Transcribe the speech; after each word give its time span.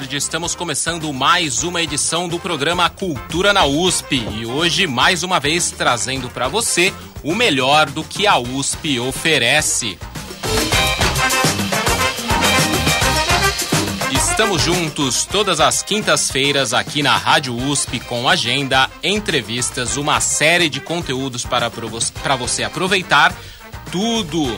Tarde, 0.00 0.16
estamos 0.16 0.54
começando 0.54 1.12
mais 1.12 1.62
uma 1.62 1.82
edição 1.82 2.26
do 2.26 2.38
programa 2.38 2.88
Cultura 2.88 3.52
na 3.52 3.66
USP 3.66 4.16
e 4.34 4.46
hoje 4.46 4.86
mais 4.86 5.22
uma 5.22 5.38
vez 5.38 5.70
trazendo 5.72 6.30
para 6.30 6.48
você 6.48 6.92
o 7.22 7.34
melhor 7.34 7.90
do 7.90 8.02
que 8.02 8.26
a 8.26 8.38
USP 8.38 8.98
oferece. 8.98 9.98
Estamos 14.10 14.62
juntos 14.62 15.26
todas 15.26 15.60
as 15.60 15.82
quintas-feiras 15.82 16.72
aqui 16.72 17.02
na 17.02 17.16
Rádio 17.18 17.54
USP 17.54 18.00
com 18.00 18.26
agenda, 18.26 18.88
entrevistas, 19.02 19.98
uma 19.98 20.18
série 20.18 20.70
de 20.70 20.80
conteúdos 20.80 21.44
para, 21.44 21.70
para 21.70 22.36
você 22.36 22.62
aproveitar. 22.64 23.34
Tudo 23.92 24.56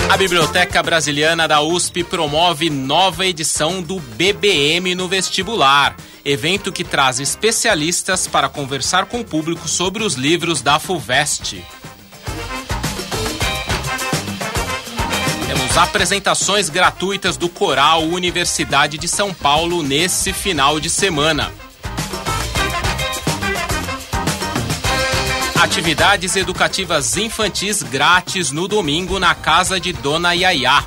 A 0.09 0.17
Biblioteca 0.17 0.81
Brasiliana 0.81 1.49
da 1.49 1.61
USP 1.61 2.03
promove 2.03 2.69
nova 2.69 3.25
edição 3.25 3.81
do 3.81 3.99
BBM 3.99 4.95
no 4.95 5.09
vestibular, 5.09 5.95
evento 6.23 6.71
que 6.71 6.85
traz 6.85 7.19
especialistas 7.19 8.25
para 8.25 8.47
conversar 8.47 9.05
com 9.05 9.19
o 9.19 9.25
público 9.25 9.67
sobre 9.67 10.03
os 10.03 10.13
livros 10.15 10.61
da 10.61 10.79
FUVEST. 10.79 11.61
Apresentações 15.77 16.69
gratuitas 16.69 17.37
do 17.37 17.47
Coral 17.47 18.03
Universidade 18.03 18.97
de 18.97 19.07
São 19.07 19.33
Paulo 19.33 19.81
nesse 19.81 20.33
final 20.33 20.79
de 20.79 20.89
semana. 20.89 21.51
Atividades 25.61 26.35
educativas 26.35 27.15
infantis 27.15 27.81
grátis 27.83 28.51
no 28.51 28.67
domingo 28.67 29.17
na 29.17 29.33
casa 29.33 29.79
de 29.79 29.93
Dona 29.93 30.33
Yaya. 30.33 30.83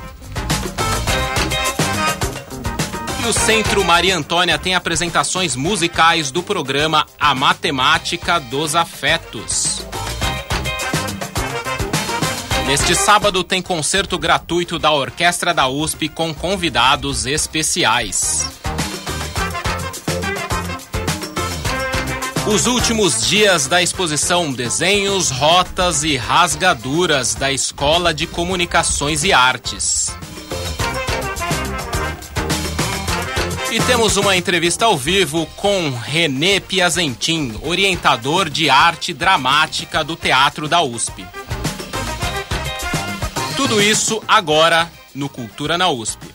E 3.23 3.27
o 3.27 3.33
Centro 3.33 3.83
Maria 3.83 4.15
Antônia 4.15 4.59
tem 4.59 4.75
apresentações 4.75 5.55
musicais 5.55 6.29
do 6.29 6.43
programa 6.43 7.07
A 7.19 7.33
Matemática 7.33 8.39
dos 8.39 8.75
Afetos. 8.75 9.74
Neste 12.67 12.95
sábado 12.95 13.43
tem 13.43 13.61
concerto 13.61 14.17
gratuito 14.17 14.79
da 14.79 14.91
Orquestra 14.91 15.53
da 15.53 15.67
USP 15.67 16.09
com 16.09 16.33
convidados 16.33 17.27
especiais. 17.27 18.49
Os 22.47 22.65
últimos 22.65 23.27
dias 23.27 23.67
da 23.67 23.83
exposição 23.83 24.51
Desenhos, 24.51 25.29
Rotas 25.29 26.03
e 26.03 26.17
Rasgaduras 26.17 27.35
da 27.35 27.51
Escola 27.51 28.13
de 28.13 28.25
Comunicações 28.25 29.23
e 29.23 29.31
Artes. 29.31 30.11
E 33.71 33.79
temos 33.81 34.17
uma 34.17 34.35
entrevista 34.35 34.85
ao 34.85 34.97
vivo 34.97 35.45
com 35.55 35.89
René 35.89 36.59
Piazentin, 36.59 37.59
orientador 37.61 38.49
de 38.49 38.69
arte 38.69 39.13
dramática 39.13 40.03
do 40.03 40.15
Teatro 40.15 40.67
da 40.67 40.81
USP. 40.81 41.25
Tudo 43.67 43.81
isso 43.81 44.21
agora 44.27 44.87
no 45.15 45.27
Cultura 45.27 45.75
na 45.75 45.89
USP. 45.89 46.27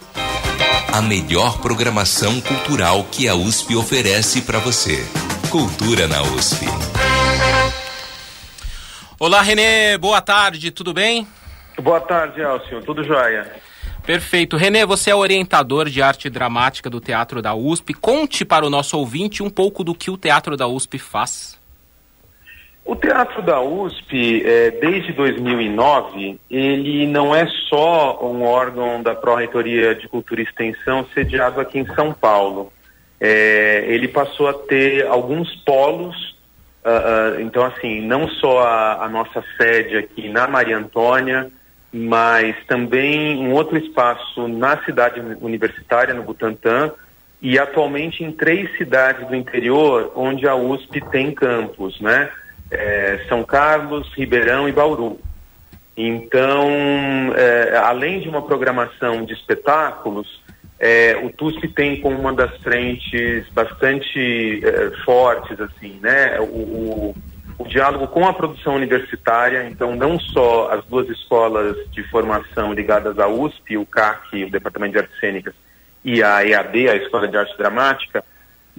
A 0.93 1.01
melhor 1.01 1.61
programação 1.61 2.41
cultural 2.41 3.05
que 3.05 3.29
a 3.29 3.37
USP 3.37 3.77
oferece 3.77 4.43
para 4.43 4.59
você. 4.59 5.07
Cultura 5.49 6.09
na 6.09 6.23
USP. 6.23 6.67
Olá, 9.17 9.43
Renê, 9.43 9.97
boa 9.97 10.21
tarde, 10.21 10.73
tudo 10.73 10.93
bem? 10.93 11.25
Boa 11.81 12.01
tarde, 12.01 12.41
Elcio, 12.41 12.83
tudo 12.83 13.05
jóia. 13.05 13.49
Perfeito. 14.05 14.57
Renê, 14.57 14.85
você 14.85 15.11
é 15.11 15.15
orientador 15.15 15.89
de 15.89 16.03
arte 16.03 16.29
dramática 16.29 16.91
do 16.91 16.99
Teatro 16.99 17.41
da 17.41 17.55
USP. 17.55 17.95
Conte 17.95 18.45
para 18.45 18.67
o 18.67 18.71
nosso 18.71 18.99
ouvinte 18.99 19.41
um 19.41 19.49
pouco 19.49 19.85
do 19.85 19.95
que 19.95 20.11
o 20.11 20.17
Teatro 20.17 20.57
da 20.57 20.67
USP 20.67 20.99
faz. 20.99 21.60
O 22.91 22.97
Teatro 22.97 23.41
da 23.41 23.61
USP, 23.61 24.43
é, 24.45 24.73
desde 24.73 25.13
2009, 25.13 26.41
ele 26.51 27.07
não 27.07 27.33
é 27.33 27.47
só 27.69 28.19
um 28.21 28.43
órgão 28.43 29.01
da 29.01 29.15
Pró-Reitoria 29.15 29.95
de 29.95 30.09
Cultura 30.09 30.41
e 30.41 30.45
Extensão 30.45 31.07
sediado 31.15 31.61
aqui 31.61 31.79
em 31.79 31.87
São 31.95 32.13
Paulo. 32.13 32.73
É, 33.21 33.85
ele 33.87 34.09
passou 34.09 34.49
a 34.49 34.55
ter 34.55 35.07
alguns 35.07 35.55
polos, 35.65 36.37
uh, 36.85 37.39
uh, 37.39 37.41
então 37.41 37.65
assim, 37.65 38.01
não 38.01 38.27
só 38.27 38.59
a, 38.63 39.05
a, 39.05 39.09
nossa 39.09 39.45
sede 39.57 39.97
aqui 39.97 40.29
na 40.29 40.49
Maria 40.49 40.77
Antônia, 40.77 41.49
mas 41.93 42.57
também 42.67 43.39
um 43.39 43.53
outro 43.53 43.79
espaço 43.79 44.49
na 44.49 44.83
cidade 44.83 45.21
universitária, 45.41 46.13
no 46.13 46.25
Butantã, 46.25 46.91
e 47.41 47.57
atualmente 47.57 48.25
em 48.25 48.33
três 48.33 48.77
cidades 48.77 49.29
do 49.29 49.37
interior 49.37 50.13
onde 50.17 50.49
a 50.49 50.57
USP 50.57 51.01
tem 51.13 51.33
campus, 51.33 52.01
né? 52.01 52.29
É, 52.71 53.25
São 53.29 53.43
Carlos, 53.43 54.13
Ribeirão 54.15 54.69
e 54.69 54.73
Bauru. 54.73 55.19
Então, 55.97 56.69
é, 57.37 57.77
além 57.77 58.21
de 58.21 58.29
uma 58.29 58.43
programação 58.43 59.25
de 59.25 59.35
espetáculos, 59.35 60.41
é, 60.79 61.15
o 61.23 61.31
TUSP 61.31 61.69
tem 61.69 62.01
como 62.01 62.19
uma 62.19 62.33
das 62.33 62.57
frentes 62.63 63.47
bastante 63.51 64.65
é, 64.65 64.91
fortes, 65.05 65.61
assim, 65.61 65.99
né, 66.01 66.41
o, 66.41 66.45
o, 66.45 67.15
o, 67.59 67.69
diálogo 67.69 68.09
com 68.09 68.27
a 68.27 68.33
produção 68.33 68.77
universitária, 68.77 69.69
então 69.69 69.95
não 69.95 70.19
só 70.19 70.71
as 70.73 70.83
duas 70.87 71.07
escolas 71.11 71.77
de 71.91 72.03
formação 72.05 72.73
ligadas 72.73 73.19
à 73.19 73.29
USP, 73.29 73.77
o 73.77 73.85
CAC, 73.85 74.45
o 74.45 74.51
Departamento 74.51 74.93
de 74.93 75.01
Artes 75.01 75.21
Cênicas, 75.21 75.55
e 76.03 76.23
a 76.23 76.47
EAD, 76.47 76.89
a 76.89 76.97
Escola 76.97 77.29
de 77.29 77.37
Arte 77.37 77.59
Dramática, 77.59 78.25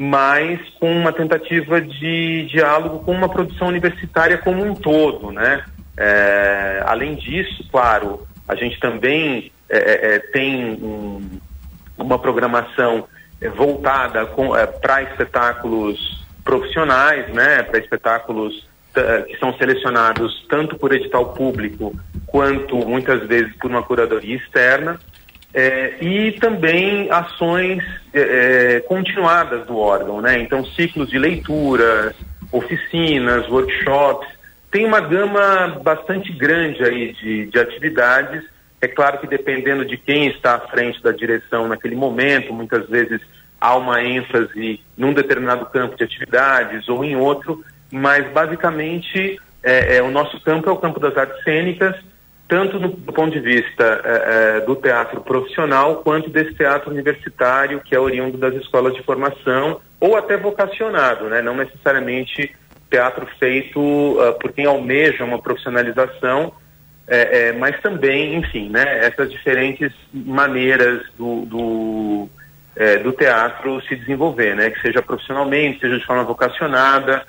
mas 0.02 0.60
com 0.80 0.92
uma 0.92 1.14
tentativa 1.14 1.80
de 1.80 2.48
diálogo 2.48 3.02
com 3.06 3.12
uma 3.12 3.30
produção 3.30 3.68
universitária 3.68 4.36
como 4.36 4.66
um 4.66 4.74
todo, 4.74 5.32
né? 5.32 5.64
É, 5.96 6.82
além 6.88 7.14
disso, 7.14 7.64
claro, 7.72 8.26
a 8.48 8.56
gente 8.56 8.80
também 8.80 9.52
é, 9.70 9.78
é, 9.78 10.16
é 10.16 10.20
tem 10.20 10.72
um, 10.82 11.22
uma 12.00 12.18
programação 12.18 13.08
voltada 13.56 14.26
para 14.82 15.04
espetáculos 15.04 16.26
profissionais, 16.44 17.32
né, 17.32 17.62
para 17.62 17.78
espetáculos 17.78 18.68
que 19.28 19.38
são 19.38 19.54
selecionados 19.54 20.46
tanto 20.50 20.78
por 20.78 20.92
edital 20.94 21.34
público 21.34 21.96
quanto 22.26 22.76
muitas 22.76 23.26
vezes 23.28 23.56
por 23.58 23.70
uma 23.70 23.84
curadoria 23.84 24.36
externa. 24.36 25.00
É, 25.54 25.96
e 26.02 26.32
também 26.34 27.12
ações 27.12 27.84
é, 28.14 28.80
continuadas 28.88 29.66
do 29.68 29.78
órgão, 29.78 30.22
né? 30.22 30.40
Então, 30.40 30.66
ciclos 30.66 31.10
de 31.10 31.20
leituras, 31.20 32.16
oficinas, 32.52 33.48
workshops, 33.50 34.28
tem 34.72 34.86
uma 34.86 35.02
gama 35.02 35.80
bastante 35.84 36.32
grande 36.32 36.84
aí 36.84 37.14
de, 37.14 37.48
de 37.48 37.60
atividades. 37.60 38.44
É 38.80 38.88
claro 38.88 39.20
que 39.20 39.28
dependendo 39.28 39.86
de 39.86 39.98
quem 39.98 40.28
está 40.28 40.56
à 40.56 40.60
frente 40.60 41.04
da 41.04 41.12
direção 41.12 41.68
naquele 41.68 41.96
momento, 41.96 42.54
muitas 42.54 42.88
vezes 42.88 43.20
há 43.60 43.76
uma 43.76 44.02
ênfase 44.02 44.80
num 44.98 45.14
determinado 45.14 45.66
campo 45.68 45.98
de 45.98 46.04
atividades 46.04 46.88
ou 46.88 47.04
em 47.04 47.16
outro, 47.16 47.64
mas 47.92 48.26
basicamente 48.32 49.40
é, 49.62 49.98
é, 49.98 50.02
o 50.02 50.10
nosso 50.10 50.40
campo 50.42 50.70
é 50.70 50.72
o 50.72 50.78
campo 50.78 51.00
das 51.00 51.16
artes 51.16 51.44
cênicas 51.44 51.96
tanto 52.52 52.78
do, 52.78 52.90
ponto 53.14 53.32
de 53.32 53.40
vista 53.40 54.02
é, 54.04 54.58
é, 54.58 54.60
do 54.66 54.76
teatro 54.76 55.22
profissional 55.22 56.02
quanto 56.04 56.30
desse 56.30 56.54
teatro 56.54 56.92
universitário 56.92 57.80
que 57.80 57.96
é 57.96 58.00
oriundo 58.00 58.38
das 58.38 58.54
escolas 58.56 58.94
de 58.94 59.02
formação 59.04 59.80
ou 60.02 60.18
até 60.18 60.36
vocacionado, 60.36 61.30
né? 61.30 61.42
não 61.42 61.56
necessariamente 61.56 62.54
teatro 62.90 63.26
feito 63.40 63.80
uh, 63.80 64.38
por 64.38 64.52
quem 64.52 64.66
almeja 64.66 65.24
uma 65.24 65.42
profissionalização, 65.42 66.52
é, 67.08 67.48
é, 67.48 67.52
mas 67.54 67.80
também, 67.80 68.36
enfim, 68.36 68.70
né, 68.70 69.06
essas 69.06 69.32
diferentes 69.32 69.94
maneiras 70.14 71.04
do, 71.18 71.46
do, 71.46 72.30
é, 72.76 72.98
do 72.98 73.14
teatro 73.14 73.82
se 73.84 73.96
desenvolver, 73.96 74.58
né, 74.58 74.72
que 74.72 74.82
seja 74.82 75.02
profissionalmente, 75.02 75.80
seja 75.80 75.98
de 75.98 76.06
forma 76.06 76.26
vocacionada, 76.26 77.26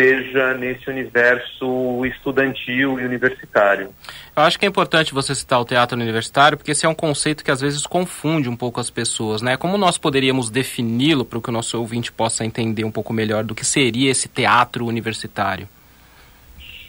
seja 0.00 0.54
nesse 0.54 0.88
universo 0.88 2.06
estudantil 2.06 2.98
e 2.98 3.04
universitário. 3.04 3.90
Eu 4.34 4.42
acho 4.42 4.58
que 4.58 4.64
é 4.64 4.68
importante 4.68 5.12
você 5.12 5.34
citar 5.34 5.60
o 5.60 5.64
teatro 5.64 5.94
universitário, 5.96 6.56
porque 6.56 6.70
esse 6.70 6.86
é 6.86 6.88
um 6.88 6.94
conceito 6.94 7.44
que 7.44 7.50
às 7.50 7.60
vezes 7.60 7.86
confunde 7.86 8.48
um 8.48 8.56
pouco 8.56 8.80
as 8.80 8.88
pessoas, 8.88 9.42
né? 9.42 9.58
Como 9.58 9.76
nós 9.76 9.98
poderíamos 9.98 10.48
defini-lo 10.48 11.24
para 11.24 11.40
que 11.40 11.50
o 11.50 11.52
nosso 11.52 11.78
ouvinte 11.78 12.10
possa 12.10 12.44
entender 12.44 12.84
um 12.84 12.90
pouco 12.90 13.12
melhor 13.12 13.44
do 13.44 13.54
que 13.54 13.64
seria 13.64 14.10
esse 14.10 14.26
teatro 14.26 14.86
universitário? 14.86 15.68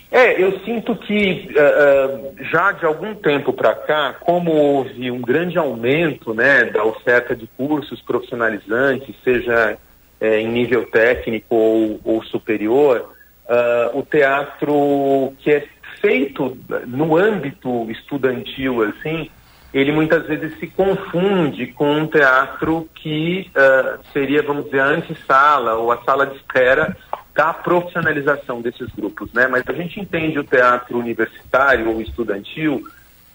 É, 0.10 0.42
eu 0.42 0.60
sinto 0.66 0.94
que 0.96 1.50
uh, 1.52 2.46
já 2.52 2.74
de 2.74 2.86
algum 2.86 3.16
tempo 3.16 3.54
para 3.54 3.74
cá, 3.74 4.16
como 4.20 4.52
houve 4.52 5.10
um 5.10 5.22
grande 5.22 5.58
aumento 5.58 6.34
né, 6.34 6.66
da 6.66 6.84
oferta 6.84 7.34
de 7.34 7.48
cursos 7.58 8.02
profissionalizantes, 8.02 9.16
seja 9.24 9.78
é, 10.22 10.40
em 10.40 10.48
nível 10.48 10.86
técnico 10.86 11.56
ou, 11.56 12.00
ou 12.06 12.24
superior, 12.24 13.12
uh, 13.50 13.98
o 13.98 14.04
teatro 14.04 15.34
que 15.40 15.52
é 15.52 15.68
feito 16.00 16.58
no 16.86 17.18
âmbito 17.18 17.90
estudantil, 17.90 18.84
assim, 18.84 19.30
ele 19.74 19.92
muitas 19.92 20.28
vezes 20.28 20.58
se 20.60 20.68
confunde 20.68 21.68
com 21.68 21.92
um 21.92 22.08
teatro 22.08 22.88
que 22.94 23.50
uh, 23.56 24.00
seria, 24.14 24.44
vamos 24.44 24.66
dizer, 24.66 24.82
a 24.82 24.88
antessala 24.88 25.76
ou 25.76 25.92
a 25.92 26.04
sala 26.04 26.28
de 26.28 26.36
espera 26.36 26.96
da 27.34 27.54
profissionalização 27.54 28.62
desses 28.62 28.90
grupos, 28.90 29.32
né? 29.34 29.48
Mas 29.48 29.64
a 29.68 29.74
gente 29.74 30.00
entende 30.00 30.38
o 30.38 30.44
teatro 30.44 31.00
universitário 31.00 31.90
ou 31.90 32.02
estudantil 32.02 32.84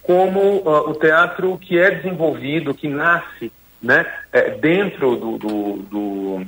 como 0.03 0.39
uh, 0.39 0.89
o 0.89 0.93
teatro 0.93 1.57
que 1.57 1.77
é 1.77 1.91
desenvolvido, 1.91 2.73
que 2.73 2.87
nasce, 2.87 3.51
né, 3.81 4.05
é, 4.31 4.51
dentro 4.51 5.15
do, 5.15 5.37
do, 5.37 5.77
do 5.83 6.45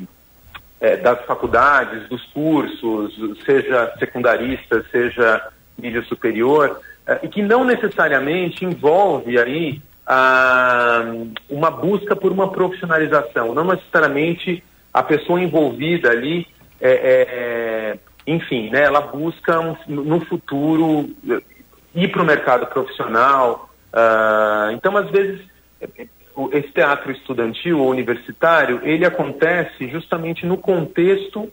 é, 0.80 0.98
das 0.98 1.24
faculdades, 1.26 2.08
dos 2.10 2.24
cursos, 2.28 3.14
seja 3.46 3.94
secundarista, 4.00 4.84
seja 4.92 5.48
nível 5.78 6.04
superior, 6.04 6.80
é, 7.06 7.20
e 7.24 7.28
que 7.28 7.42
não 7.42 7.64
necessariamente 7.64 8.66
envolve 8.66 9.38
aí 9.38 9.81
a, 10.06 11.04
uma 11.50 11.72
busca 11.72 12.16
por 12.16 12.31
uma 12.31 12.52
profissionalização, 12.52 13.54
não 13.54 13.66
necessariamente 13.66 14.64
a 14.94 15.04
pessoa 15.04 15.42
envolvida 15.42 16.10
ali, 16.10 16.48
é, 16.81 17.98
enfim, 18.26 18.70
né, 18.70 18.84
ela 18.84 19.02
busca 19.02 19.60
um, 19.60 19.76
no 19.88 20.20
futuro 20.22 21.10
ir 21.94 22.10
para 22.10 22.22
o 22.22 22.26
mercado 22.26 22.68
profissional. 22.68 23.70
Uh, 23.92 24.72
então, 24.74 24.96
às 24.96 25.10
vezes, 25.10 25.42
esse 26.53 26.69
teatro 26.69 27.12
estudantil 27.12 27.80
ou 27.80 27.89
universitário, 27.89 28.80
ele 28.83 29.06
acontece 29.06 29.88
justamente 29.89 30.45
no 30.45 30.57
contexto 30.57 31.51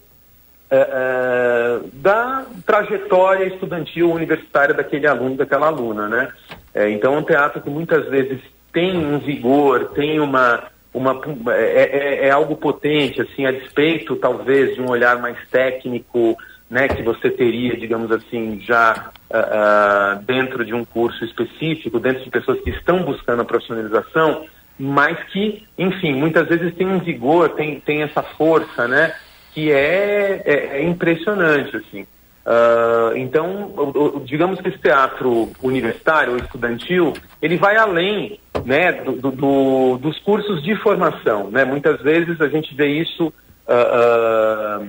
é, 0.70 0.76
é, 0.78 1.80
da 1.94 2.44
trajetória 2.64 3.44
estudantil 3.44 4.10
universitária 4.10 4.74
daquele 4.74 5.06
aluno, 5.06 5.36
daquela 5.36 5.68
aluna, 5.68 6.08
né? 6.08 6.28
É, 6.74 6.90
então 6.90 7.14
é 7.14 7.18
um 7.18 7.22
teatro 7.22 7.62
que 7.62 7.70
muitas 7.70 8.08
vezes 8.08 8.40
tem 8.72 8.96
um 8.96 9.18
vigor, 9.18 9.92
tem 9.94 10.20
uma, 10.20 10.64
uma 10.92 11.20
é, 11.48 12.22
é, 12.22 12.26
é, 12.26 12.30
algo 12.30 12.56
potente, 12.56 13.22
assim, 13.22 13.46
a 13.46 13.52
despeito 13.52 14.16
talvez 14.16 14.74
de 14.74 14.80
um 14.82 14.90
olhar 14.90 15.18
mais 15.20 15.38
técnico, 15.50 16.36
né, 16.68 16.88
que 16.88 17.02
você 17.02 17.30
teria, 17.30 17.76
digamos 17.76 18.10
assim, 18.10 18.60
já 18.60 19.10
uh, 19.30 20.18
uh, 20.18 20.22
dentro 20.24 20.64
de 20.64 20.74
um 20.74 20.84
curso 20.84 21.24
específico, 21.24 22.00
dentro 22.00 22.24
de 22.24 22.30
pessoas 22.30 22.60
que 22.60 22.70
estão 22.70 23.04
buscando 23.04 23.42
a 23.42 23.44
profissionalização, 23.44 24.44
mas 24.78 25.18
que, 25.28 25.64
enfim, 25.78 26.14
muitas 26.14 26.48
vezes 26.48 26.74
tem 26.74 26.86
um 26.86 26.98
vigor, 26.98 27.50
tem, 27.50 27.80
tem 27.80 28.02
essa 28.02 28.22
força, 28.22 28.86
né? 28.86 29.14
Que 29.54 29.72
é, 29.72 30.42
é, 30.44 30.78
é 30.78 30.82
impressionante, 30.82 31.76
assim. 31.76 32.06
Uh, 32.46 33.16
então, 33.16 34.22
digamos 34.24 34.60
que 34.60 34.68
esse 34.68 34.78
teatro 34.78 35.50
universitário 35.60 36.36
estudantil, 36.36 37.12
ele 37.42 37.56
vai 37.56 37.76
além 37.76 38.38
né, 38.64 38.92
do, 38.92 39.32
do, 39.32 39.98
dos 39.98 40.16
cursos 40.20 40.62
de 40.62 40.76
formação. 40.76 41.50
Né? 41.50 41.64
Muitas 41.64 42.00
vezes 42.02 42.40
a 42.40 42.48
gente 42.48 42.72
vê 42.72 42.86
isso 42.86 43.32
uh, 43.66 44.84
uh, 44.84 44.88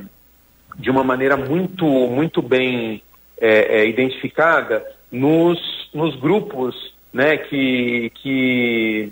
de 0.78 0.92
uma 0.92 1.04
maneira 1.04 1.36
muito, 1.36 1.86
muito 1.86 2.44
bem 2.44 3.01
é, 3.39 3.80
é, 3.80 3.88
identificada 3.88 4.86
nos, 5.12 5.60
nos 5.94 6.15
grupos 6.20 6.94
né, 7.12 7.38
que, 7.38 8.12
que 8.22 9.12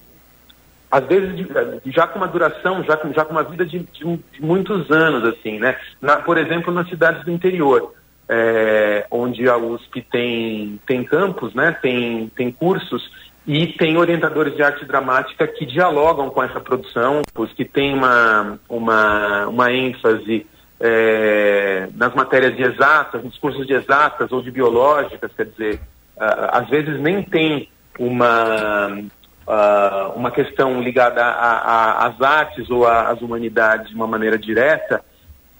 às 0.89 1.05
vezes 1.05 1.47
já 1.85 2.07
com 2.07 2.19
uma 2.19 2.27
duração, 2.27 2.83
já 2.83 2.95
com, 2.97 3.11
já 3.13 3.25
com 3.25 3.31
uma 3.31 3.43
vida 3.43 3.65
de, 3.65 3.79
de, 3.79 4.19
de 4.31 4.41
muitos 4.41 4.89
anos, 4.91 5.27
assim, 5.27 5.59
né? 5.59 5.77
Na, 6.01 6.17
por 6.17 6.37
exemplo, 6.37 6.73
nas 6.73 6.87
cidades 6.89 7.23
do 7.23 7.31
interior, 7.31 7.93
é, 8.29 9.05
onde 9.11 9.47
a 9.49 9.57
USP 9.57 10.01
tem, 10.01 10.79
tem 10.85 11.03
campos, 11.03 11.53
né? 11.53 11.71
Tem, 11.81 12.31
tem 12.35 12.51
cursos 12.51 13.09
e 13.47 13.67
tem 13.67 13.97
orientadores 13.97 14.55
de 14.55 14.63
arte 14.63 14.85
dramática 14.85 15.47
que 15.47 15.65
dialogam 15.65 16.29
com 16.29 16.41
essa 16.41 16.59
produção, 16.59 17.21
que 17.55 17.65
tem 17.65 17.93
uma, 17.93 18.59
uma, 18.67 19.47
uma 19.47 19.71
ênfase 19.71 20.47
é, 20.79 21.87
nas 21.95 22.13
matérias 22.15 22.55
de 22.55 22.63
exatas, 22.63 23.23
nos 23.23 23.37
cursos 23.37 23.67
de 23.67 23.73
exatas 23.73 24.31
ou 24.31 24.41
de 24.41 24.49
biológicas, 24.49 25.31
quer 25.35 25.45
dizer, 25.45 25.79
às 26.17 26.67
vezes 26.69 26.99
nem 26.99 27.21
tem 27.21 27.69
uma 27.99 28.97
uh, 29.47 30.11
uma 30.15 30.31
questão 30.31 30.81
ligada 30.81 31.23
às 31.23 32.21
artes 32.21 32.69
ou 32.69 32.87
às 32.87 33.21
humanidades 33.21 33.89
de 33.89 33.95
uma 33.95 34.07
maneira 34.07 34.37
direta. 34.37 35.03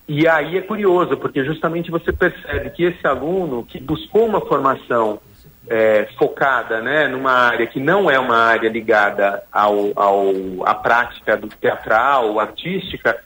E 0.07 0.27
aí 0.27 0.57
é 0.57 0.61
curioso, 0.61 1.17
porque 1.17 1.43
justamente 1.43 1.89
você 1.89 2.13
percebe 2.13 2.69
que 2.71 2.83
esse 2.83 3.07
aluno 3.07 3.65
que 3.65 3.79
buscou 3.79 4.25
uma 4.25 4.41
formação 4.41 5.19
é, 5.67 6.07
focada 6.17 6.79
né, 6.81 7.07
numa 7.07 7.31
área 7.31 7.65
que 7.65 7.79
não 7.79 8.09
é 8.09 8.19
uma 8.19 8.37
área 8.37 8.69
ligada 8.69 9.43
ao, 9.51 9.91
ao, 9.95 10.31
à 10.63 10.75
prática 10.75 11.35
do 11.35 11.47
teatral, 11.47 12.39
artística, 12.39 13.19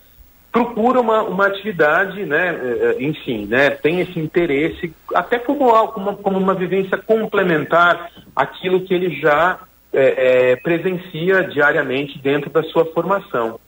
procura 0.51 0.99
uma, 0.99 1.21
uma 1.23 1.47
atividade, 1.47 2.25
né, 2.25 2.57
é, 2.61 3.03
enfim, 3.03 3.45
né, 3.45 3.69
tem 3.69 3.99
esse 3.99 4.17
interesse, 4.17 4.93
até 5.13 5.37
como, 5.37 5.69
como, 5.89 6.17
como 6.17 6.37
uma 6.39 6.55
vivência 6.55 6.97
complementar 6.97 8.09
àquilo 8.35 8.81
que 8.81 8.93
ele 8.93 9.19
já 9.19 9.59
é, 9.93 10.51
é, 10.51 10.55
presencia 10.55 11.43
diariamente 11.43 12.17
dentro 12.19 12.50
da 12.50 12.63
sua 12.63 12.86
formação. 12.86 13.60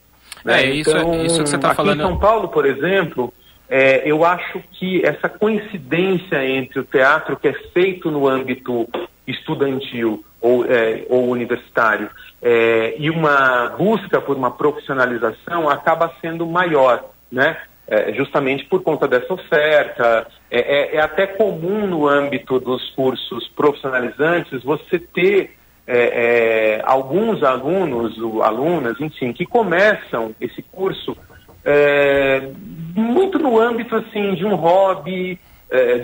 Né? 0.44 0.62
É, 0.62 0.70
isso, 0.70 0.90
então, 0.90 1.24
isso 1.24 1.42
que 1.42 1.48
você 1.48 1.56
está 1.56 1.74
falando. 1.74 2.00
Em 2.00 2.02
São 2.02 2.18
Paulo, 2.18 2.48
por 2.48 2.66
exemplo, 2.66 3.32
é, 3.68 4.02
eu 4.04 4.24
acho 4.24 4.62
que 4.72 5.04
essa 5.04 5.28
coincidência 5.28 6.44
entre 6.44 6.80
o 6.80 6.84
teatro 6.84 7.36
que 7.36 7.48
é 7.48 7.52
feito 7.72 8.10
no 8.10 8.28
âmbito 8.28 8.88
estudantil 9.26 10.24
ou, 10.40 10.64
é, 10.64 11.04
ou 11.08 11.28
universitário 11.28 12.10
é, 12.40 12.94
e 12.98 13.08
uma 13.08 13.68
busca 13.78 14.20
por 14.20 14.36
uma 14.36 14.50
profissionalização 14.50 15.68
acaba 15.68 16.12
sendo 16.20 16.44
maior, 16.44 17.04
né? 17.30 17.56
é, 17.86 18.12
justamente 18.14 18.64
por 18.64 18.82
conta 18.82 19.06
dessa 19.06 19.32
oferta. 19.32 20.26
É, 20.50 20.60
é, 20.60 20.96
é, 20.96 21.00
até 21.00 21.26
comum 21.26 21.86
no 21.86 22.08
âmbito 22.08 22.58
dos 22.58 22.90
cursos 22.90 23.48
profissionalizantes 23.48 24.62
você 24.62 24.98
ter 24.98 25.56
é, 25.86 26.78
é, 26.78 26.82
alguns 26.84 27.42
alunos, 27.42 28.16
alunas, 28.42 29.00
enfim, 29.00 29.32
que 29.32 29.44
começam 29.44 30.34
esse 30.40 30.62
curso 30.62 31.16
é, 31.64 32.50
muito 32.94 33.38
no 33.38 33.58
âmbito 33.58 33.96
assim 33.96 34.34
de 34.34 34.44
um 34.44 34.54
hobby, 34.54 35.38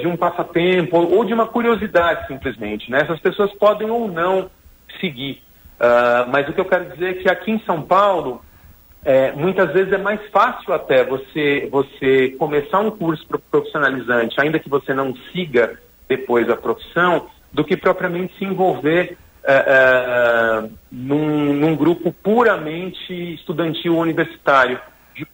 de 0.00 0.06
um 0.06 0.16
passatempo 0.16 0.96
ou 0.96 1.26
de 1.26 1.34
uma 1.34 1.46
curiosidade 1.46 2.26
simplesmente. 2.26 2.90
Né? 2.90 3.00
Essas 3.02 3.20
pessoas 3.20 3.52
podem 3.52 3.90
ou 3.90 4.08
não 4.08 4.48
seguir. 4.98 5.42
Uh, 5.78 6.28
mas 6.30 6.48
o 6.48 6.52
que 6.52 6.60
eu 6.60 6.64
quero 6.64 6.90
dizer 6.90 7.10
é 7.10 7.14
que 7.14 7.28
aqui 7.28 7.52
em 7.52 7.60
São 7.60 7.82
Paulo 7.82 8.42
é, 9.04 9.30
muitas 9.32 9.72
vezes 9.72 9.92
é 9.92 9.98
mais 9.98 10.20
fácil 10.30 10.72
até 10.72 11.04
você, 11.04 11.68
você 11.70 12.30
começar 12.30 12.80
um 12.80 12.90
curso 12.90 13.24
profissionalizante, 13.50 14.40
ainda 14.40 14.58
que 14.58 14.68
você 14.68 14.92
não 14.92 15.14
siga 15.32 15.78
depois 16.08 16.50
a 16.50 16.56
profissão, 16.56 17.28
do 17.52 17.64
que 17.64 17.76
propriamente 17.76 18.36
se 18.36 18.44
envolver 18.44 19.16
é, 19.50 19.64
é, 19.66 20.68
num, 20.92 21.54
num, 21.54 21.74
grupo 21.74 22.12
puramente 22.12 23.34
estudantil 23.34 23.96
universitário. 23.96 24.78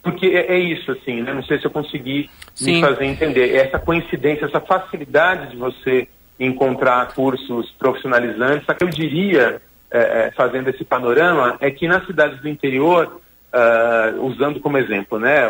Porque 0.01 0.27
é, 0.27 0.53
é, 0.53 0.57
isso, 0.57 0.89
assim, 0.91 1.21
né? 1.21 1.33
não 1.33 1.43
sei 1.43 1.59
se 1.59 1.65
eu 1.65 1.71
consegui 1.71 2.29
Sim. 2.53 2.75
me 2.75 2.81
fazer 2.81 3.03
entender. 3.03 3.53
Essa 3.53 3.77
coincidência, 3.77 4.45
essa 4.45 4.61
facilidade 4.61 5.51
de 5.51 5.57
você 5.57 6.07
encontrar 6.39 7.13
cursos 7.13 7.69
profissionalizantes, 7.77 8.65
só 8.65 8.73
que 8.73 8.85
eu 8.85 8.89
diria, 8.89 9.61
é, 9.91 10.31
fazendo 10.35 10.69
esse 10.69 10.85
panorama, 10.85 11.57
é 11.59 11.69
que 11.69 11.85
nas 11.85 12.05
cidades 12.05 12.41
do 12.41 12.47
interior 12.47 13.21
uh, 13.55 14.25
usando 14.25 14.59
como 14.59 14.77
exemplo, 14.77 15.19
né, 15.19 15.43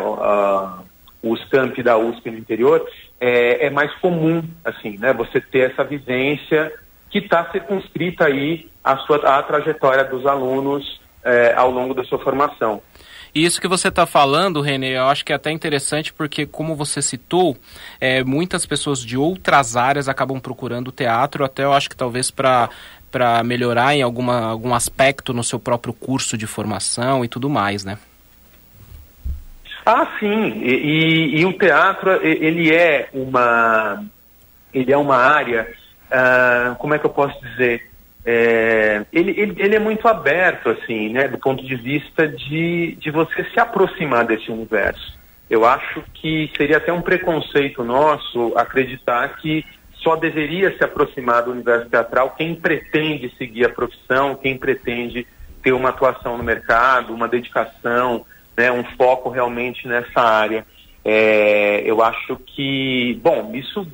os 1.23 1.43
campi 1.45 1.81
da 1.81 1.97
USP 1.97 2.29
no 2.29 2.37
interior, 2.37 2.85
é, 3.19 3.67
é, 3.67 3.69
mais 3.69 3.93
comum, 3.95 4.43
assim, 4.63 4.97
né, 4.97 5.13
você 5.13 5.41
ter 5.41 5.71
essa 5.71 5.83
vivência 5.83 6.71
que 7.15 7.19
está 7.19 7.49
circunscrita 7.49 8.25
aí 8.25 8.69
a 8.83 8.97
sua 8.97 9.15
a 9.37 9.41
trajetória 9.41 10.03
dos 10.03 10.25
alunos 10.25 10.99
é, 11.23 11.53
ao 11.55 11.71
longo 11.71 11.93
da 11.93 12.03
sua 12.03 12.19
formação. 12.19 12.81
E 13.33 13.45
isso 13.45 13.61
que 13.61 13.69
você 13.69 13.87
está 13.87 14.05
falando, 14.05 14.59
Renê, 14.59 14.97
eu 14.97 15.05
acho 15.05 15.23
que 15.23 15.31
é 15.31 15.35
até 15.37 15.49
interessante 15.49 16.11
porque, 16.11 16.45
como 16.45 16.75
você 16.75 17.01
citou, 17.01 17.55
é, 18.01 18.21
muitas 18.21 18.65
pessoas 18.65 18.99
de 18.99 19.17
outras 19.17 19.77
áreas 19.77 20.09
acabam 20.09 20.41
procurando 20.41 20.91
teatro, 20.91 21.45
até 21.45 21.63
eu 21.63 21.71
acho 21.71 21.89
que 21.89 21.95
talvez 21.95 22.29
para 22.29 22.69
para 23.09 23.41
melhorar 23.45 23.95
em 23.95 24.01
alguma, 24.01 24.47
algum 24.47 24.75
aspecto 24.75 25.33
no 25.33 25.41
seu 25.41 25.57
próprio 25.57 25.93
curso 25.93 26.37
de 26.37 26.45
formação 26.45 27.23
e 27.23 27.29
tudo 27.29 27.49
mais, 27.49 27.85
né? 27.85 27.97
Ah, 29.85 30.05
sim. 30.19 30.61
E, 30.61 30.73
e, 30.73 31.39
e 31.39 31.45
o 31.45 31.53
teatro 31.53 32.11
ele 32.21 32.75
é 32.75 33.07
uma 33.13 34.03
ele 34.73 34.91
é 34.91 34.97
uma 34.97 35.15
área, 35.15 35.73
uh, 36.11 36.75
como 36.75 36.93
é 36.93 36.99
que 36.99 37.05
eu 37.05 37.09
posso 37.09 37.39
dizer? 37.41 37.89
É, 38.25 39.05
ele, 39.13 39.39
ele, 39.39 39.55
ele, 39.57 39.75
é 39.75 39.79
muito 39.79 40.07
aberto, 40.07 40.69
assim, 40.69 41.09
né, 41.09 41.27
do 41.27 41.37
ponto 41.37 41.63
de 41.63 41.75
vista 41.75 42.27
de, 42.27 42.95
de 42.99 43.11
você 43.11 43.43
se 43.53 43.59
aproximar 43.59 44.25
desse 44.25 44.51
universo. 44.51 45.15
Eu 45.47 45.63
acho 45.63 46.03
que 46.15 46.51
seria 46.57 46.77
até 46.77 46.91
um 46.91 47.01
preconceito 47.01 47.83
nosso 47.83 48.53
acreditar 48.57 49.37
que 49.37 49.63
só 49.97 50.15
deveria 50.15 50.75
se 50.75 50.83
aproximar 50.83 51.43
do 51.43 51.51
universo 51.51 51.87
teatral 51.87 52.31
quem 52.31 52.55
pretende 52.55 53.31
seguir 53.37 53.65
a 53.65 53.69
profissão, 53.69 54.35
quem 54.35 54.57
pretende 54.57 55.27
ter 55.61 55.71
uma 55.71 55.89
atuação 55.89 56.37
no 56.37 56.43
mercado, 56.43 57.13
uma 57.13 57.27
dedicação, 57.27 58.25
né, 58.57 58.71
um 58.71 58.83
foco 58.97 59.29
realmente 59.29 59.87
nessa 59.87 60.21
área. 60.21 60.65
É, 61.03 61.83
eu 61.85 62.03
acho 62.03 62.37
que, 62.37 63.19
bom, 63.21 63.51
isso, 63.53 63.87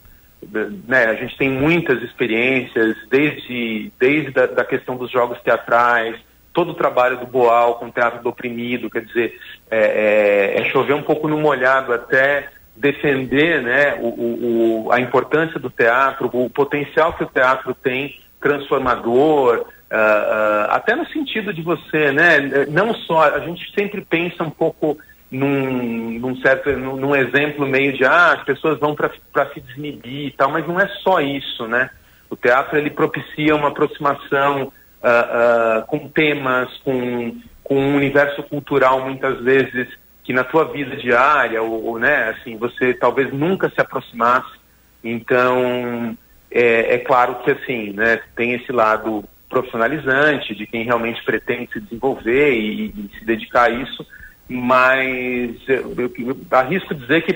né, 0.87 1.05
a 1.05 1.15
gente 1.15 1.37
tem 1.37 1.49
muitas 1.49 2.01
experiências, 2.01 2.95
desde, 3.09 3.91
desde 3.99 4.39
a 4.39 4.47
da 4.47 4.65
questão 4.65 4.95
dos 4.95 5.11
jogos 5.11 5.39
teatrais, 5.41 6.15
todo 6.53 6.71
o 6.71 6.75
trabalho 6.75 7.17
do 7.17 7.25
Boal 7.25 7.75
com 7.75 7.85
o 7.87 7.91
Teatro 7.91 8.21
do 8.21 8.29
Oprimido, 8.29 8.89
quer 8.89 9.05
dizer, 9.05 9.39
é, 9.69 10.55
é, 10.57 10.61
é 10.61 10.65
chover 10.65 10.93
um 10.93 11.03
pouco 11.03 11.27
no 11.27 11.37
molhado 11.37 11.93
até 11.93 12.49
defender 12.75 13.61
né, 13.61 13.95
o, 13.99 14.85
o, 14.85 14.91
a 14.91 14.99
importância 14.99 15.59
do 15.59 15.69
teatro, 15.69 16.29
o 16.33 16.49
potencial 16.49 17.13
que 17.13 17.23
o 17.23 17.27
teatro 17.27 17.73
tem 17.73 18.19
transformador, 18.39 19.59
uh, 19.59 19.93
uh, 19.93 20.71
até 20.71 20.95
no 20.95 21.05
sentido 21.07 21.53
de 21.53 21.61
você, 21.61 22.11
né, 22.11 22.65
não 22.69 22.93
só, 22.93 23.35
a 23.35 23.39
gente 23.39 23.71
sempre 23.73 24.01
pensa 24.01 24.43
um 24.43 24.49
pouco 24.49 24.97
num, 25.31 26.19
num 26.19 26.35
certo, 26.41 26.69
num, 26.71 26.97
num, 26.97 27.15
exemplo 27.15 27.65
meio 27.65 27.93
de, 27.93 28.03
ah, 28.03 28.33
as 28.33 28.43
pessoas 28.43 28.77
vão 28.77 28.93
para 28.93 29.09
se 29.53 29.61
desmedir 29.61 30.27
e 30.27 30.31
tal, 30.31 30.51
mas 30.51 30.67
não 30.67 30.79
é 30.79 30.87
só 31.01 31.21
isso, 31.21 31.65
né? 31.67 31.89
O 32.29 32.35
teatro, 32.35 32.77
ele 32.77 32.89
propicia 32.89 33.55
uma 33.55 33.69
aproximação 33.69 34.71
uh, 35.01 35.85
com 35.87 36.09
temas, 36.09 36.69
com, 36.79 37.39
com 37.63 37.75
um 37.75 37.95
universo 37.95 38.43
cultural 38.43 39.03
muitas 39.05 39.41
vezes 39.41 39.87
que 40.23 40.33
na 40.33 40.43
tua 40.43 40.65
vida 40.65 40.95
diária, 40.97 41.61
ou, 41.61 41.83
ou, 41.85 41.99
né, 41.99 42.29
assim, 42.29 42.57
você 42.57 42.93
talvez 42.93 43.33
nunca 43.33 43.69
se 43.69 43.81
aproximasse. 43.81 44.59
Então, 45.03 46.15
é, 46.51 46.95
é, 46.95 46.97
claro 46.99 47.35
que 47.43 47.51
assim, 47.51 47.91
né, 47.91 48.19
tem 48.35 48.53
esse 48.53 48.71
lado 48.71 49.23
profissionalizante 49.49 50.55
de 50.55 50.67
quem 50.67 50.83
realmente 50.83 51.23
pretende 51.23 51.71
se 51.73 51.81
desenvolver 51.81 52.53
e, 52.53 52.87
e 52.89 53.09
se 53.17 53.25
dedicar 53.25 53.63
a 53.63 53.69
isso, 53.69 54.05
mas 54.47 55.55
eu, 55.67 56.13
eu 56.17 56.37
arrisco 56.51 56.93
dizer 56.93 57.21
que 57.23 57.33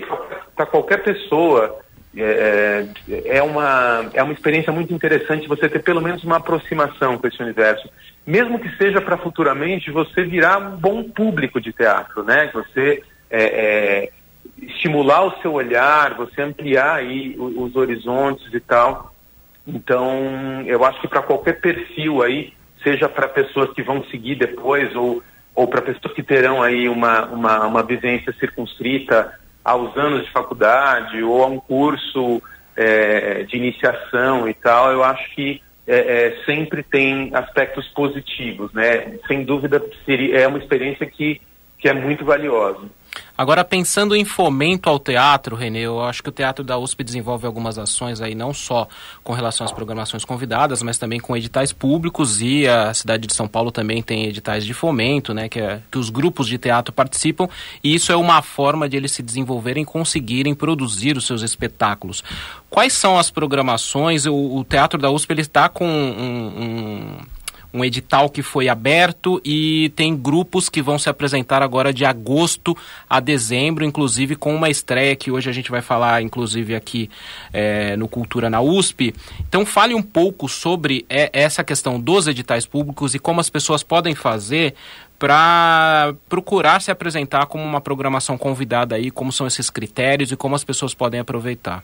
para 0.56 0.66
qualquer 0.66 1.04
pessoa 1.04 1.80
é, 2.16 2.88
é, 3.10 3.38
é, 3.38 3.44
uma, 3.44 4.10
é 4.14 4.24
uma 4.24 4.34
experiência 4.34 4.72
muito 4.72 4.94
interessante 4.94 5.48
você 5.48 5.68
ter 5.68 5.84
pelo 5.84 6.02
menos 6.02 6.24
uma 6.24 6.38
aproximação 6.38 7.18
com 7.18 7.28
esse 7.28 7.42
universo 7.42 7.90
mesmo 8.26 8.58
que 8.58 8.76
seja 8.78 9.00
para 9.00 9.18
futuramente 9.18 9.92
você 9.92 10.24
virar 10.24 10.58
um 10.58 10.78
bom 10.78 11.04
público 11.04 11.62
de 11.62 11.72
teatro, 11.72 12.24
né? 12.24 12.50
Você 12.54 13.04
é, 13.30 13.44
é, 13.44 14.10
estimular 14.62 15.26
o 15.26 15.42
seu 15.42 15.54
olhar, 15.54 16.16
você 16.16 16.42
ampliar 16.42 16.96
aí 16.96 17.36
os, 17.38 17.56
os 17.56 17.76
horizontes 17.76 18.52
e 18.52 18.60
tal. 18.60 19.14
Então, 19.68 20.64
eu 20.66 20.84
acho 20.84 21.00
que 21.02 21.08
para 21.08 21.22
qualquer 21.22 21.60
perfil 21.62 22.24
aí, 22.24 22.54
seja 22.84 23.08
para 23.08 23.28
pessoas 23.28 23.72
que 23.74 23.84
vão 23.84 24.04
seguir 24.06 24.36
depois 24.36 24.96
ou, 24.96 25.22
ou 25.56 25.68
para 25.68 25.82
pessoas 25.82 26.14
que 26.14 26.22
terão 26.22 26.62
aí 26.62 26.90
uma, 26.90 27.26
uma, 27.26 27.66
uma 27.66 27.84
vivência 27.84 28.34
circunscrita 28.40 29.34
aos 29.64 29.96
anos 29.98 30.26
de 30.26 30.32
faculdade 30.32 31.24
ou 31.24 31.44
a 31.44 31.48
um 31.48 31.60
curso 31.60 32.42
é, 32.76 33.44
de 33.44 33.56
iniciação 33.56 34.48
e 34.48 34.54
tal, 34.54 34.92
eu 34.92 35.04
acho 35.04 35.34
que 35.34 35.62
é, 35.88 35.96
é, 35.98 36.46
sempre 36.46 36.84
tem 36.84 37.32
aspectos 37.34 37.88
positivos, 37.90 38.74
né? 38.74 39.18
Sem 39.28 39.44
dúvida, 39.44 39.82
seria, 40.06 40.40
é 40.40 40.48
uma 40.48 40.58
experiência 40.58 41.06
que, 41.06 41.40
que 41.80 41.88
é 41.88 41.94
muito 41.94 42.26
valiosa. 42.26 42.88
Agora, 43.38 43.66
pensando 43.66 44.16
em 44.16 44.24
fomento 44.24 44.90
ao 44.90 44.98
teatro, 44.98 45.58
Renê, 45.58 45.80
eu 45.82 46.02
acho 46.02 46.24
que 46.24 46.30
o 46.30 46.32
Teatro 46.32 46.64
da 46.64 46.78
USP 46.78 47.04
desenvolve 47.04 47.46
algumas 47.46 47.78
ações 47.78 48.22
aí, 48.22 48.34
não 48.34 48.54
só 48.54 48.88
com 49.26 49.34
relação 49.34 49.66
às 49.66 49.74
programações 49.74 50.24
convidadas, 50.24 50.82
mas 50.82 50.98
também 50.98 51.20
com 51.20 51.36
editais 51.36 51.74
públicos 51.74 52.42
e 52.42 52.66
a 52.66 52.94
cidade 52.94 53.28
de 53.28 53.36
São 53.36 53.46
Paulo 53.46 53.72
também 53.72 54.02
tem 54.02 54.26
editais 54.26 54.66
de 54.66 54.74
fomento, 54.74 55.34
né, 55.34 55.50
que, 55.50 55.60
é, 55.60 55.82
que 55.92 55.98
os 55.98 56.10
grupos 56.10 56.48
de 56.48 56.58
teatro 56.58 56.94
participam, 56.94 57.50
e 57.84 57.94
isso 57.94 58.10
é 58.10 58.16
uma 58.16 58.42
forma 58.42 58.88
de 58.88 58.96
eles 58.96 59.12
se 59.12 59.22
desenvolverem 59.22 59.84
e 59.84 59.86
conseguirem 59.86 60.56
produzir 60.56 61.18
os 61.18 61.26
seus 61.26 61.42
espetáculos. 61.42 62.24
Quais 62.70 62.94
são 62.94 63.20
as 63.20 63.30
programações? 63.30 64.26
O, 64.26 64.34
o 64.34 64.64
Teatro 64.64 64.98
da 65.00 65.12
USP 65.12 65.32
ele 65.34 65.42
está 65.42 65.68
com 65.68 65.86
um, 65.86 66.64
um 66.64 67.18
um 67.76 67.84
edital 67.84 68.30
que 68.30 68.42
foi 68.42 68.70
aberto 68.70 69.42
e 69.44 69.92
tem 69.98 70.16
grupos 70.16 70.70
que 70.70 70.82
vão 70.82 70.98
se 70.98 71.10
apresentar 71.10 71.62
agora 71.62 71.94
de 71.94 72.06
agosto 72.06 72.76
a 73.10 73.20
dezembro, 73.20 73.84
inclusive 73.84 74.38
com 74.38 74.56
uma 74.56 74.70
estreia 74.70 75.16
que 75.16 75.30
hoje 75.30 75.50
a 75.50 75.54
gente 75.54 75.70
vai 75.70 75.82
falar, 75.82 76.22
inclusive 76.22 76.74
aqui 76.74 77.10
é, 77.52 77.98
no 77.98 78.08
Cultura 78.08 78.50
na 78.50 78.62
USP. 78.62 79.14
Então 79.42 79.66
fale 79.66 79.94
um 79.94 80.02
pouco 80.02 80.48
sobre 80.48 81.06
é, 81.10 81.30
essa 81.34 81.66
questão 81.66 82.00
dos 82.00 82.28
editais 82.28 82.66
públicos 82.66 83.14
e 83.14 83.20
como 83.20 83.42
as 83.42 83.50
pessoas 83.50 83.84
podem 83.84 84.16
fazer 84.16 84.74
para 85.20 86.14
procurar 86.30 86.82
se 86.82 86.92
apresentar 86.92 87.46
como 87.48 87.64
uma 87.64 87.82
programação 87.82 88.38
convidada 88.38 88.96
aí, 88.96 89.12
como 89.12 89.34
são 89.34 89.48
esses 89.48 89.70
critérios 89.70 90.32
e 90.32 90.38
como 90.38 90.56
as 90.56 90.64
pessoas 90.64 90.94
podem 90.94 91.20
aproveitar. 91.20 91.84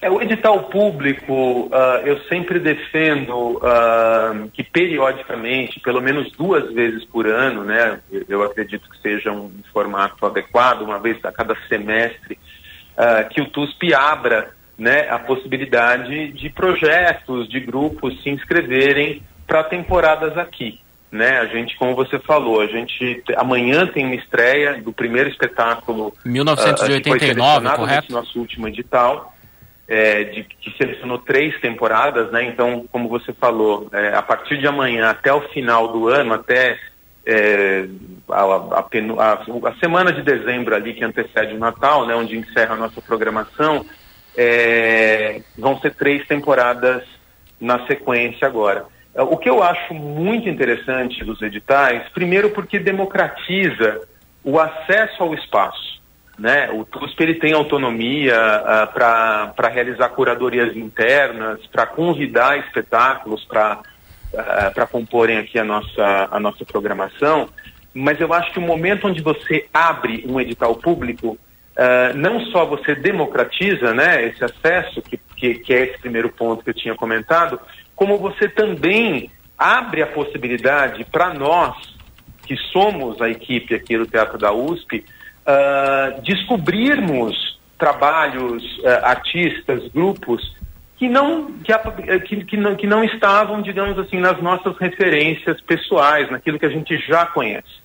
É, 0.00 0.08
o 0.08 0.22
edital 0.22 0.64
público, 0.64 1.32
uh, 1.32 2.06
eu 2.06 2.20
sempre 2.28 2.60
defendo 2.60 3.56
uh, 3.56 4.48
que 4.52 4.62
periodicamente, 4.62 5.80
pelo 5.80 6.00
menos 6.00 6.30
duas 6.32 6.72
vezes 6.72 7.04
por 7.04 7.26
ano, 7.26 7.64
né, 7.64 7.98
eu 8.28 8.44
acredito 8.44 8.88
que 8.88 9.00
seja 9.02 9.32
um 9.32 9.50
formato 9.72 10.24
adequado, 10.24 10.82
uma 10.82 11.00
vez 11.00 11.18
a 11.24 11.32
cada 11.32 11.56
semestre, 11.68 12.38
uh, 12.96 13.28
que 13.28 13.40
o 13.40 13.50
TUSP 13.50 13.92
abra 13.92 14.54
né, 14.78 15.08
a 15.10 15.18
possibilidade 15.18 16.28
de 16.28 16.48
projetos, 16.48 17.48
de 17.48 17.58
grupos 17.58 18.22
se 18.22 18.30
inscreverem 18.30 19.20
para 19.48 19.64
temporadas 19.64 20.38
aqui. 20.38 20.78
né? 21.10 21.40
A 21.40 21.46
gente, 21.46 21.76
como 21.76 21.96
você 21.96 22.20
falou, 22.20 22.60
a 22.60 22.66
gente 22.66 23.20
amanhã 23.36 23.84
tem 23.88 24.04
uma 24.04 24.14
estreia 24.14 24.80
do 24.80 24.92
primeiro 24.92 25.28
espetáculo 25.28 26.12
1989, 26.24 27.66
uh, 27.66 27.74
correto? 27.74 28.12
Nosso 28.12 28.38
último 28.38 28.68
edital. 28.68 29.34
É, 29.88 30.24
de, 30.24 30.44
que 30.44 30.76
selecionou 30.76 31.18
três 31.18 31.58
temporadas, 31.60 32.30
né? 32.30 32.44
Então, 32.44 32.84
como 32.92 33.08
você 33.08 33.32
falou, 33.32 33.88
é, 33.90 34.14
a 34.14 34.20
partir 34.20 34.58
de 34.58 34.66
amanhã 34.66 35.08
até 35.08 35.32
o 35.32 35.40
final 35.48 35.88
do 35.88 36.08
ano, 36.08 36.34
até 36.34 36.78
é, 37.24 37.88
a, 38.28 38.42
a, 38.42 38.80
a, 38.80 39.32
a, 39.70 39.74
semana 39.80 40.12
de 40.12 40.20
dezembro 40.22 40.74
ali 40.74 40.92
que 40.92 41.02
antecede 41.02 41.54
o 41.54 41.58
Natal, 41.58 42.06
né? 42.06 42.14
Onde 42.14 42.36
encerra 42.36 42.74
a 42.74 42.78
nossa 42.78 43.00
programação, 43.00 43.86
é, 44.36 45.40
vão 45.56 45.80
ser 45.80 45.94
três 45.94 46.26
temporadas 46.26 47.02
na 47.58 47.86
sequência 47.86 48.46
agora. 48.46 48.84
O 49.14 49.36
que 49.36 49.48
eu 49.48 49.62
acho 49.62 49.94
muito 49.94 50.48
interessante 50.48 51.24
dos 51.24 51.42
editais, 51.42 52.08
primeiro 52.10 52.50
porque 52.50 52.78
democratiza 52.78 54.06
o 54.44 54.60
acesso 54.60 55.22
ao 55.22 55.34
espaço. 55.34 55.97
Né? 56.38 56.70
O 56.70 56.84
TUSP 56.84 57.20
ele 57.20 57.34
tem 57.34 57.52
autonomia 57.52 58.36
uh, 58.36 58.92
para 58.92 59.68
realizar 59.68 60.08
curadorias 60.10 60.76
internas, 60.76 61.66
para 61.66 61.84
convidar 61.84 62.58
espetáculos 62.60 63.44
para 63.44 63.80
uh, 64.32 64.86
comporem 64.86 65.38
aqui 65.38 65.58
a 65.58 65.64
nossa, 65.64 66.28
a 66.30 66.38
nossa 66.38 66.64
programação, 66.64 67.48
mas 67.92 68.20
eu 68.20 68.32
acho 68.32 68.52
que 68.52 68.58
o 68.58 68.62
momento 68.62 69.08
onde 69.08 69.20
você 69.20 69.66
abre 69.74 70.24
um 70.28 70.40
edital 70.40 70.76
público, 70.76 71.30
uh, 71.30 72.16
não 72.16 72.40
só 72.46 72.64
você 72.64 72.94
democratiza 72.94 73.92
né, 73.92 74.24
esse 74.24 74.44
acesso, 74.44 75.02
que, 75.02 75.18
que, 75.34 75.54
que 75.54 75.74
é 75.74 75.86
esse 75.86 75.98
primeiro 75.98 76.28
ponto 76.28 76.62
que 76.62 76.70
eu 76.70 76.74
tinha 76.74 76.94
comentado, 76.94 77.60
como 77.96 78.16
você 78.16 78.48
também 78.48 79.30
abre 79.58 80.02
a 80.02 80.06
possibilidade 80.06 81.04
para 81.04 81.34
nós, 81.34 81.98
que 82.46 82.56
somos 82.72 83.20
a 83.20 83.28
equipe 83.28 83.74
aqui 83.74 83.98
do 83.98 84.06
Teatro 84.06 84.38
da 84.38 84.52
USP, 84.52 85.04
uh, 85.48 86.20
descobrirmos 86.22 87.58
trabalhos, 87.78 88.62
uh, 88.78 89.04
artistas, 89.04 89.88
grupos 89.88 90.56
que 90.98 91.08
não, 91.08 91.52
que, 91.62 92.18
que, 92.20 92.44
que, 92.44 92.56
não, 92.56 92.74
que 92.74 92.86
não 92.86 93.04
estavam, 93.04 93.62
digamos 93.62 93.96
assim, 93.98 94.18
nas 94.18 94.42
nossas 94.42 94.76
referências 94.78 95.60
pessoais, 95.60 96.28
naquilo 96.28 96.58
que 96.58 96.66
a 96.66 96.70
gente 96.70 96.98
já 96.98 97.24
conhece. 97.24 97.78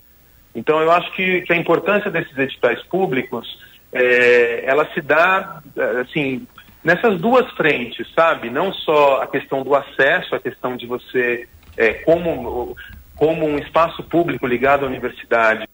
Então, 0.55 0.81
eu 0.81 0.91
acho 0.91 1.11
que, 1.13 1.41
que 1.41 1.53
a 1.53 1.55
importância 1.55 2.09
desses 2.09 2.35
editais 2.35 2.81
públicos, 2.83 3.47
é, 3.91 4.63
ela 4.65 4.87
se 4.93 5.01
dá, 5.01 5.61
assim, 6.01 6.47
nessas 6.83 7.21
duas 7.21 7.49
frentes, 7.51 8.07
sabe? 8.15 8.49
Não 8.49 8.73
só 8.73 9.21
a 9.21 9.27
questão 9.27 9.61
do 9.61 9.75
acesso, 9.75 10.35
a 10.35 10.39
questão 10.39 10.75
de 10.75 10.87
você, 10.87 11.47
é, 11.77 11.93
como, 11.93 12.75
como 13.15 13.45
um 13.45 13.57
espaço 13.59 14.01
público 14.03 14.47
ligado 14.47 14.85
à 14.85 14.87
universidade, 14.87 15.67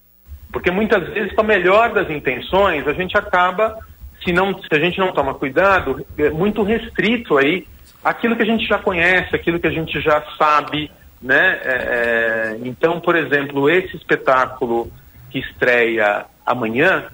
porque 0.52 0.70
muitas 0.70 1.08
vezes, 1.08 1.32
com 1.32 1.40
a 1.42 1.44
melhor 1.44 1.92
das 1.92 2.10
intenções, 2.10 2.86
a 2.86 2.92
gente 2.92 3.16
acaba, 3.16 3.78
se, 4.24 4.32
não, 4.32 4.52
se 4.60 4.68
a 4.72 4.78
gente 4.78 4.98
não 4.98 5.12
toma 5.12 5.34
cuidado, 5.34 6.04
é 6.18 6.30
muito 6.30 6.62
restrito 6.62 7.38
aí 7.38 7.66
aquilo 8.02 8.36
que 8.36 8.42
a 8.42 8.46
gente 8.46 8.66
já 8.66 8.78
conhece, 8.78 9.34
aquilo 9.34 9.60
que 9.60 9.66
a 9.66 9.72
gente 9.72 10.00
já 10.00 10.22
sabe, 10.36 10.90
né? 11.20 11.60
É, 11.62 11.72
é 11.72 12.58
então, 12.64 13.00
por 13.00 13.14
exemplo, 13.14 13.68
esse 13.68 13.96
espetáculo 13.96 14.90
que 15.30 15.38
estreia 15.38 16.26
amanhã, 16.44 17.06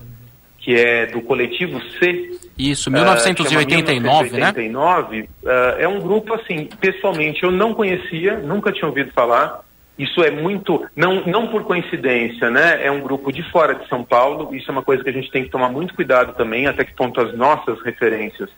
que 0.59 0.75
é 0.75 1.07
do 1.07 1.21
coletivo 1.21 1.81
C. 1.99 2.39
Isso, 2.59 2.91
1989, 2.91 4.31
uh, 4.31 4.33
1989 4.33 5.21
né? 5.21 5.29
Uh, 5.45 5.49
é 5.79 5.87
um 5.87 6.01
grupo, 6.01 6.35
assim, 6.35 6.69
pessoalmente 6.81 7.43
eu 7.45 7.51
não 7.51 7.75
conhecia, 7.75 8.39
nunca 8.39 8.73
tinha 8.73 8.89
ouvido 8.89 9.13
falar. 9.13 9.61
Isso 9.99 10.23
é 10.23 10.31
muito, 10.31 10.87
não, 10.95 11.25
não 11.25 11.47
por 11.49 11.65
coincidência, 11.65 12.51
né? 12.51 12.85
É 12.85 12.91
um 12.91 13.01
grupo 13.01 13.33
de 13.33 13.43
fora 13.51 13.75
de 13.75 13.89
São 13.89 14.05
Paulo. 14.05 14.55
Isso 14.55 14.71
é 14.71 14.73
uma 14.73 14.83
coisa 14.83 15.03
que 15.03 15.09
a 15.09 15.13
gente 15.13 15.31
tem 15.31 15.45
que 15.45 15.51
tomar 15.51 15.71
muito 15.71 15.95
cuidado 15.95 16.35
também, 16.35 16.67
até 16.67 16.85
que 16.85 16.95
ponto 16.95 17.21
as 17.21 17.35
nossas 17.37 17.81
referências 17.83 18.51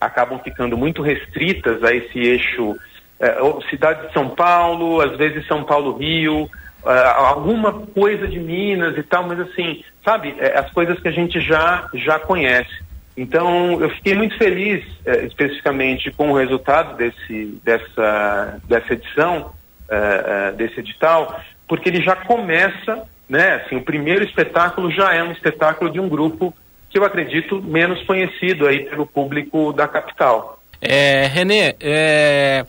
acabam 0.00 0.40
ficando 0.40 0.76
muito 0.76 1.02
restritas 1.02 1.84
a 1.84 1.94
esse 1.94 2.18
eixo 2.18 2.70
uh, 2.70 3.62
cidade 3.68 4.08
de 4.08 4.12
São 4.12 4.30
Paulo, 4.30 5.00
às 5.00 5.16
vezes 5.16 5.46
São 5.46 5.62
Paulo-Rio, 5.62 6.44
uh, 6.44 6.88
alguma 7.16 7.72
coisa 7.72 8.26
de 8.26 8.40
Minas 8.40 8.96
e 8.96 9.02
tal, 9.02 9.24
mas 9.24 9.38
assim, 9.40 9.84
sabe, 10.04 10.34
é, 10.38 10.58
as 10.58 10.70
coisas 10.72 10.98
que 10.98 11.08
a 11.08 11.12
gente 11.12 11.40
já, 11.40 11.88
já 11.94 12.18
conhece. 12.18 12.82
Então, 13.16 13.80
eu 13.80 13.90
fiquei 13.90 14.14
muito 14.14 14.36
feliz, 14.38 14.82
é, 15.04 15.26
especificamente, 15.26 16.10
com 16.10 16.30
o 16.30 16.36
resultado 16.36 16.96
desse, 16.96 17.60
dessa, 17.62 18.58
dessa 18.66 18.94
edição, 18.94 19.52
é, 19.90 20.52
desse 20.52 20.80
edital, 20.80 21.40
porque 21.68 21.88
ele 21.88 22.02
já 22.02 22.16
começa, 22.16 23.02
né, 23.28 23.62
assim, 23.64 23.76
o 23.76 23.82
primeiro 23.82 24.24
espetáculo 24.24 24.90
já 24.90 25.14
é 25.14 25.22
um 25.22 25.32
espetáculo 25.32 25.90
de 25.90 26.00
um 26.00 26.08
grupo 26.08 26.54
que 26.88 26.98
eu 26.98 27.04
acredito 27.04 27.62
menos 27.62 28.02
conhecido 28.04 28.66
aí 28.66 28.84
pelo 28.84 29.06
público 29.06 29.72
da 29.72 29.86
capital. 29.86 30.60
É, 30.80 31.26
Renê, 31.26 31.76
é, 31.80 32.64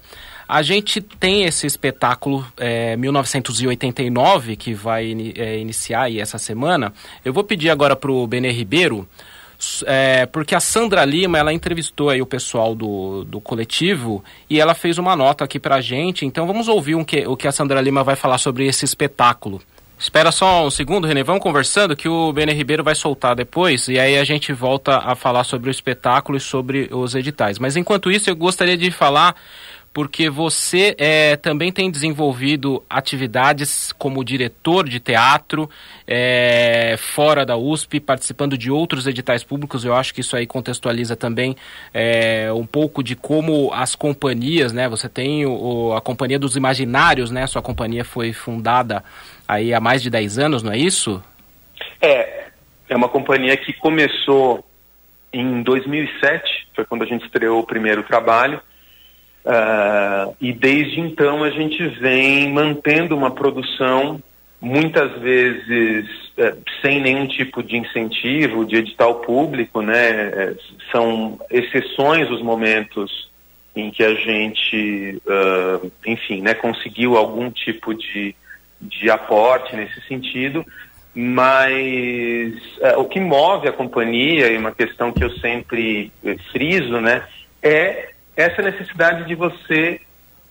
a 0.48 0.62
gente 0.62 1.00
tem 1.02 1.46
esse 1.46 1.66
espetáculo 1.66 2.46
é, 2.58 2.98
1989 2.98 4.58
que 4.58 4.74
vai 4.74 5.16
é, 5.38 5.58
iniciar 5.58 6.04
aí 6.04 6.20
essa 6.20 6.38
semana. 6.38 6.94
Eu 7.24 7.32
vou 7.32 7.44
pedir 7.44 7.70
agora 7.70 7.96
para 7.96 8.12
o 8.12 8.28
Benê 8.28 8.52
Ribeiro, 8.52 9.08
é, 9.86 10.26
porque 10.26 10.56
a 10.56 10.60
Sandra 10.60 11.06
Lima 11.06 11.38
ela 11.38 11.54
entrevistou 11.54 12.10
aí 12.10 12.22
o 12.22 12.26
pessoal 12.26 12.74
do, 12.76 13.24
do 13.24 13.40
coletivo 13.40 14.24
e 14.50 14.60
ela 14.60 14.74
fez 14.74 14.98
uma 14.98 15.16
nota 15.16 15.44
aqui 15.44 15.60
para 15.60 15.76
a 15.76 15.82
gente. 15.82 16.26
Então 16.26 16.48
vamos 16.48 16.68
ouvir 16.68 16.96
um 16.96 17.04
que, 17.04 17.26
o 17.28 17.36
que 17.36 17.48
a 17.48 17.52
Sandra 17.52 17.82
Lima 17.82 18.04
vai 18.04 18.16
falar 18.16 18.38
sobre 18.38 18.66
esse 18.66 18.86
espetáculo. 18.86 19.62
Espera 20.02 20.32
só 20.32 20.66
um 20.66 20.72
segundo, 20.72 21.06
Renê. 21.06 21.22
Vamos 21.22 21.44
conversando 21.44 21.96
que 21.96 22.10
o 22.10 22.34
Benê 22.34 22.54
Ribeiro 22.54 22.84
vai 22.84 22.96
soltar 22.96 23.36
depois 23.36 23.88
e 23.88 24.00
aí 24.00 24.18
a 24.18 24.24
gente 24.24 24.52
volta 24.52 24.98
a 24.98 25.14
falar 25.14 25.44
sobre 25.44 25.70
o 25.70 25.72
espetáculo 25.72 26.40
e 26.40 26.42
sobre 26.42 26.90
os 26.92 27.14
editais. 27.14 27.60
Mas 27.60 27.78
enquanto 27.78 28.12
isso, 28.12 28.28
eu 28.28 28.36
gostaria 28.36 28.76
de 28.76 28.90
falar 28.90 29.36
porque 29.94 30.30
você 30.30 30.96
é, 30.98 31.36
também 31.36 31.72
tem 31.72 31.92
desenvolvido 31.92 32.84
atividades 32.90 33.92
como 33.92 34.24
diretor 34.24 34.88
de 34.88 35.00
teatro 35.02 35.70
é, 36.08 36.96
fora 36.98 37.46
da 37.46 37.58
USP, 37.58 38.00
participando 38.00 38.58
de 38.58 38.72
outros 38.72 39.06
editais 39.06 39.44
públicos. 39.44 39.84
Eu 39.84 39.94
acho 39.94 40.14
que 40.14 40.22
isso 40.22 40.36
aí 40.36 40.48
contextualiza 40.48 41.16
também 41.18 41.58
é, 41.94 42.52
um 42.54 42.66
pouco 42.66 43.04
de 43.04 43.18
como 43.18 43.72
as 43.74 43.94
companhias, 43.94 44.72
né? 44.72 44.88
Você 44.88 45.10
tem 45.10 45.46
o, 45.46 45.94
a 45.94 46.00
Companhia 46.00 46.40
dos 46.40 46.56
Imaginários, 46.56 47.30
né? 47.30 47.46
Sua 47.46 47.62
companhia 47.62 48.06
foi 48.06 48.32
fundada 48.32 49.04
aí 49.46 49.74
há 49.74 49.82
mais 49.82 50.02
de 50.02 50.10
10 50.10 50.40
anos, 50.40 50.64
não 50.64 50.72
é 50.72 50.78
isso? 50.78 51.22
É, 52.02 52.46
é 52.88 52.96
uma 52.96 53.10
companhia 53.10 53.58
que 53.58 53.74
começou 53.74 54.66
em 55.34 55.62
2007, 55.64 56.70
foi 56.74 56.86
quando 56.86 57.04
a 57.04 57.08
gente 57.08 57.26
estreou 57.26 57.60
o 57.60 57.66
primeiro 57.66 58.04
trabalho 58.04 58.62
Uh, 59.44 60.36
e 60.40 60.54
desde 60.54 61.00
então 61.00 61.44
a 61.44 61.50
gente 61.50 61.88
vem 62.00 62.52
mantendo 62.52 63.18
uma 63.18 63.32
produção, 63.32 64.22
muitas 64.60 65.20
vezes 65.20 66.06
uh, 66.38 66.62
sem 66.80 67.02
nenhum 67.02 67.28
tipo 67.28 67.64
de 67.64 67.76
incentivo, 67.76 68.66
de 68.66 68.76
edital 68.76 69.16
público, 69.16 69.82
né? 69.82 70.30
Uh, 70.30 70.58
são 70.92 71.40
exceções 71.50 72.30
os 72.30 72.42
momentos 72.42 73.32
em 73.76 73.90
que 73.90 74.04
a 74.04 74.14
gente, 74.14 75.22
ah, 75.26 75.80
enfim, 76.06 76.42
né, 76.42 76.54
conseguiu 76.54 77.16
algum 77.16 77.50
tipo 77.50 77.94
de, 77.94 78.36
de 78.82 79.10
aporte 79.10 79.74
nesse 79.78 80.02
sentido, 80.10 80.66
mas 81.16 82.54
o 82.98 83.06
que 83.06 83.22
move 83.22 83.70
a 83.70 83.72
companhia, 83.72 84.52
e 84.52 84.58
uma 84.58 84.74
questão 84.74 85.14
que 85.14 85.24
eu 85.24 85.30
sempre 85.38 86.12
friso, 86.52 87.00
né, 87.00 87.24
é 87.64 88.11
essa 88.36 88.62
necessidade 88.62 89.26
de 89.26 89.36
você, 89.36 90.02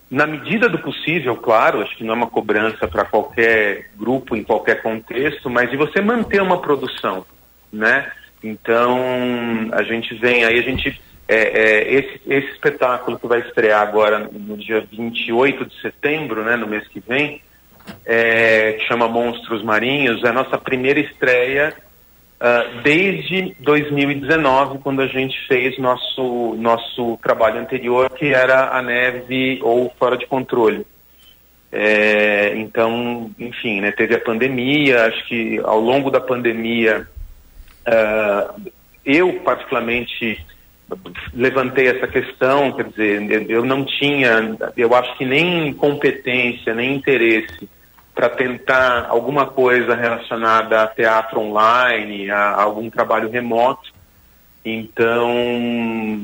na 0.09 0.27
medida 0.27 0.69
do 0.69 0.79
possível, 0.79 1.35
claro, 1.35 1.81
acho 1.81 1.95
que 1.95 2.03
não 2.03 2.13
é 2.13 2.17
uma 2.17 2.27
cobrança 2.27 2.87
para 2.87 3.05
qualquer 3.05 3.89
grupo, 3.95 4.35
em 4.35 4.43
qualquer 4.43 4.81
contexto, 4.81 5.49
mas 5.49 5.69
de 5.69 5.77
você 5.77 6.01
manter 6.01 6.41
uma 6.41 6.61
produção, 6.61 7.25
né? 7.71 8.11
Então, 8.43 8.99
a 9.71 9.83
gente 9.83 10.15
vem 10.15 10.45
aí, 10.45 10.57
a 10.57 10.63
gente. 10.63 11.01
É, 11.27 11.35
é, 11.37 11.93
esse, 11.93 12.21
esse 12.27 12.51
espetáculo 12.51 13.17
que 13.17 13.25
vai 13.25 13.39
estrear 13.39 13.81
agora 13.81 14.19
no 14.19 14.57
dia 14.57 14.85
28 14.91 15.65
de 15.65 15.79
setembro, 15.79 16.43
né, 16.43 16.57
no 16.57 16.67
mês 16.67 16.85
que 16.89 16.99
vem, 16.99 17.41
é, 18.05 18.73
que 18.73 18.85
chama 18.85 19.07
Monstros 19.07 19.63
Marinhos, 19.63 20.21
é 20.25 20.27
a 20.27 20.33
nossa 20.33 20.57
primeira 20.57 20.99
estreia 20.99 21.73
uh, 22.41 22.81
desde 22.81 23.55
2019, 23.59 24.79
quando 24.79 25.01
a 25.01 25.07
gente 25.07 25.37
fez 25.47 25.77
nosso, 25.77 26.55
nosso 26.55 27.17
trabalho 27.23 27.61
anterior, 27.61 28.09
que 28.09 28.33
era 28.33 28.75
a 28.75 28.81
neve 28.81 29.59
ou 29.61 29.93
fora 29.97 30.17
de 30.17 30.25
controle. 30.25 30.85
É, 31.71 32.53
então, 32.57 33.31
enfim, 33.39 33.79
né, 33.79 33.91
teve 33.91 34.15
a 34.15 34.19
pandemia, 34.19 35.05
acho 35.05 35.25
que 35.25 35.57
ao 35.63 35.79
longo 35.79 36.11
da 36.11 36.19
pandemia, 36.19 37.07
uh, 37.87 38.71
eu 39.05 39.39
particularmente 39.39 40.45
levantei 41.33 41.87
essa 41.87 42.05
questão, 42.07 42.73
quer 42.73 42.89
dizer, 42.89 43.49
eu 43.49 43.63
não 43.63 43.85
tinha, 43.85 44.57
eu 44.75 44.93
acho 44.93 45.17
que 45.17 45.23
nem 45.23 45.71
competência, 45.73 46.75
nem 46.75 46.95
interesse 46.95 47.69
para 48.13 48.29
tentar 48.29 49.07
alguma 49.09 49.45
coisa 49.45 49.95
relacionada 49.95 50.83
a 50.83 50.87
teatro 50.87 51.39
online, 51.39 52.29
a, 52.29 52.37
a 52.37 52.63
algum 52.63 52.89
trabalho 52.89 53.29
remoto. 53.29 53.89
Então, 54.63 55.27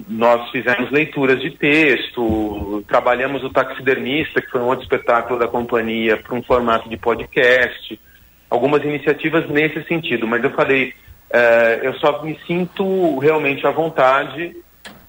nós 0.08 0.52
fizemos 0.52 0.92
leituras 0.92 1.42
de 1.42 1.52
texto, 1.52 2.84
trabalhamos 2.88 3.44
o 3.44 3.50
Taxidermista, 3.50 4.42
que 4.42 4.52
foi 4.52 4.62
um 4.62 4.66
outro 4.66 4.84
espetáculo 4.84 5.40
da 5.40 5.48
companhia, 5.48 6.18
para 6.18 6.36
um 6.36 6.44
formato 6.44 6.88
de 6.88 6.98
podcast, 6.98 8.00
algumas 8.48 8.84
iniciativas 8.84 9.50
nesse 9.50 9.84
sentido. 9.86 10.28
Mas 10.28 10.44
eu 10.44 10.52
falei, 10.52 10.94
uh, 11.34 11.84
eu 11.84 11.94
só 11.96 12.22
me 12.22 12.38
sinto 12.46 13.18
realmente 13.18 13.66
à 13.66 13.72
vontade 13.72 14.56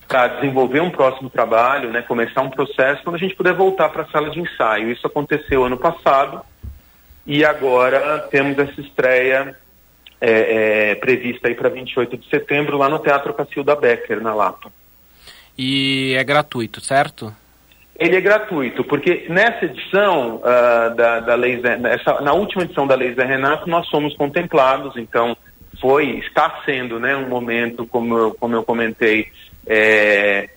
para 0.07 0.29
desenvolver 0.29 0.81
um 0.81 0.89
próximo 0.89 1.29
trabalho, 1.29 1.91
né, 1.91 2.01
começar 2.01 2.41
um 2.41 2.49
processo, 2.49 3.03
quando 3.03 3.17
a 3.17 3.19
gente 3.19 3.35
puder 3.35 3.53
voltar 3.53 3.91
para 3.91 4.05
a 4.05 4.09
sala 4.09 4.31
de 4.31 4.41
ensaio. 4.41 4.91
Isso 4.91 5.07
aconteceu 5.07 5.65
ano 5.65 5.77
passado 5.77 6.41
e 7.29 7.45
agora 7.45 8.21
temos 8.31 8.59
essa 8.59 8.81
estreia 8.81 9.55
é, 10.19 10.91
é, 10.91 10.95
prevista 10.95 11.47
aí 11.47 11.55
para 11.55 11.69
28 11.69 12.17
de 12.17 12.27
setembro 12.31 12.79
lá 12.79 12.89
no 12.89 12.99
Teatro 12.99 13.35
Cacilda 13.35 13.77
Becker, 13.77 14.23
na 14.23 14.35
Lapa. 14.35 14.73
E 15.57 16.15
é 16.17 16.25
gratuito, 16.25 16.81
certo? 16.81 17.31
Ele 17.99 18.17
é 18.17 18.21
gratuito, 18.21 18.83
porque 18.83 19.27
nessa 19.29 19.67
edição 19.67 20.37
uh, 20.37 20.95
da, 20.97 21.21
da 21.21 21.35
Lei 21.35 21.61
Zé, 21.61 21.77
nessa, 21.77 22.19
na 22.23 22.33
última 22.33 22.63
edição 22.63 22.87
da 22.87 22.95
Lei 22.95 23.13
Zé 23.13 23.25
Renato, 23.25 23.69
nós 23.69 23.87
somos 23.89 24.17
contemplados, 24.17 24.97
então 24.97 25.37
foi, 25.79 26.21
está 26.21 26.63
sendo 26.65 26.99
né, 26.99 27.15
um 27.15 27.29
momento, 27.29 27.85
como 27.87 28.17
eu, 28.17 28.35
como 28.41 28.55
eu 28.55 28.63
comentei, 28.63 29.27
é, 29.67 30.49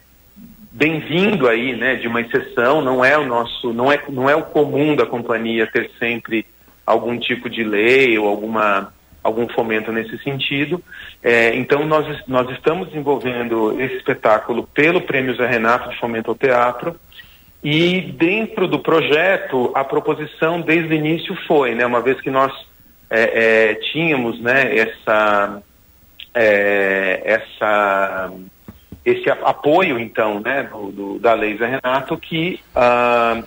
bem-vindo 0.72 1.50
aí, 1.50 1.76
né, 1.76 1.96
de 1.96 2.08
uma 2.08 2.22
exceção, 2.22 2.82
não 2.82 3.04
é 3.04 3.18
o 3.18 3.26
nosso, 3.26 3.74
não 3.74 3.92
é, 3.92 4.02
não 4.08 4.30
é 4.30 4.36
o 4.36 4.44
comum 4.44 4.96
da 4.96 5.06
companhia 5.06 5.68
ter 5.68 5.92
sempre 6.00 6.46
algum 6.92 7.18
tipo 7.18 7.50
de 7.50 7.64
lei 7.64 8.18
ou 8.18 8.28
alguma 8.28 8.94
algum 9.24 9.48
fomento 9.50 9.92
nesse 9.92 10.18
sentido. 10.24 10.84
É, 11.22 11.56
então, 11.56 11.86
nós, 11.86 12.08
nós 12.28 12.50
estamos 12.52 12.88
desenvolvendo 12.88 13.80
esse 13.80 13.96
espetáculo 13.98 14.68
pelo 14.74 15.02
Prêmio 15.02 15.36
Zé 15.36 15.46
Renato 15.46 15.90
de 15.90 16.00
Fomento 16.00 16.32
ao 16.32 16.36
Teatro. 16.36 17.00
E 17.64 18.02
dentro 18.02 18.68
do 18.68 18.80
projeto, 18.80 19.72
a 19.76 19.84
proposição 19.84 20.60
desde 20.62 20.92
o 20.92 20.96
início 20.96 21.36
foi, 21.48 21.76
né, 21.76 21.86
uma 21.86 22.02
vez 22.02 22.20
que 22.20 22.32
nós 22.32 22.52
é, 23.08 23.70
é, 23.70 23.76
tínhamos 23.76 24.42
né, 24.42 24.76
essa, 24.76 25.62
é, 26.34 27.22
essa, 27.24 28.32
esse 29.06 29.30
apoio, 29.30 30.00
então, 30.00 30.40
né, 30.40 30.64
do, 30.64 30.92
do, 30.92 31.20
da 31.20 31.36
Lei 31.36 31.56
Zé 31.58 31.68
Renato, 31.68 32.18
que 32.18 32.60
uh, 32.76 33.46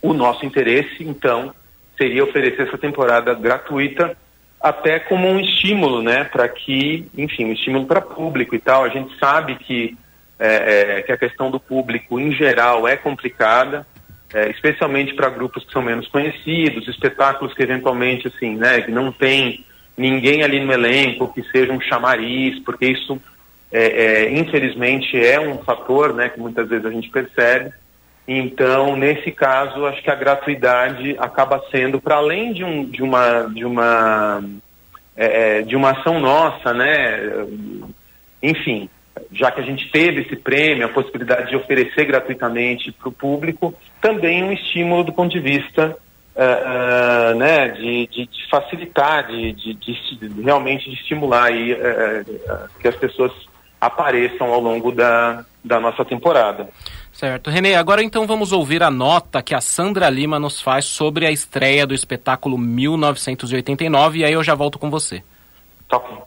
o 0.00 0.14
nosso 0.14 0.46
interesse, 0.46 1.04
então, 1.04 1.52
seria 1.96 2.24
oferecer 2.24 2.68
essa 2.68 2.78
temporada 2.78 3.34
gratuita 3.34 4.16
até 4.60 4.98
como 4.98 5.28
um 5.28 5.38
estímulo, 5.38 6.02
né, 6.02 6.24
para 6.24 6.48
que, 6.48 7.06
enfim, 7.18 7.44
um 7.44 7.52
estímulo 7.52 7.84
para 7.84 8.00
público 8.00 8.54
e 8.54 8.58
tal. 8.58 8.82
A 8.82 8.88
gente 8.88 9.14
sabe 9.18 9.56
que, 9.56 9.94
é, 10.38 10.98
é, 10.98 11.02
que 11.02 11.12
a 11.12 11.18
questão 11.18 11.50
do 11.50 11.60
público, 11.60 12.18
em 12.18 12.32
geral, 12.32 12.88
é 12.88 12.96
complicada, 12.96 13.86
é, 14.32 14.48
especialmente 14.48 15.12
para 15.12 15.28
grupos 15.28 15.64
que 15.64 15.72
são 15.72 15.82
menos 15.82 16.08
conhecidos, 16.08 16.88
espetáculos 16.88 17.52
que 17.52 17.62
eventualmente, 17.62 18.26
assim, 18.26 18.56
né, 18.56 18.80
que 18.80 18.90
não 18.90 19.12
tem 19.12 19.64
ninguém 19.96 20.42
ali 20.42 20.64
no 20.64 20.72
elenco 20.72 21.32
que 21.32 21.42
seja 21.50 21.70
um 21.70 21.80
chamariz, 21.80 22.58
porque 22.60 22.86
isso, 22.86 23.20
é, 23.70 23.84
é, 23.84 24.32
infelizmente, 24.32 25.14
é 25.22 25.38
um 25.38 25.58
fator, 25.58 26.14
né, 26.14 26.30
que 26.30 26.40
muitas 26.40 26.66
vezes 26.68 26.86
a 26.86 26.90
gente 26.90 27.10
percebe. 27.10 27.70
Então, 28.26 28.96
nesse 28.96 29.30
caso, 29.30 29.84
acho 29.86 30.02
que 30.02 30.10
a 30.10 30.14
gratuidade 30.14 31.14
acaba 31.18 31.62
sendo, 31.70 32.00
para 32.00 32.16
além 32.16 32.52
de, 32.52 32.64
um, 32.64 32.84
de, 32.84 33.02
uma, 33.02 33.42
de, 33.52 33.64
uma, 33.64 34.42
é, 35.14 35.58
é, 35.58 35.62
de 35.62 35.76
uma 35.76 35.90
ação 35.90 36.18
nossa, 36.18 36.72
né? 36.72 37.20
Enfim, 38.42 38.88
já 39.30 39.50
que 39.50 39.60
a 39.60 39.64
gente 39.64 39.90
teve 39.90 40.22
esse 40.22 40.36
prêmio, 40.36 40.86
a 40.86 40.88
possibilidade 40.88 41.50
de 41.50 41.56
oferecer 41.56 42.06
gratuitamente 42.06 42.90
para 42.92 43.08
o 43.08 43.12
público, 43.12 43.74
também 44.00 44.42
um 44.42 44.52
estímulo 44.52 45.04
do 45.04 45.12
ponto 45.12 45.30
de 45.30 45.40
vista 45.40 45.96
uh, 46.34 47.32
uh, 47.32 47.38
né, 47.38 47.68
de, 47.68 48.06
de, 48.06 48.26
de 48.26 48.48
facilitar, 48.50 49.26
de, 49.26 49.52
de, 49.52 50.42
realmente 50.42 50.88
de 50.88 50.96
estimular 50.96 51.44
aí, 51.44 51.72
uh, 51.72 52.68
que 52.80 52.88
as 52.88 52.96
pessoas 52.96 53.32
apareçam 53.80 54.52
ao 54.52 54.60
longo 54.60 54.90
da, 54.90 55.44
da 55.62 55.78
nossa 55.78 56.04
temporada. 56.04 56.68
Certo. 57.14 57.48
Renê, 57.48 57.76
agora 57.76 58.02
então 58.02 58.26
vamos 58.26 58.50
ouvir 58.50 58.82
a 58.82 58.90
nota 58.90 59.40
que 59.40 59.54
a 59.54 59.60
Sandra 59.60 60.10
Lima 60.10 60.38
nos 60.40 60.60
faz 60.60 60.84
sobre 60.84 61.24
a 61.24 61.30
estreia 61.30 61.86
do 61.86 61.94
espetáculo 61.94 62.58
1989 62.58 64.18
e 64.18 64.24
aí 64.24 64.32
eu 64.32 64.42
já 64.42 64.54
volto 64.56 64.80
com 64.80 64.90
você. 64.90 65.22
Ok. 65.90 66.18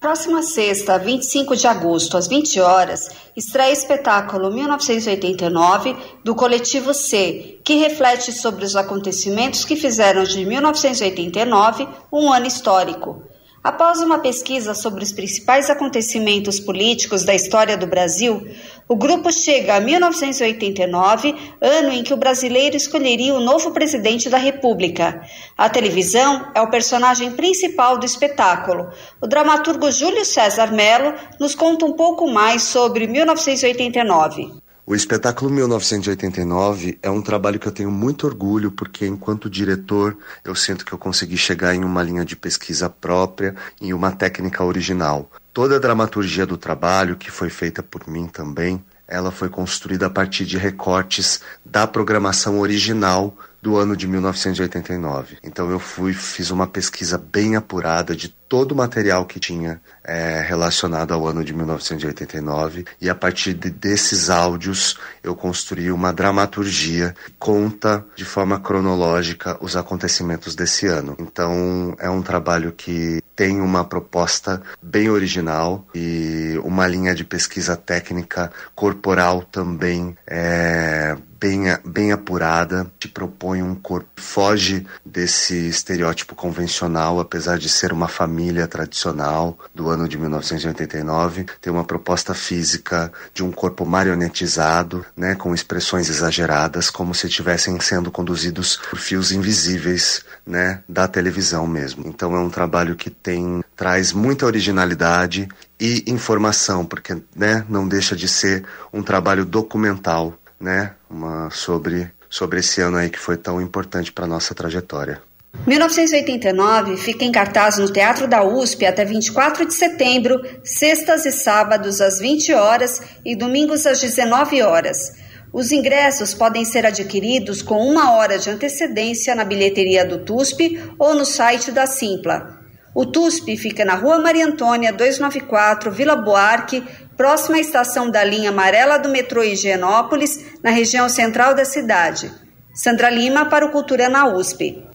Próxima 0.00 0.42
sexta, 0.42 0.98
25 0.98 1.56
de 1.56 1.66
agosto, 1.66 2.16
às 2.16 2.26
20 2.26 2.60
horas, 2.60 3.08
estreia 3.36 3.70
o 3.70 3.72
espetáculo 3.72 4.52
1989 4.52 5.96
do 6.22 6.34
Coletivo 6.34 6.92
C, 6.92 7.58
que 7.64 7.74
reflete 7.76 8.32
sobre 8.32 8.64
os 8.64 8.76
acontecimentos 8.76 9.64
que 9.64 9.76
fizeram 9.76 10.24
de 10.24 10.44
1989 10.44 11.88
um 12.12 12.32
ano 12.32 12.46
histórico. 12.46 13.22
Após 13.64 14.02
uma 14.02 14.18
pesquisa 14.18 14.74
sobre 14.74 15.02
os 15.02 15.10
principais 15.10 15.70
acontecimentos 15.70 16.60
políticos 16.60 17.24
da 17.24 17.34
história 17.34 17.78
do 17.78 17.86
Brasil, 17.86 18.46
o 18.86 18.96
grupo 18.96 19.32
chega 19.32 19.76
a 19.76 19.80
1989, 19.80 21.34
ano 21.60 21.90
em 21.90 22.02
que 22.02 22.12
o 22.12 22.16
brasileiro 22.16 22.76
escolheria 22.76 23.34
o 23.34 23.40
novo 23.40 23.70
presidente 23.70 24.28
da 24.28 24.36
República. 24.36 25.22
A 25.56 25.68
televisão 25.68 26.50
é 26.54 26.60
o 26.60 26.70
personagem 26.70 27.32
principal 27.32 27.98
do 27.98 28.04
espetáculo. 28.04 28.90
O 29.20 29.26
dramaturgo 29.26 29.90
Júlio 29.90 30.24
César 30.24 30.70
Mello 30.72 31.14
nos 31.40 31.54
conta 31.54 31.86
um 31.86 31.94
pouco 31.94 32.30
mais 32.30 32.62
sobre 32.62 33.06
1989. 33.06 34.52
O 34.86 34.94
espetáculo 34.94 35.50
1989 35.50 36.98
é 37.02 37.08
um 37.08 37.22
trabalho 37.22 37.58
que 37.58 37.66
eu 37.66 37.72
tenho 37.72 37.90
muito 37.90 38.26
orgulho, 38.26 38.70
porque 38.70 39.06
enquanto 39.06 39.48
diretor 39.48 40.14
eu 40.44 40.54
sinto 40.54 40.84
que 40.84 40.92
eu 40.92 40.98
consegui 40.98 41.38
chegar 41.38 41.74
em 41.74 41.82
uma 41.82 42.02
linha 42.02 42.22
de 42.22 42.36
pesquisa 42.36 42.90
própria 42.90 43.54
e 43.80 43.94
uma 43.94 44.12
técnica 44.12 44.62
original. 44.62 45.30
Toda 45.54 45.76
a 45.76 45.78
dramaturgia 45.78 46.44
do 46.44 46.58
trabalho, 46.58 47.14
que 47.14 47.30
foi 47.30 47.48
feita 47.48 47.80
por 47.80 48.08
mim 48.08 48.26
também, 48.26 48.84
ela 49.06 49.30
foi 49.30 49.48
construída 49.48 50.08
a 50.08 50.10
partir 50.10 50.44
de 50.44 50.58
recortes 50.58 51.42
da 51.64 51.86
programação 51.86 52.58
original 52.58 53.38
do 53.64 53.78
ano 53.78 53.96
de 53.96 54.06
1989. 54.06 55.38
Então 55.42 55.70
eu 55.70 55.78
fui, 55.78 56.12
fiz 56.12 56.50
uma 56.50 56.66
pesquisa 56.66 57.16
bem 57.16 57.56
apurada 57.56 58.14
de 58.14 58.28
todo 58.28 58.72
o 58.72 58.76
material 58.76 59.24
que 59.24 59.40
tinha 59.40 59.80
é, 60.04 60.44
relacionado 60.46 61.14
ao 61.14 61.26
ano 61.26 61.42
de 61.42 61.54
1989 61.54 62.84
e 63.00 63.08
a 63.08 63.14
partir 63.14 63.54
de, 63.54 63.70
desses 63.70 64.28
áudios 64.28 64.98
eu 65.22 65.34
construí 65.34 65.90
uma 65.90 66.12
dramaturgia 66.12 67.14
que 67.24 67.32
conta 67.38 68.04
de 68.14 68.24
forma 68.26 68.60
cronológica 68.60 69.56
os 69.62 69.76
acontecimentos 69.76 70.54
desse 70.54 70.86
ano. 70.86 71.16
Então 71.18 71.96
é 71.98 72.10
um 72.10 72.20
trabalho 72.20 72.70
que 72.70 73.22
tem 73.34 73.62
uma 73.62 73.82
proposta 73.82 74.60
bem 74.82 75.08
original 75.08 75.86
e 75.94 76.60
uma 76.62 76.86
linha 76.86 77.14
de 77.14 77.24
pesquisa 77.24 77.78
técnica 77.78 78.52
corporal 78.74 79.42
também 79.42 80.14
é, 80.26 81.16
bem, 81.44 81.64
bem 81.84 82.10
apurada, 82.10 82.90
te 82.98 83.06
propõe 83.06 83.62
um 83.62 83.74
corpo 83.74 84.08
foge 84.16 84.86
desse 85.04 85.68
estereótipo 85.68 86.34
convencional, 86.34 87.20
apesar 87.20 87.58
de 87.58 87.68
ser 87.68 87.92
uma 87.92 88.08
família 88.08 88.66
tradicional 88.66 89.58
do 89.74 89.90
ano 89.90 90.08
de 90.08 90.16
1989, 90.16 91.44
tem 91.60 91.70
uma 91.70 91.84
proposta 91.84 92.32
física 92.32 93.12
de 93.34 93.44
um 93.44 93.52
corpo 93.52 93.84
marionetizado, 93.84 95.04
né, 95.14 95.34
com 95.34 95.54
expressões 95.54 96.08
exageradas, 96.08 96.88
como 96.88 97.14
se 97.14 97.26
estivessem 97.26 97.78
sendo 97.78 98.10
conduzidos 98.10 98.80
por 98.88 98.98
fios 98.98 99.30
invisíveis, 99.30 100.24
né, 100.46 100.82
da 100.88 101.06
televisão 101.06 101.66
mesmo. 101.66 102.04
Então 102.06 102.34
é 102.34 102.40
um 102.40 102.48
trabalho 102.48 102.96
que 102.96 103.10
tem 103.10 103.62
traz 103.76 104.14
muita 104.14 104.46
originalidade 104.46 105.46
e 105.78 106.04
informação, 106.06 106.86
porque 106.86 107.20
né, 107.36 107.66
não 107.68 107.86
deixa 107.86 108.16
de 108.16 108.28
ser 108.28 108.64
um 108.90 109.02
trabalho 109.02 109.44
documental 109.44 110.38
né, 110.64 110.94
uma, 111.14 111.48
sobre, 111.50 112.10
sobre 112.28 112.60
esse 112.60 112.80
ano 112.80 112.96
aí 112.96 113.08
que 113.08 113.18
foi 113.18 113.36
tão 113.36 113.60
importante 113.60 114.12
para 114.12 114.26
nossa 114.26 114.54
trajetória. 114.54 115.22
1989 115.66 116.96
fica 116.96 117.24
em 117.24 117.30
cartaz 117.30 117.78
no 117.78 117.90
Teatro 117.90 118.26
da 118.26 118.44
USP 118.44 118.84
até 118.84 119.04
24 119.04 119.64
de 119.64 119.72
setembro, 119.72 120.42
sextas 120.64 121.24
e 121.24 121.30
sábados 121.30 122.00
às 122.00 122.18
20 122.18 122.52
horas 122.52 123.00
e 123.24 123.36
domingos 123.36 123.86
às 123.86 124.00
19 124.00 124.60
horas. 124.62 125.12
Os 125.52 125.70
ingressos 125.70 126.34
podem 126.34 126.64
ser 126.64 126.84
adquiridos 126.84 127.62
com 127.62 127.78
uma 127.78 128.12
hora 128.14 128.36
de 128.36 128.50
antecedência 128.50 129.36
na 129.36 129.44
bilheteria 129.44 130.04
do 130.04 130.18
TUSP 130.18 130.82
ou 130.98 131.14
no 131.14 131.24
site 131.24 131.70
da 131.70 131.86
Simpla. 131.86 132.58
O 132.94 133.06
TUSP 133.06 133.56
fica 133.56 133.84
na 133.84 133.94
Rua 133.94 134.20
Maria 134.20 134.46
Antônia 134.46 134.92
294, 134.92 135.90
Vila 135.90 136.14
Buarque, 136.14 136.84
próxima 137.16 137.56
à 137.56 137.60
estação 137.60 138.10
da 138.10 138.22
linha 138.22 138.50
amarela 138.50 138.98
do 138.98 139.08
metrô 139.08 139.42
Higienópolis, 139.42 140.44
na 140.62 140.70
região 140.70 141.08
central 141.08 141.54
da 141.54 141.64
cidade. 141.64 142.30
Sandra 142.74 143.10
Lima 143.10 143.46
para 143.46 143.64
o 143.64 143.70
Cultura 143.70 144.08
na 144.08 144.26
USP. 144.26 144.93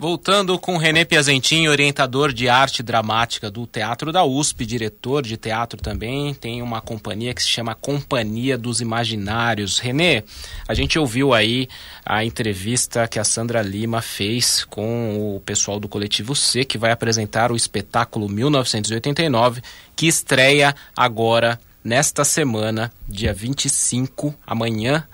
Voltando 0.00 0.58
com 0.58 0.78
René 0.78 1.04
Piazentin, 1.04 1.68
orientador 1.68 2.32
de 2.32 2.48
arte 2.48 2.82
dramática 2.82 3.50
do 3.50 3.66
Teatro 3.66 4.10
da 4.10 4.24
USP, 4.24 4.64
diretor 4.64 5.22
de 5.22 5.36
teatro 5.36 5.78
também, 5.78 6.32
tem 6.32 6.62
uma 6.62 6.80
companhia 6.80 7.34
que 7.34 7.42
se 7.42 7.50
chama 7.50 7.74
Companhia 7.74 8.56
dos 8.56 8.80
Imaginários. 8.80 9.78
René, 9.78 10.24
a 10.66 10.72
gente 10.72 10.98
ouviu 10.98 11.34
aí 11.34 11.68
a 12.02 12.24
entrevista 12.24 13.06
que 13.06 13.18
a 13.18 13.24
Sandra 13.24 13.60
Lima 13.60 14.00
fez 14.00 14.64
com 14.64 15.36
o 15.36 15.40
pessoal 15.40 15.78
do 15.78 15.86
Coletivo 15.86 16.34
C, 16.34 16.64
que 16.64 16.78
vai 16.78 16.92
apresentar 16.92 17.52
o 17.52 17.56
espetáculo 17.56 18.26
1989, 18.26 19.60
que 19.94 20.06
estreia 20.06 20.74
agora 20.96 21.60
nesta 21.84 22.24
semana, 22.24 22.90
dia 23.06 23.34
25, 23.34 24.34
amanhã, 24.46 25.06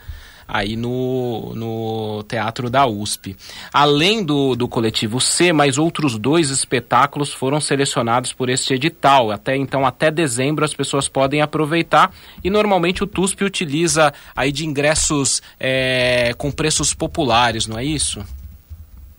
aí 0.47 0.77
no, 0.77 1.53
no 1.55 2.23
Teatro 2.25 2.71
da 2.71 2.87
USP. 2.87 3.37
Além 3.73 4.25
do, 4.25 4.55
do 4.55 4.69
Coletivo 4.69 5.21
C, 5.21 5.53
mais 5.53 5.79
outros 5.79 6.19
dois 6.19 6.51
espetáculos 6.51 7.33
foram 7.33 7.61
selecionados 7.61 8.33
por 8.33 8.49
este 8.49 8.75
edital. 8.75 9.31
Até 9.31 9.57
então, 9.57 9.87
até 9.87 10.11
dezembro, 10.11 10.65
as 10.65 10.75
pessoas 10.75 11.09
podem 11.09 11.43
aproveitar 11.43 12.13
e 12.43 12.51
normalmente 12.51 13.03
o 13.03 13.07
TUSP 13.07 13.45
utiliza 13.45 14.13
aí 14.35 14.53
de 14.53 14.67
ingressos 14.67 15.43
é, 15.59 16.35
com 16.37 16.51
preços 16.51 16.95
populares, 16.95 17.67
não 17.67 17.79
é 17.79 17.85
isso? 17.85 18.25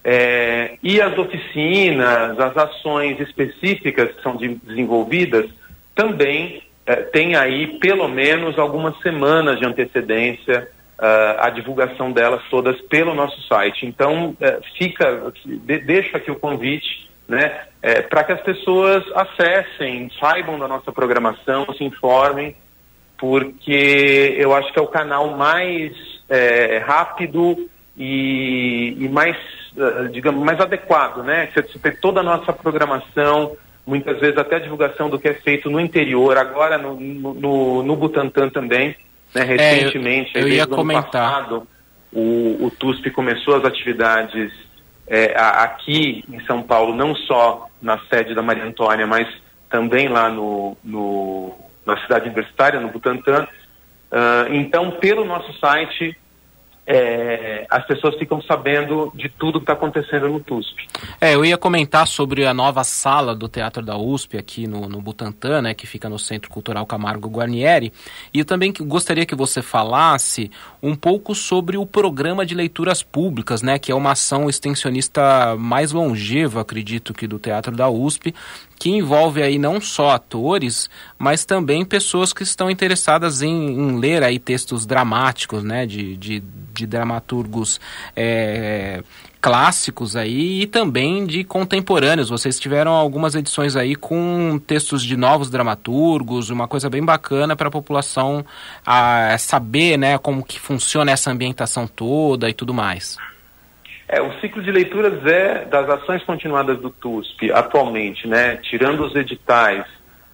é, 0.04 0.78
e 0.84 1.02
as 1.02 1.18
oficinas, 1.18 2.38
as 2.38 2.58
ações 2.58 3.20
específicas 3.20 4.12
que 4.14 4.22
são 4.22 4.36
de, 4.36 4.56
desenvolvidas 4.56 5.50
também 5.96 6.62
é, 6.86 6.96
têm 6.96 7.36
aí 7.36 7.80
pelo 7.80 8.10
menos 8.10 8.60
algumas 8.60 9.00
semanas 9.02 9.60
de 9.60 9.66
antecedência 9.66 10.70
uh, 11.00 11.40
a 11.40 11.50
divulgação 11.50 12.12
delas 12.12 12.42
todas 12.50 12.80
pelo 12.82 13.14
nosso 13.14 13.42
site. 13.48 13.86
Então 13.86 14.36
é, 14.42 14.60
fica, 14.78 15.32
de, 15.46 15.80
deixo 15.80 16.18
aqui 16.18 16.30
o 16.30 16.36
convite 16.36 17.10
né, 17.28 17.62
é, 17.82 18.02
para 18.02 18.24
que 18.26 18.34
as 18.34 18.42
pessoas 18.42 19.04
acessem, 19.16 20.12
saibam 20.20 20.60
da 20.60 20.68
nossa 20.68 20.92
programação, 20.92 21.66
se 21.78 21.84
informem 21.84 22.56
porque 23.24 24.36
eu 24.38 24.54
acho 24.54 24.74
que 24.74 24.78
é 24.78 24.82
o 24.82 24.88
canal 24.88 25.30
mais 25.38 25.94
é, 26.28 26.80
rápido 26.80 27.70
e, 27.98 28.98
e 29.00 29.08
mais, 29.08 29.38
uh, 29.78 30.10
digamos, 30.10 30.44
mais 30.44 30.60
adequado, 30.60 31.24
né? 31.24 31.48
Você, 31.54 31.62
você 31.62 31.80
tem 31.80 31.96
toda 31.96 32.20
a 32.20 32.24
nossa 32.24 32.52
programação, 32.52 33.56
muitas 33.88 34.20
vezes 34.20 34.38
até 34.38 34.58
a 34.58 34.60
divulgação 34.60 35.10
do 35.10 35.18
que 35.18 35.30
é 35.30 35.36
feito 35.36 35.70
no 35.70 35.80
interior, 35.80 36.38
agora 36.38 36.78
no, 36.78 37.00
no, 37.00 37.82
no 37.82 37.96
Butantan 37.96 38.50
também, 38.50 38.94
né? 39.34 39.44
Recentemente, 39.44 40.38
é, 40.38 40.42
eu, 40.42 40.48
eu 40.50 40.54
ia 40.56 40.68
comentar. 40.68 41.04
Passado, 41.04 41.66
o, 42.12 42.66
o 42.66 42.72
TUSP 42.72 43.10
começou 43.10 43.56
as 43.56 43.64
atividades 43.64 44.52
é, 45.08 45.34
aqui 45.38 46.26
em 46.30 46.42
São 46.42 46.62
Paulo, 46.62 46.94
não 46.94 47.16
só 47.16 47.70
na 47.82 47.98
sede 48.10 48.36
da 48.36 48.42
Maria 48.42 48.66
Antônia, 48.66 49.08
mas 49.08 49.30
também 49.70 50.10
lá 50.10 50.30
no, 50.30 50.76
no 50.84 51.64
na 51.86 52.00
cidade 52.02 52.26
universitária, 52.26 52.80
no 52.80 52.90
Butantã. 52.90 53.48
Uh, 54.12 54.54
então, 54.54 54.92
pelo 54.92 55.26
nosso 55.26 55.52
site, 55.60 56.16
é, 56.86 57.66
as 57.70 57.86
pessoas 57.86 58.16
ficam 58.16 58.42
sabendo 58.42 59.12
de 59.16 59.30
tudo 59.30 59.60
que 59.60 59.64
está 59.64 59.74
acontecendo 59.74 60.28
no 60.28 60.40
TUSP. 60.40 60.86
É, 61.20 61.34
eu 61.34 61.46
ia 61.46 61.58
comentar 61.58 62.06
sobre 62.06 62.46
a 62.46 62.54
nova 62.54 62.84
sala 62.84 63.34
do 63.34 63.48
Teatro 63.48 63.82
da 63.82 63.98
USP 63.98 64.38
aqui 64.38 64.68
no, 64.68 64.90
no 64.90 65.02
Butantã, 65.02 65.62
né, 65.62 65.74
que 65.74 65.88
fica 65.88 66.10
no 66.10 66.20
Centro 66.20 66.50
Cultural 66.50 66.86
Camargo 66.86 67.30
Guarnieri, 67.30 67.94
e 68.34 68.40
eu 68.40 68.46
também 68.46 68.74
gostaria 68.82 69.26
que 69.26 69.36
você 69.36 69.62
falasse 69.62 70.52
um 70.82 70.96
pouco 70.96 71.34
sobre 71.34 71.78
o 71.78 71.86
programa 71.86 72.46
de 72.46 72.54
leituras 72.54 73.02
públicas, 73.02 73.62
né, 73.62 73.80
que 73.80 73.92
é 73.92 73.96
uma 73.96 74.12
ação 74.12 74.50
extensionista 74.50 75.56
mais 75.58 75.94
longeva, 75.94 76.62
acredito 76.62 77.14
que 77.14 77.28
do 77.28 77.40
Teatro 77.40 77.76
da 77.76 77.90
USP, 77.90 78.36
que 78.84 78.90
envolve 78.90 79.42
aí 79.42 79.58
não 79.58 79.80
só 79.80 80.10
atores, 80.10 80.90
mas 81.18 81.46
também 81.46 81.86
pessoas 81.86 82.34
que 82.34 82.44
estão 82.44 82.70
interessadas 82.70 83.42
em, 83.42 83.50
em 83.50 83.98
ler 83.98 84.22
aí 84.22 84.38
textos 84.38 84.86
dramáticos, 84.86 85.64
né, 85.64 85.86
de, 85.86 86.18
de, 86.18 86.44
de 86.74 86.86
dramaturgos 86.86 87.80
é, 88.14 89.02
clássicos 89.40 90.18
aí 90.18 90.64
e 90.64 90.68
também 90.68 91.26
de 91.26 91.46
contemporâneos. 91.46 92.30
Vocês 92.30 92.60
tiveram 92.60 92.92
algumas 92.92 93.36
edições 93.36 93.78
aí 93.78 93.96
com 93.96 94.60
textos 94.68 95.02
de 95.02 95.16
novos 95.16 95.50
dramaturgos, 95.50 96.50
uma 96.50 96.68
coisa 96.68 96.90
bem 96.90 97.06
bacana 97.06 97.56
para 97.56 97.70
a 97.70 97.72
população 97.72 98.46
a, 98.86 99.38
saber, 99.38 99.96
né, 99.96 100.18
como 100.18 100.44
que 100.44 100.60
funciona 100.60 101.10
essa 101.10 101.32
ambientação 101.32 101.88
toda 101.88 102.50
e 102.50 102.54
tudo 102.54 102.74
mais. 102.74 103.18
É, 104.08 104.22
o 104.22 104.40
ciclo 104.40 104.62
de 104.62 104.72
leituras 104.72 105.26
é 105.26 105.66
das 105.66 105.90
ações 105.90 106.24
continuadas 106.24 106.80
do 106.80 106.90
TUSP 106.90 107.52
atualmente, 107.52 108.28
né? 108.28 108.58
Tirando 108.58 109.06
os 109.06 109.16
editais, 109.16 109.86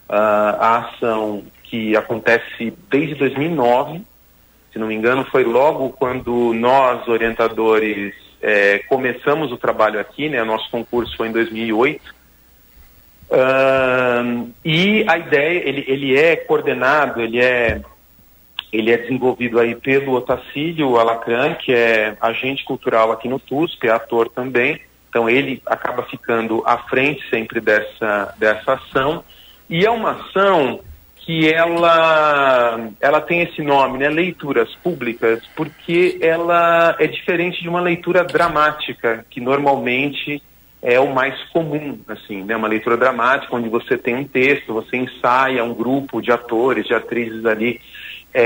uh, 0.10 0.58
a 0.60 0.78
ação 0.78 1.44
que 1.64 1.96
acontece 1.96 2.74
desde 2.90 3.16
2009, 3.16 4.02
se 4.72 4.80
não 4.80 4.88
me 4.88 4.96
engano, 4.96 5.26
foi 5.26 5.44
logo 5.44 5.92
quando 5.92 6.54
nós, 6.54 7.08
orientadores, 7.08 8.14
é, 8.42 8.80
começamos 8.90 9.52
o 9.52 9.58
trabalho 9.58 10.00
aqui, 10.00 10.30
né? 10.30 10.44
Nosso 10.44 10.70
concurso 10.70 11.16
foi 11.18 11.28
em 11.28 11.32
2008. 11.32 12.20
Uh, 13.30 14.50
e 14.66 15.06
a 15.08 15.18
ideia, 15.18 15.68
ele, 15.68 15.86
ele 15.88 16.18
é 16.18 16.36
coordenado, 16.36 17.22
ele 17.22 17.40
é 17.40 17.82
ele 18.72 18.92
é 18.92 18.98
desenvolvido 18.98 19.60
aí 19.60 19.76
pelo 19.76 20.14
Otacílio 20.14 20.98
Alacran, 20.98 21.56
que 21.56 21.74
é 21.74 22.16
agente 22.22 22.64
cultural 22.64 23.12
aqui 23.12 23.28
no 23.28 23.40
TUSP, 23.40 23.88
é 23.88 23.92
ator 23.92 24.30
também. 24.30 24.80
Então 25.10 25.28
ele 25.28 25.62
acaba 25.66 26.04
ficando 26.04 26.62
à 26.66 26.78
frente 26.78 27.28
sempre 27.30 27.60
dessa, 27.60 28.34
dessa 28.38 28.74
ação. 28.74 29.24
E 29.68 29.86
é 29.86 29.90
uma 29.90 30.12
ação 30.12 30.82
que 31.18 31.52
ela, 31.52 32.90
ela 33.00 33.22
tem 33.22 33.42
esse 33.42 33.62
nome, 33.62 34.00
né, 34.00 34.10
leituras 34.10 34.74
públicas, 34.84 35.42
porque 35.56 36.18
ela 36.22 36.96
é 36.98 37.08
diferente 37.08 37.62
de 37.62 37.70
uma 37.70 37.82
leitura 37.82 38.24
dramática, 38.24 39.26
que 39.30 39.40
normalmente 39.40 40.42
é 40.82 41.00
o 41.00 41.14
mais 41.14 41.38
comum, 41.50 42.00
assim, 42.08 42.44
né? 42.44 42.56
Uma 42.56 42.68
leitura 42.68 42.96
dramática 42.96 43.56
onde 43.56 43.68
você 43.68 43.98
tem 43.98 44.16
um 44.16 44.24
texto, 44.24 44.74
você 44.74 44.96
ensaia 44.96 45.64
um 45.64 45.74
grupo 45.74 46.22
de 46.22 46.32
atores, 46.32 46.88
de 46.88 46.94
atrizes 46.94 47.46
ali 47.46 47.82
é, 48.34 48.44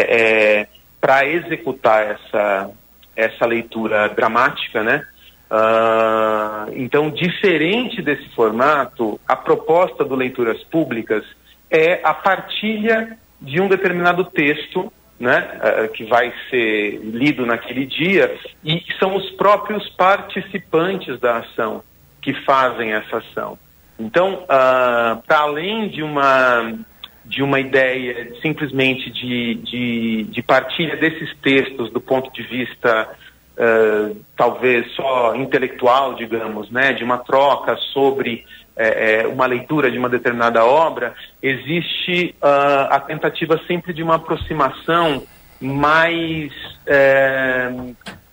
é, 0.62 0.68
para 1.00 1.26
executar 1.26 2.04
essa 2.04 2.72
essa 3.16 3.46
leitura 3.46 4.10
dramática, 4.10 4.84
né? 4.84 5.06
Uh, 5.52 6.74
então, 6.74 7.12
diferente 7.12 8.02
desse 8.02 8.28
formato, 8.30 9.20
a 9.28 9.36
proposta 9.36 10.04
do 10.04 10.16
Leituras 10.16 10.64
Públicas 10.64 11.24
é 11.70 12.02
a 12.04 12.14
partilha 12.14 13.18
de 13.40 13.62
um 13.62 13.68
determinado 13.68 14.24
texto 14.24 14.92
né, 15.20 15.48
uh, 15.62 15.92
que 15.94 16.06
vai 16.06 16.34
ser 16.50 17.00
lido 17.04 17.46
naquele 17.46 17.86
dia, 17.86 18.36
e 18.64 18.84
são 19.00 19.16
os 19.16 19.30
próprios 19.32 19.88
participantes 19.90 21.20
da 21.20 21.38
ação 21.38 21.84
que 22.22 22.34
fazem 22.44 22.94
essa 22.94 23.18
ação. 23.18 23.58
Então, 24.00 24.44
uh, 24.44 25.22
para 25.28 25.40
além 25.40 25.88
de 25.88 26.02
uma, 26.02 26.74
de 27.34 27.42
uma 27.42 27.60
ideia 27.60 28.32
simplesmente 28.44 29.10
de, 29.10 29.56
de, 29.56 30.24
de 30.26 30.42
partilha 30.44 30.96
desses 30.96 31.36
textos 31.42 31.92
do 31.92 32.00
ponto 32.00 32.32
de 32.32 32.44
vista 32.44 33.10
uh, 33.58 34.16
talvez 34.38 34.92
só 34.92 35.36
intelectual, 35.36 36.14
digamos, 36.14 36.70
né, 36.70 36.94
de 36.94 37.04
uma 37.04 37.18
troca 37.18 37.76
sobre 37.92 38.46
é, 38.76 39.26
uma 39.28 39.46
leitura 39.48 39.92
de 39.92 39.98
uma 39.98 40.10
determinada 40.10 40.64
obra, 40.64 41.16
existe 41.42 42.36
uh, 42.42 42.88
a 42.90 43.00
tentativa 43.00 43.60
sempre 43.68 43.94
de 43.94 44.04
uma 44.04 44.16
aproximação 44.16 45.24
mais 45.62 46.52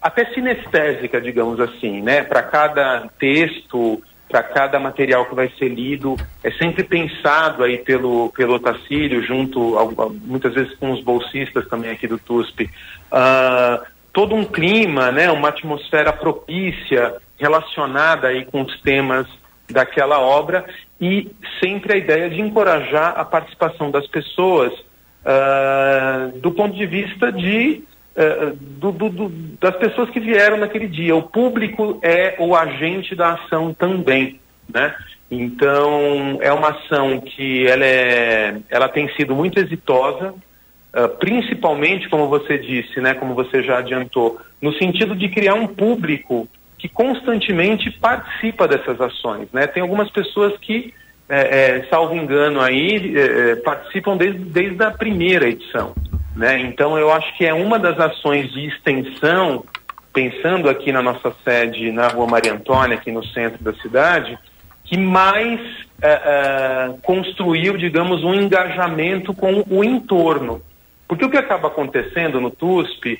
até 0.00 0.24
sinestésica, 0.32 1.20
digamos 1.20 1.60
assim, 1.60 2.00
né? 2.00 2.22
Para 2.24 2.42
cada 2.42 3.08
texto, 3.18 4.02
para 4.31 4.43
cada 4.43 4.79
material 4.79 5.27
que 5.27 5.35
vai 5.35 5.51
ser 5.59 5.69
lido, 5.69 6.16
é 6.43 6.51
sempre 6.53 6.85
pensado 6.85 7.64
aí 7.64 7.79
pelo 7.79 8.31
pelo 8.31 8.55
Otacílio, 8.55 9.23
junto 9.23 9.77
muitas 10.25 10.55
vezes 10.55 10.75
com 10.79 10.93
os 10.93 11.03
bolsistas 11.03 11.66
também 11.69 11.90
aqui 11.90 12.07
do 12.07 12.19
TUSP, 12.19 12.71
uh, 13.12 13.85
todo 14.12 14.35
um 14.35 14.45
clima, 14.45 15.11
né? 15.11 15.31
Uma 15.31 15.49
atmosfera 15.49 16.12
propícia 16.12 17.16
relacionada 17.38 18.29
aí 18.29 18.45
com 18.45 18.62
os 18.62 18.81
temas 18.81 19.27
daquela 19.69 20.21
obra 20.21 20.64
e 21.01 21.31
sempre 21.62 21.95
a 21.95 21.97
ideia 21.97 22.29
de 22.29 22.40
encorajar 22.40 23.14
a 23.16 23.25
participação 23.25 23.90
das 23.90 24.07
pessoas 24.07 24.73
uh, 24.73 26.38
do 26.38 26.51
ponto 26.53 26.77
de 26.77 26.87
vista 26.87 27.33
de 27.33 27.83
uh, 28.16 28.57
do, 28.57 28.92
do, 28.92 29.09
do, 29.09 29.29
das 29.61 29.77
pessoas 29.77 30.11
que 30.11 30.20
vieram 30.20 30.57
naquele 30.57 30.88
dia. 30.88 31.14
O 31.14 31.23
público 31.23 31.99
é 32.03 32.37
o 32.38 32.55
agente 32.55 33.14
da 33.14 33.35
ação 33.35 33.75
também, 33.75 34.40
né? 34.73 34.94
Então 35.31 36.38
é 36.40 36.53
uma 36.53 36.70
ação 36.70 37.20
que 37.20 37.66
ela, 37.66 37.85
é, 37.85 38.57
ela 38.68 38.88
tem 38.88 39.09
sido 39.14 39.35
muito 39.35 39.61
exitosa, 39.61 40.33
uh, 40.33 41.09
principalmente 41.18 42.09
como 42.09 42.29
você 42.29 42.59
disse, 42.59 43.01
né? 43.01 43.14
Como 43.14 43.35
você 43.35 43.62
já 43.62 43.79
adiantou, 43.79 44.40
no 44.61 44.73
sentido 44.75 45.14
de 45.14 45.29
criar 45.29 45.55
um 45.55 45.66
público 45.66 46.49
que 46.81 46.88
constantemente 46.88 47.90
participa 47.90 48.66
dessas 48.66 49.01
ações. 49.01 49.49
Né? 49.53 49.66
Tem 49.66 49.83
algumas 49.83 50.11
pessoas 50.11 50.57
que, 50.59 50.94
é, 51.29 51.40
é, 51.40 51.87
salvo 51.90 52.14
engano 52.14 52.61
aí, 52.61 53.14
é, 53.16 53.57
participam 53.57 54.16
desde, 54.16 54.38
desde 54.38 54.83
a 54.83 54.90
primeira 54.90 55.46
edição. 55.46 55.94
Né? 56.35 56.61
Então 56.61 56.97
eu 56.99 57.12
acho 57.12 57.37
que 57.37 57.45
é 57.45 57.53
uma 57.53 57.79
das 57.79 57.99
ações 57.99 58.51
de 58.53 58.66
extensão, 58.66 59.64
pensando 60.12 60.69
aqui 60.69 60.93
na 60.93 61.03
nossa 61.03 61.33
sede 61.45 61.90
na 61.90 62.09
Rua 62.09 62.27
Maria 62.27 62.53
Antônia, 62.53 62.97
aqui 62.97 63.11
no 63.11 63.25
centro 63.25 63.62
da 63.62 63.73
cidade, 63.75 64.38
que 64.85 64.99
mais 64.99 65.61
é, 66.03 66.11
é, 66.11 66.95
construiu, 67.03 67.77
digamos, 67.77 68.25
um 68.25 68.35
engajamento 68.35 69.33
com 69.35 69.64
o 69.69 69.85
entorno. 69.85 70.62
Porque 71.07 71.25
o 71.25 71.31
que 71.31 71.37
acaba 71.37 71.69
acontecendo 71.69 72.40
no 72.40 72.51
TUSP, 72.51 73.19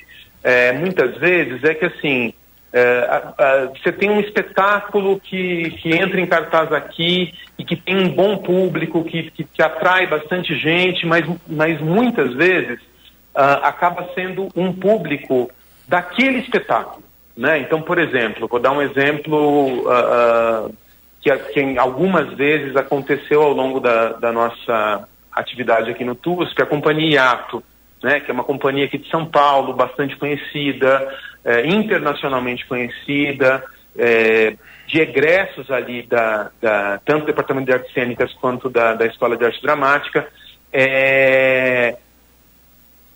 muitas 0.79 1.17
vezes, 1.17 1.61
é 1.63 1.73
que 1.73 1.85
assim, 1.85 2.33
é, 2.73 3.67
você 3.75 3.91
tem 3.91 4.09
um 4.09 4.21
espetáculo 4.21 5.19
que, 5.19 5.71
que 5.71 5.93
entra 5.93 6.19
em 6.19 6.25
cartaz 6.25 6.71
aqui 6.71 7.33
e 7.57 7.65
que 7.65 7.75
tem 7.75 7.97
um 7.97 8.09
bom 8.09 8.37
público, 8.37 9.03
que, 9.03 9.29
que, 9.31 9.43
que 9.43 9.61
atrai 9.61 10.07
bastante 10.07 10.55
gente, 10.55 11.05
mas, 11.05 11.25
mas 11.47 11.81
muitas 11.81 12.33
vezes 12.33 12.79
uh, 13.35 13.63
acaba 13.63 14.09
sendo 14.13 14.49
um 14.55 14.73
público 14.73 15.49
daquele 15.87 16.39
espetáculo. 16.39 17.03
Né? 17.35 17.59
Então, 17.59 17.81
por 17.81 17.97
exemplo, 17.97 18.47
vou 18.47 18.59
dar 18.59 18.71
um 18.71 18.81
exemplo 18.81 19.83
uh, 19.83 20.67
uh, 20.67 20.75
que, 21.21 21.35
que 21.35 21.77
algumas 21.77 22.33
vezes 22.33 22.75
aconteceu 22.75 23.41
ao 23.41 23.53
longo 23.53 23.79
da, 23.79 24.13
da 24.13 24.31
nossa 24.31 25.07
atividade 25.31 25.89
aqui 25.89 26.03
no 26.03 26.15
TUSP, 26.15 26.61
a 26.61 26.65
Companhia 26.65 27.21
Iato, 27.21 27.63
né, 28.03 28.19
que 28.19 28.31
é 28.31 28.33
uma 28.33 28.43
companhia 28.43 28.85
aqui 28.85 28.97
de 28.97 29.09
São 29.09 29.25
Paulo, 29.25 29.73
bastante 29.73 30.15
conhecida, 30.17 31.07
é, 31.45 31.67
internacionalmente 31.67 32.65
conhecida, 32.65 33.63
é, 33.97 34.55
de 34.87 34.99
egressos 34.99 35.69
ali 35.71 36.03
da, 36.03 36.51
da, 36.61 36.99
tanto 37.05 37.21
do 37.21 37.25
Departamento 37.27 37.67
de 37.67 37.73
Artes 37.73 37.93
Cênicas 37.93 38.33
quanto 38.33 38.69
da, 38.69 38.93
da 38.93 39.05
Escola 39.05 39.37
de 39.37 39.45
Arte 39.45 39.61
Dramática. 39.61 40.27
É, 40.73 41.95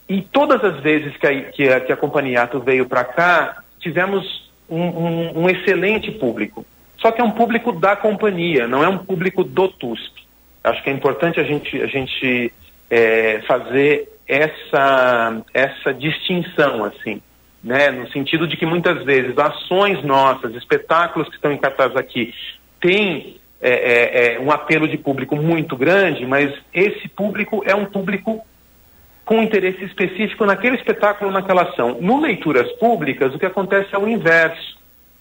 e 0.07 0.21
todas 0.21 0.63
as 0.63 0.79
vezes 0.81 1.15
que 1.17 1.27
a, 1.27 1.41
que 1.51 1.69
a, 1.69 1.79
que 1.79 1.91
a 1.91 2.59
veio 2.63 2.85
para 2.85 3.03
cá, 3.03 3.63
tivemos 3.79 4.51
um, 4.69 4.81
um, 4.81 5.39
um, 5.39 5.49
excelente 5.49 6.11
público. 6.11 6.65
Só 6.97 7.11
que 7.11 7.21
é 7.21 7.23
um 7.23 7.31
público 7.31 7.71
da 7.71 7.95
companhia, 7.95 8.67
não 8.67 8.83
é 8.83 8.87
um 8.87 8.97
público 8.97 9.43
do 9.43 9.67
TUSP. 9.67 10.25
Acho 10.63 10.83
que 10.83 10.89
é 10.89 10.93
importante 10.93 11.39
a 11.39 11.43
gente, 11.43 11.81
a 11.81 11.87
gente 11.87 12.51
é, 12.89 13.41
fazer 13.47 14.09
essa, 14.27 15.41
essa 15.53 15.93
distinção, 15.93 16.83
assim 16.83 17.21
né? 17.65 17.89
No 17.89 18.07
sentido 18.11 18.47
de 18.47 18.55
que 18.55 18.65
muitas 18.65 19.03
vezes 19.03 19.35
ações 19.39 20.03
nossas, 20.03 20.53
espetáculos 20.53 21.27
que 21.27 21.35
estão 21.35 21.51
em 21.51 21.57
cartaz 21.57 21.95
aqui, 21.95 22.31
têm 22.79 23.37
é, 23.59 23.71
é, 23.71 24.35
é, 24.35 24.39
um 24.39 24.51
apelo 24.51 24.87
de 24.87 24.97
público 24.97 25.35
muito 25.35 25.75
grande, 25.75 26.27
mas 26.27 26.53
esse 26.71 27.07
público 27.07 27.63
é 27.65 27.73
um 27.73 27.85
público 27.85 28.45
com 29.25 29.41
interesse 29.41 29.83
específico 29.83 30.45
naquele 30.45 30.75
espetáculo, 30.75 31.31
naquela 31.31 31.63
ação. 31.63 31.97
No 31.99 32.21
leituras 32.21 32.71
públicas, 32.73 33.33
o 33.33 33.39
que 33.39 33.45
acontece 33.45 33.93
é 33.93 33.97
o 33.97 34.07
inverso. 34.07 34.77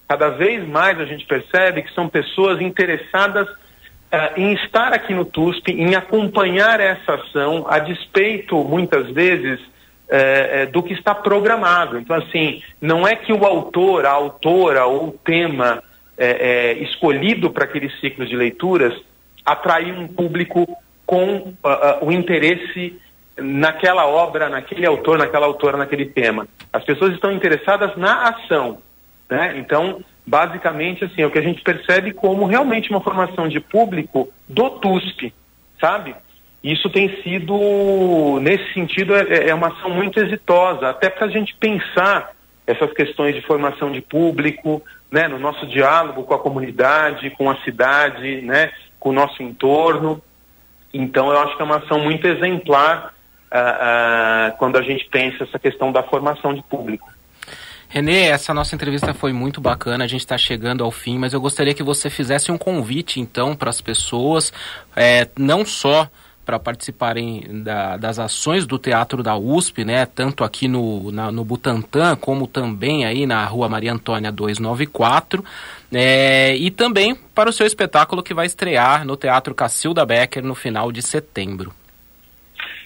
Cada 0.06 0.28
vez 0.28 0.66
mais 0.68 1.00
a 1.00 1.06
gente 1.06 1.24
percebe 1.24 1.82
que 1.82 1.92
são 1.94 2.08
pessoas 2.08 2.60
interessadas 2.60 3.48
uh, 3.48 4.36
em 4.36 4.52
estar 4.52 4.92
aqui 4.92 5.14
no 5.14 5.24
TUSP, 5.24 5.72
em 5.72 5.94
acompanhar 5.94 6.78
essa 6.80 7.14
ação, 7.14 7.64
a 7.66 7.78
despeito, 7.78 8.62
muitas 8.62 9.10
vezes, 9.10 9.58
é, 10.06 10.66
do 10.66 10.82
que 10.82 10.92
está 10.92 11.14
programado. 11.14 11.98
Então, 11.98 12.14
assim, 12.14 12.62
não 12.80 13.08
é 13.08 13.16
que 13.16 13.32
o 13.32 13.44
autor, 13.44 14.04
a 14.04 14.10
autora 14.10 14.84
ou 14.84 15.08
o 15.08 15.12
tema 15.12 15.82
escolhido 16.78 17.50
para 17.50 17.64
aqueles 17.64 17.98
ciclos 17.98 18.28
de 18.28 18.36
leituras 18.36 18.94
atraiu 19.44 19.94
um 19.96 20.06
público 20.06 20.66
com 21.04 21.36
uh, 21.36 21.52
uh, 21.62 22.06
o 22.06 22.12
interesse 22.12 22.98
naquela 23.36 24.06
obra, 24.06 24.48
naquele 24.48 24.86
autor, 24.86 25.18
naquela 25.18 25.46
autora, 25.46 25.76
naquele 25.76 26.06
tema. 26.06 26.46
As 26.72 26.84
pessoas 26.84 27.12
estão 27.12 27.32
interessadas 27.32 27.96
na 27.96 28.28
ação. 28.28 28.78
Né? 29.28 29.54
Então, 29.58 30.02
basicamente, 30.26 31.04
assim, 31.04 31.22
é 31.22 31.26
o 31.26 31.30
que 31.30 31.38
a 31.38 31.42
gente 31.42 31.62
percebe 31.62 32.12
como 32.12 32.46
realmente 32.46 32.90
uma 32.90 33.00
formação 33.00 33.48
de 33.48 33.60
público 33.60 34.28
do 34.48 34.70
TUSP, 34.70 35.32
sabe? 35.80 36.14
Isso 36.62 36.88
tem 36.88 37.22
sido, 37.22 38.38
nesse 38.40 38.72
sentido, 38.72 39.14
é, 39.14 39.48
é 39.50 39.54
uma 39.54 39.68
ação 39.68 39.90
muito 39.90 40.18
exitosa, 40.18 40.88
até 40.88 41.10
para 41.10 41.26
a 41.26 41.30
gente 41.30 41.54
pensar 41.56 42.32
essas 42.66 42.90
questões 42.92 43.34
de 43.34 43.42
formação 43.42 43.92
de 43.92 44.00
público, 44.00 44.82
né, 45.10 45.28
no 45.28 45.38
nosso 45.38 45.66
diálogo 45.66 46.24
com 46.24 46.34
a 46.34 46.38
comunidade, 46.38 47.30
com 47.30 47.50
a 47.50 47.56
cidade, 47.62 48.40
né, 48.40 48.72
com 48.98 49.10
o 49.10 49.12
nosso 49.12 49.42
entorno. 49.42 50.22
Então, 50.92 51.30
eu 51.30 51.38
acho 51.40 51.54
que 51.56 51.62
é 51.62 51.64
uma 51.64 51.76
ação 51.76 51.98
muito 52.00 52.26
exemplar 52.26 53.13
uh, 53.54 54.52
uh, 54.52 54.58
quando 54.58 54.76
a 54.76 54.82
gente 54.82 55.06
pensa 55.10 55.44
essa 55.44 55.58
questão 55.58 55.92
da 55.92 56.02
formação 56.02 56.52
de 56.52 56.62
público. 56.62 57.08
Renê, 57.88 58.22
essa 58.24 58.52
nossa 58.52 58.74
entrevista 58.74 59.14
foi 59.14 59.32
muito 59.32 59.60
bacana, 59.60 60.02
a 60.02 60.08
gente 60.08 60.22
está 60.22 60.36
chegando 60.36 60.82
ao 60.82 60.90
fim, 60.90 61.16
mas 61.16 61.32
eu 61.32 61.40
gostaria 61.40 61.72
que 61.72 61.82
você 61.82 62.10
fizesse 62.10 62.50
um 62.50 62.58
convite, 62.58 63.20
então, 63.20 63.54
para 63.54 63.70
as 63.70 63.80
pessoas, 63.80 64.52
é, 64.96 65.28
não 65.38 65.64
só 65.64 66.10
para 66.44 66.58
participarem 66.58 67.62
da, 67.62 67.96
das 67.96 68.18
ações 68.18 68.66
do 68.66 68.78
Teatro 68.78 69.22
da 69.22 69.36
USP, 69.36 69.84
né? 69.84 70.04
Tanto 70.04 70.44
aqui 70.44 70.68
no, 70.68 71.10
na, 71.10 71.32
no 71.32 71.44
Butantã, 71.44 72.14
como 72.14 72.46
também 72.46 73.06
aí 73.06 73.26
na 73.26 73.44
Rua 73.46 73.68
Maria 73.68 73.92
Antônia 73.92 74.30
294. 74.30 75.42
É, 75.92 76.54
e 76.56 76.70
também 76.70 77.14
para 77.14 77.48
o 77.48 77.52
seu 77.52 77.66
espetáculo 77.66 78.22
que 78.22 78.34
vai 78.34 78.44
estrear 78.44 79.06
no 79.06 79.16
Teatro 79.16 79.54
Cacilda 79.54 80.04
Becker 80.04 80.44
no 80.44 80.54
final 80.54 80.92
de 80.92 81.00
setembro. 81.00 81.72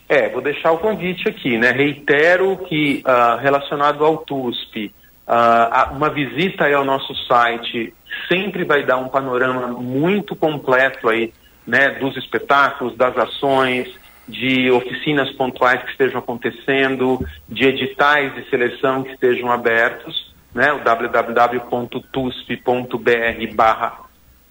É, 0.09 0.29
vou 0.31 0.41
deixar 0.41 0.73
o 0.73 0.79
convite 0.79 1.29
aqui, 1.29 1.59
né? 1.59 1.71
Reitero 1.71 2.57
que 2.69 3.03
uh, 3.07 3.39
relacionado 3.39 4.05
ao 4.05 4.19
TUSP, 4.19 4.93
Uh, 5.29 5.95
uma 5.95 6.09
visita 6.09 6.67
ao 6.75 6.87
nosso 6.87 7.15
site 7.27 7.93
sempre 8.29 8.65
vai 8.65 8.83
dar 8.83 8.97
um 8.97 9.09
panorama 9.09 9.67
muito 9.67 10.35
completo 10.35 11.07
aí, 11.07 11.35
né, 11.67 11.91
dos 11.91 12.17
espetáculos, 12.17 12.97
das 12.97 13.15
ações, 13.15 13.95
de 14.27 14.71
oficinas 14.71 15.31
pontuais 15.33 15.83
que 15.83 15.91
estejam 15.91 16.21
acontecendo, 16.21 17.23
de 17.47 17.67
editais 17.67 18.35
de 18.37 18.49
seleção 18.49 19.03
que 19.03 19.13
estejam 19.13 19.53
abertos, 19.53 20.35
né, 20.55 20.73
o 20.73 20.79
www.tusp.br 20.79 22.05
barra, 23.55 23.99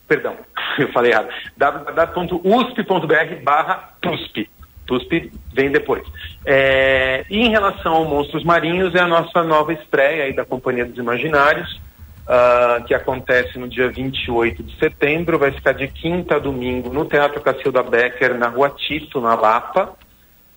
perdão, 0.07 0.35
eu 0.77 0.91
falei 0.91 1.11
errado, 1.11 1.29
www.usp.br 1.57 3.43
barra 3.43 3.93
TUSP, 3.99 4.47
TUSP 4.87 5.31
vem 5.53 5.69
depois. 5.69 6.03
É, 6.45 7.25
e 7.29 7.41
em 7.41 7.49
relação 7.49 7.93
ao 7.93 8.05
Monstros 8.05 8.43
Marinhos, 8.43 8.95
é 8.95 8.99
a 8.99 9.07
nossa 9.07 9.43
nova 9.43 9.73
estreia 9.73 10.23
aí 10.23 10.33
da 10.33 10.45
Companhia 10.45 10.85
dos 10.85 10.97
Imaginários, 10.97 11.79
uh, 12.27 12.83
que 12.85 12.93
acontece 12.93 13.59
no 13.59 13.67
dia 13.67 13.89
28 13.89 14.63
de 14.63 14.79
setembro, 14.79 15.37
vai 15.37 15.51
ficar 15.51 15.73
de 15.73 15.87
quinta 15.87 16.37
a 16.37 16.39
domingo 16.39 16.91
no 16.91 17.05
Teatro 17.05 17.41
Cacilda 17.41 17.83
Becker, 17.83 18.35
na 18.35 18.47
Rua 18.47 18.69
Tito, 18.69 19.21
na 19.21 19.35
Lapa. 19.35 19.93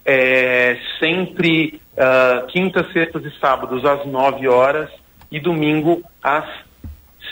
É, 0.02 0.78
sempre 0.98 1.80
uh, 1.92 2.46
quintas, 2.46 2.90
sextas 2.92 3.24
e 3.24 3.38
sábados 3.38 3.84
às 3.84 4.06
9 4.06 4.48
horas 4.48 4.88
e 5.30 5.38
domingo 5.38 6.02
às 6.22 6.46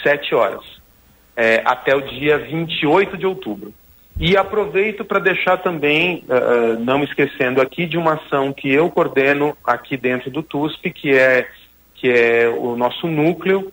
7 0.03 0.35
horas, 0.35 0.65
é, 1.35 1.63
até 1.65 1.97
o 1.97 2.03
dia 2.03 2.39
28 2.39 3.17
de 3.17 3.27
outubro. 3.27 3.73
E 4.21 4.37
aproveito 4.37 5.05
para 5.05 5.21
deixar 5.21 5.59
também, 5.59 6.25
uh, 6.29 6.79
não 6.81 7.05
esquecendo 7.05 7.61
aqui, 7.61 7.87
de 7.87 7.97
uma 7.97 8.15
ação 8.15 8.53
que 8.53 8.69
eu 8.69 8.91
coordeno 8.91 9.57
aqui 9.65 9.97
dentro 9.97 10.29
do 10.29 10.43
TUSP, 10.43 10.91
que 10.91 11.15
é, 11.15 11.47
que 11.95 12.11
é 12.11 12.49
o 12.49 12.77
nosso 12.77 13.07
núcleo, 13.07 13.73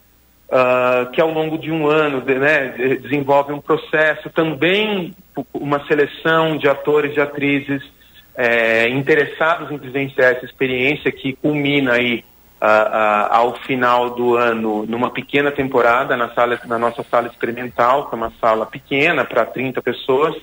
uh, 0.50 1.12
que 1.12 1.20
ao 1.20 1.32
longo 1.32 1.58
de 1.58 1.72
um 1.72 1.88
ano 1.88 2.24
né, 2.24 2.98
desenvolve 3.02 3.54
um 3.54 3.60
processo, 3.60 4.30
também 4.30 5.16
uma 5.52 5.84
seleção 5.88 6.58
de 6.58 6.68
atores 6.68 7.18
e 7.18 7.20
atrizes 7.20 7.82
é, 8.36 8.88
interessados 8.90 9.72
em 9.72 9.78
vivenciar 9.78 10.34
essa 10.34 10.46
experiência 10.46 11.12
que 11.12 11.34
culmina 11.34 11.94
aí 11.94 12.24
ao 12.60 13.56
final 13.64 14.12
do 14.12 14.36
ano 14.36 14.86
numa 14.88 15.12
pequena 15.12 15.52
temporada 15.52 16.18
na, 16.18 16.34
sala, 16.34 16.60
na 16.66 16.80
nossa 16.80 17.04
sala 17.04 17.28
experimental, 17.28 18.08
que 18.08 18.16
é 18.16 18.18
uma 18.18 18.34
sala 18.40 18.66
pequena 18.66 19.24
para 19.24 19.46
30 19.46 19.82
pessoas. 19.82 20.36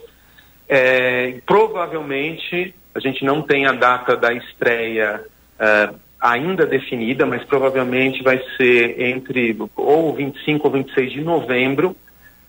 É, 0.69 1.41
provavelmente, 1.45 2.75
a 2.95 3.01
gente 3.01 3.25
não 3.25 3.43
tem 3.43 3.67
a 3.67 3.73
data 3.73 4.17
da 4.17 4.33
estreia 4.33 5.25
uh, 5.59 5.95
ainda 6.21 6.65
definida, 6.65 7.27
mas 7.27 7.45
provavelmente 7.45 8.23
vai 8.23 8.43
ser 8.57 9.01
entre 9.01 9.57
ou 9.77 10.15
25 10.15 10.67
ou 10.67 10.73
26 10.73 11.13
de 11.13 11.21
novembro. 11.21 11.97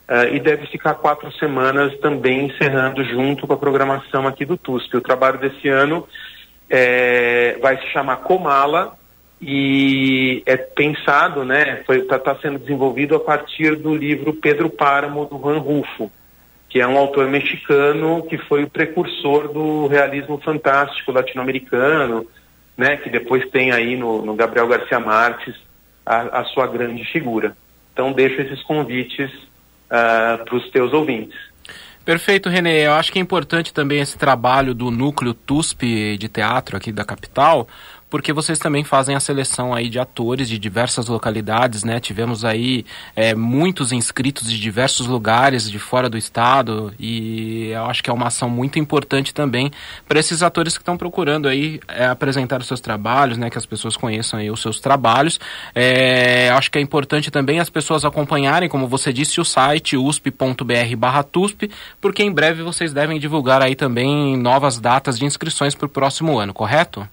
Uh, 0.04 0.36
e 0.36 0.40
deve 0.40 0.68
ficar 0.68 0.96
quatro 0.96 1.32
semanas 1.34 1.98
também 2.00 2.48
encerrando 2.48 3.04
junto 3.06 3.48
com 3.48 3.54
a 3.54 3.58
programação 3.58 4.28
aqui 4.28 4.44
do 4.46 4.58
TUSP. 4.58 4.98
O 4.98 5.02
trabalho 5.02 5.40
desse 5.40 5.70
ano 5.70 6.06
é, 6.70 7.58
vai 7.62 7.78
se 7.78 7.88
chamar 7.88 8.18
Comala, 8.18 8.98
e 9.46 10.42
é 10.46 10.56
pensado, 10.56 11.44
né, 11.44 11.84
está 11.90 12.18
tá 12.18 12.36
sendo 12.42 12.60
desenvolvido 12.60 13.14
a 13.16 13.20
partir 13.20 13.76
do 13.76 13.94
livro 13.94 14.34
Pedro 14.34 14.70
Páramo, 14.70 15.26
do 15.26 15.38
Juan 15.38 15.60
Rufo, 15.60 16.10
que 16.70 16.80
é 16.80 16.88
um 16.88 16.98
autor 16.98 17.28
mexicano 17.28 18.24
que 18.24 18.38
foi 18.38 18.64
o 18.64 18.70
precursor 18.70 19.50
do 19.50 19.88
realismo 19.88 20.40
fantástico 20.40 21.12
latino-americano, 21.12 22.26
né, 22.78 22.96
que 22.96 23.10
depois 23.10 23.46
tem 23.50 23.72
aí 23.72 23.98
no, 23.98 24.26
no 24.26 24.34
Gabriel 24.34 24.68
Garcia 24.68 25.00
Marques 25.00 25.56
a, 26.06 26.40
a, 26.40 26.46
sua 26.46 26.66
grande 26.66 27.04
figura. 27.12 27.56
Então 27.92 28.14
deixo 28.14 28.42
esses 28.42 28.64
convites 28.64 29.30
uh, 29.30 29.40
ah, 29.92 30.40
para 30.44 30.56
os 30.56 30.70
teus 30.72 30.94
ouvintes. 30.94 31.38
Perfeito, 32.06 32.50
Renê. 32.50 32.86
Eu 32.86 32.94
acho 32.94 33.14
que 33.14 33.20
é 33.20 33.22
importante 33.22 33.74
também 33.74 34.02
esse 34.02 34.18
trabalho 34.18 34.74
do 34.74 34.92
núcleo 34.92 35.34
TUSP 35.34 36.18
de 36.18 36.28
teatro 36.28 36.76
aqui 36.76 36.92
da 36.92 37.06
capital, 37.06 37.68
porque 38.14 38.32
vocês 38.32 38.60
também 38.60 38.84
fazem 38.84 39.16
a 39.16 39.20
seleção 39.20 39.74
aí 39.74 39.90
de 39.90 39.98
atores 39.98 40.48
de 40.48 40.60
diversas 40.60 41.08
localidades, 41.08 41.84
né? 41.84 42.00
Tivemos 42.00 42.46
aí 42.46 42.86
é, 43.16 43.34
muitos 43.34 43.92
inscritos 43.92 44.52
de 44.52 44.60
diversos 44.60 45.08
lugares 45.08 45.68
de 45.68 45.80
fora 45.80 46.08
do 46.08 46.16
estado 46.16 46.94
e 47.00 47.70
eu 47.70 47.86
acho 47.86 48.04
que 48.04 48.12
é 48.12 48.14
uma 48.14 48.28
ação 48.28 48.48
muito 48.48 48.78
importante 48.78 49.34
também 49.34 49.72
para 50.08 50.20
esses 50.20 50.44
atores 50.44 50.78
que 50.78 50.84
estão 50.84 50.96
procurando 50.96 51.48
aí 51.48 51.80
é, 51.88 52.06
apresentar 52.06 52.62
os 52.62 52.68
seus 52.68 52.80
trabalhos, 52.80 53.36
né? 53.36 53.50
Que 53.50 53.58
as 53.58 53.66
pessoas 53.66 53.98
conheçam 53.98 54.38
aí 54.38 54.52
os 54.52 54.62
seus 54.62 54.80
trabalhos. 54.80 55.40
É, 55.74 56.52
acho 56.52 56.70
que 56.70 56.78
é 56.78 56.82
importante 56.82 57.32
também 57.32 57.60
as 57.60 57.72
pessoas 57.72 58.06
acompanharem, 58.06 58.70
como 58.70 58.88
você 58.88 59.12
disse, 59.12 59.42
o 59.42 59.44
site 59.44 59.98
usp.br/tusp, 59.98 61.68
porque 62.00 62.22
em 62.22 62.32
breve 62.32 62.62
vocês 62.62 62.94
devem 62.94 63.20
divulgar 63.20 63.64
aí 63.64 63.74
também 63.74 64.38
novas 64.38 64.80
datas 64.80 65.18
de 65.18 65.26
inscrições 65.26 65.74
para 65.74 65.88
o 65.88 65.90
próximo 65.90 66.38
ano, 66.38 66.54
correto? 66.54 67.10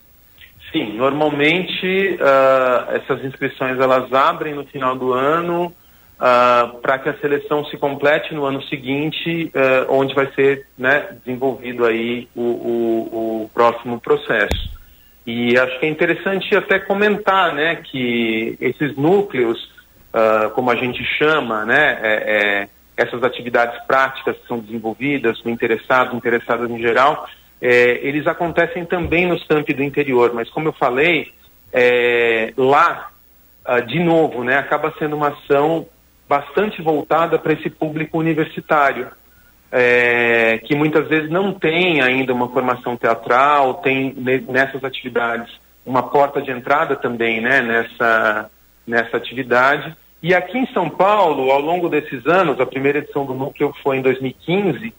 Sim, 0.73 0.93
normalmente 0.97 2.17
uh, 2.21 2.93
essas 2.95 3.25
inscrições 3.25 3.79
elas 3.79 4.13
abrem 4.13 4.55
no 4.55 4.65
final 4.65 4.95
do 4.95 5.13
ano 5.13 5.67
uh, 5.67 6.79
para 6.81 6.99
que 6.99 7.09
a 7.09 7.19
seleção 7.19 7.65
se 7.65 7.77
complete 7.77 8.33
no 8.33 8.45
ano 8.45 8.63
seguinte, 8.63 9.51
uh, 9.55 9.93
onde 9.93 10.15
vai 10.15 10.31
ser 10.33 10.67
né, 10.79 11.09
desenvolvido 11.25 11.85
aí 11.85 12.29
o, 12.37 12.43
o, 12.43 13.43
o, 13.43 13.51
próximo 13.53 14.01
processo. 14.01 14.71
E 15.27 15.59
acho 15.59 15.81
que 15.81 15.87
é 15.87 15.89
interessante 15.89 16.55
até 16.55 16.79
comentar 16.79 17.53
né, 17.53 17.77
que 17.77 18.57
esses 18.61 18.97
núcleos, 18.97 19.71
como 20.55 20.71
a 20.71 20.77
gente 20.77 21.05
chama, 21.19 21.65
né, 21.65 21.99
é, 22.03 22.15
é, 22.27 22.69
essas 22.97 23.23
atividades 23.23 23.79
práticas 23.87 24.37
que 24.39 24.47
são 24.49 24.59
desenvolvidas 24.59 25.41
com 25.41 25.51
interessados, 25.51 26.15
interessadas 26.15 26.69
em 26.71 26.81
geral, 26.81 27.29
é, 27.61 28.01
eles 28.07 28.27
acontecem 28.27 28.85
também 28.85 29.27
nos 29.27 29.45
campi 29.45 29.75
do 29.75 29.83
interior, 29.83 30.33
mas 30.33 30.49
como 30.51 30.69
eu 30.69 30.73
falei, 30.73 31.33
é, 31.73 32.53
lá, 32.57 33.11
ah, 33.65 33.81
de 33.81 34.01
novo, 34.01 34.43
né, 34.43 34.57
acaba 34.57 34.93
sendo 34.99 35.17
uma 35.17 35.29
ação 35.29 35.87
bastante 36.29 36.81
voltada 36.81 37.39
para 37.39 37.53
esse 37.53 37.69
público 37.69 38.19
universitário, 38.19 39.09
é, 39.71 40.59
que 40.65 40.75
muitas 40.75 41.09
vezes 41.09 41.31
não 41.31 41.53
tem 41.53 42.01
ainda 42.01 42.33
uma 42.33 42.49
formação 42.49 42.97
teatral, 42.97 43.75
tem 43.75 44.15
nessas 44.49 44.83
atividades 44.83 45.53
uma 45.85 46.03
porta 46.03 46.41
de 46.41 46.51
entrada 46.51 46.97
também 46.97 47.41
né, 47.41 47.61
nessa, 47.61 48.51
nessa 48.87 49.17
atividade. 49.17 49.97
E 50.23 50.35
aqui 50.35 50.59
em 50.59 50.67
São 50.73 50.89
Paulo, 50.89 51.51
ao 51.51 51.61
longo 51.61 51.89
desses 51.89 52.27
anos, 52.27 52.61
a 52.61 52.67
primeira 52.67 52.99
edição 52.99 53.25
do 53.25 53.35
Núcleo 53.35 53.73
foi 53.83 53.99
em 53.99 54.03
2015, 54.03 54.93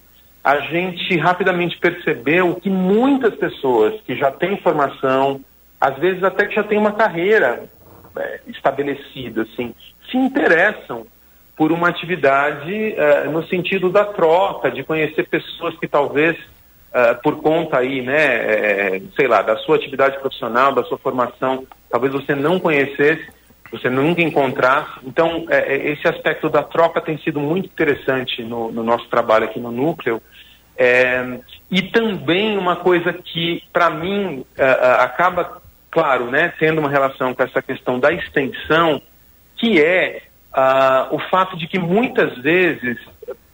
a 0.43 0.59
gente 0.59 1.17
rapidamente 1.17 1.77
percebeu 1.77 2.55
que 2.55 2.69
muitas 2.69 3.35
pessoas 3.35 3.99
que 4.01 4.15
já 4.15 4.31
têm 4.31 4.57
formação, 4.57 5.41
às 5.79 5.97
vezes 5.97 6.23
até 6.23 6.45
que 6.45 6.55
já 6.55 6.63
têm 6.63 6.77
uma 6.77 6.93
carreira 6.93 7.69
é, 8.17 8.39
estabelecida, 8.47 9.43
assim, 9.43 9.73
se 10.09 10.17
interessam 10.17 11.05
por 11.55 11.71
uma 11.71 11.89
atividade 11.89 12.93
é, 12.93 13.25
no 13.25 13.45
sentido 13.47 13.89
da 13.89 14.03
troca, 14.03 14.71
de 14.71 14.83
conhecer 14.83 15.27
pessoas 15.27 15.77
que 15.77 15.87
talvez 15.87 16.35
é, 16.93 17.13
por 17.13 17.41
conta 17.41 17.77
aí, 17.77 18.01
né, 18.01 18.15
é, 18.15 19.01
sei 19.15 19.27
lá, 19.27 19.41
da 19.41 19.55
sua 19.57 19.75
atividade 19.75 20.19
profissional, 20.19 20.73
da 20.73 20.83
sua 20.83 20.97
formação, 20.97 21.65
talvez 21.89 22.11
você 22.11 22.33
não 22.33 22.59
conhecesse, 22.59 23.27
você 23.72 23.89
nunca 23.89 24.22
encontrasse. 24.22 24.99
Então, 25.03 25.45
é, 25.49 25.76
é, 25.76 25.91
esse 25.91 26.07
aspecto 26.07 26.49
da 26.49 26.61
troca 26.61 26.99
tem 26.99 27.17
sido 27.19 27.39
muito 27.39 27.67
interessante 27.67 28.43
no, 28.43 28.72
no 28.72 28.84
nosso 28.84 29.07
trabalho 29.07 29.45
aqui 29.45 29.59
no 29.59 29.72
Núcleo, 29.72 30.22
é, 30.78 31.39
e 31.69 31.82
também 31.84 32.57
uma 32.57 32.76
coisa 32.76 33.13
que, 33.13 33.63
para 33.72 33.89
mim, 33.89 34.45
é, 34.57 34.63
é, 34.63 34.91
acaba, 35.01 35.61
claro, 35.89 36.30
né, 36.30 36.53
tendo 36.59 36.80
uma 36.80 36.89
relação 36.89 37.34
com 37.34 37.43
essa 37.43 37.61
questão 37.61 37.99
da 37.99 38.11
extensão, 38.11 39.01
que 39.55 39.82
é 39.82 40.24
uh, 40.51 41.15
o 41.15 41.19
fato 41.30 41.55
de 41.55 41.67
que 41.67 41.78
muitas 41.78 42.36
vezes 42.39 42.97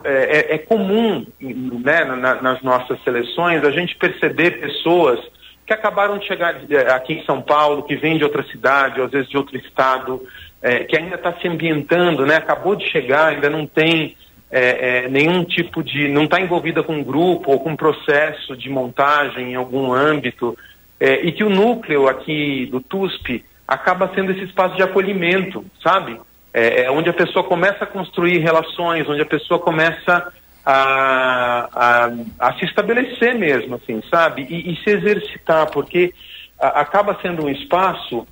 é, 0.03 0.55
é 0.55 0.57
comum 0.57 1.25
né, 1.39 2.05
na, 2.05 2.41
nas 2.41 2.61
nossas 2.61 3.01
seleções 3.03 3.63
a 3.63 3.71
gente 3.71 3.95
perceber 3.97 4.59
pessoas 4.61 5.19
que 5.67 5.73
acabaram 5.73 6.17
de 6.17 6.25
chegar 6.25 6.55
é, 6.71 6.93
aqui 6.93 7.13
em 7.13 7.25
São 7.25 7.41
Paulo, 7.41 7.83
que 7.83 7.97
vêm 7.97 8.17
de 8.17 8.23
outra 8.23 8.41
cidade, 8.43 9.01
ou 9.01 9.05
às 9.05 9.11
vezes 9.11 9.29
de 9.29 9.37
outro 9.37 9.57
estado, 9.57 10.25
é, 10.61 10.85
que 10.85 10.97
ainda 10.97 11.15
está 11.15 11.33
se 11.33 11.45
ambientando, 11.45 12.25
né, 12.25 12.37
acabou 12.37 12.73
de 12.73 12.89
chegar, 12.89 13.33
ainda 13.33 13.49
não 13.49 13.67
tem 13.67 14.15
é, 14.49 15.03
é, 15.03 15.09
nenhum 15.09 15.43
tipo 15.43 15.83
de. 15.83 16.07
não 16.07 16.23
está 16.23 16.39
envolvida 16.39 16.81
com 16.81 16.93
um 16.93 17.03
grupo 17.03 17.51
ou 17.51 17.59
com 17.59 17.71
um 17.71 17.75
processo 17.75 18.55
de 18.55 18.69
montagem 18.69 19.51
em 19.51 19.55
algum 19.55 19.91
âmbito, 19.91 20.57
e 20.99 21.31
que 21.31 21.43
o 21.43 21.49
núcleo 21.49 22.07
aqui 22.07 22.65
do 22.71 22.81
TUSP 22.81 23.45
acaba 23.67 24.11
sendo 24.15 24.31
esse 24.31 24.45
espaço 24.45 24.75
de 24.75 24.81
acolhimento, 24.81 25.63
sabe? 25.83 26.19
É 26.51 26.89
onde 26.89 27.07
a 27.07 27.13
pessoa 27.13 27.43
começa 27.43 27.83
a 27.83 27.87
construir 27.87 28.39
relações, 28.39 29.07
onde 29.07 29.21
a 29.21 29.25
pessoa 29.25 29.59
começa 29.59 30.33
a, 30.69 31.69
a, 31.73 32.49
a 32.49 32.53
se 32.59 32.65
estabelecer 32.65 33.35
mesmo, 33.35 33.75
assim, 33.75 34.03
sabe? 34.11 34.45
E, 34.49 34.73
e 34.73 34.75
se 34.83 34.89
exercitar, 34.89 35.71
porque 35.71 36.13
a, 36.59 36.81
acaba 36.81 37.17
sendo 37.21 37.45
um 37.45 37.49
espaço 37.49 38.27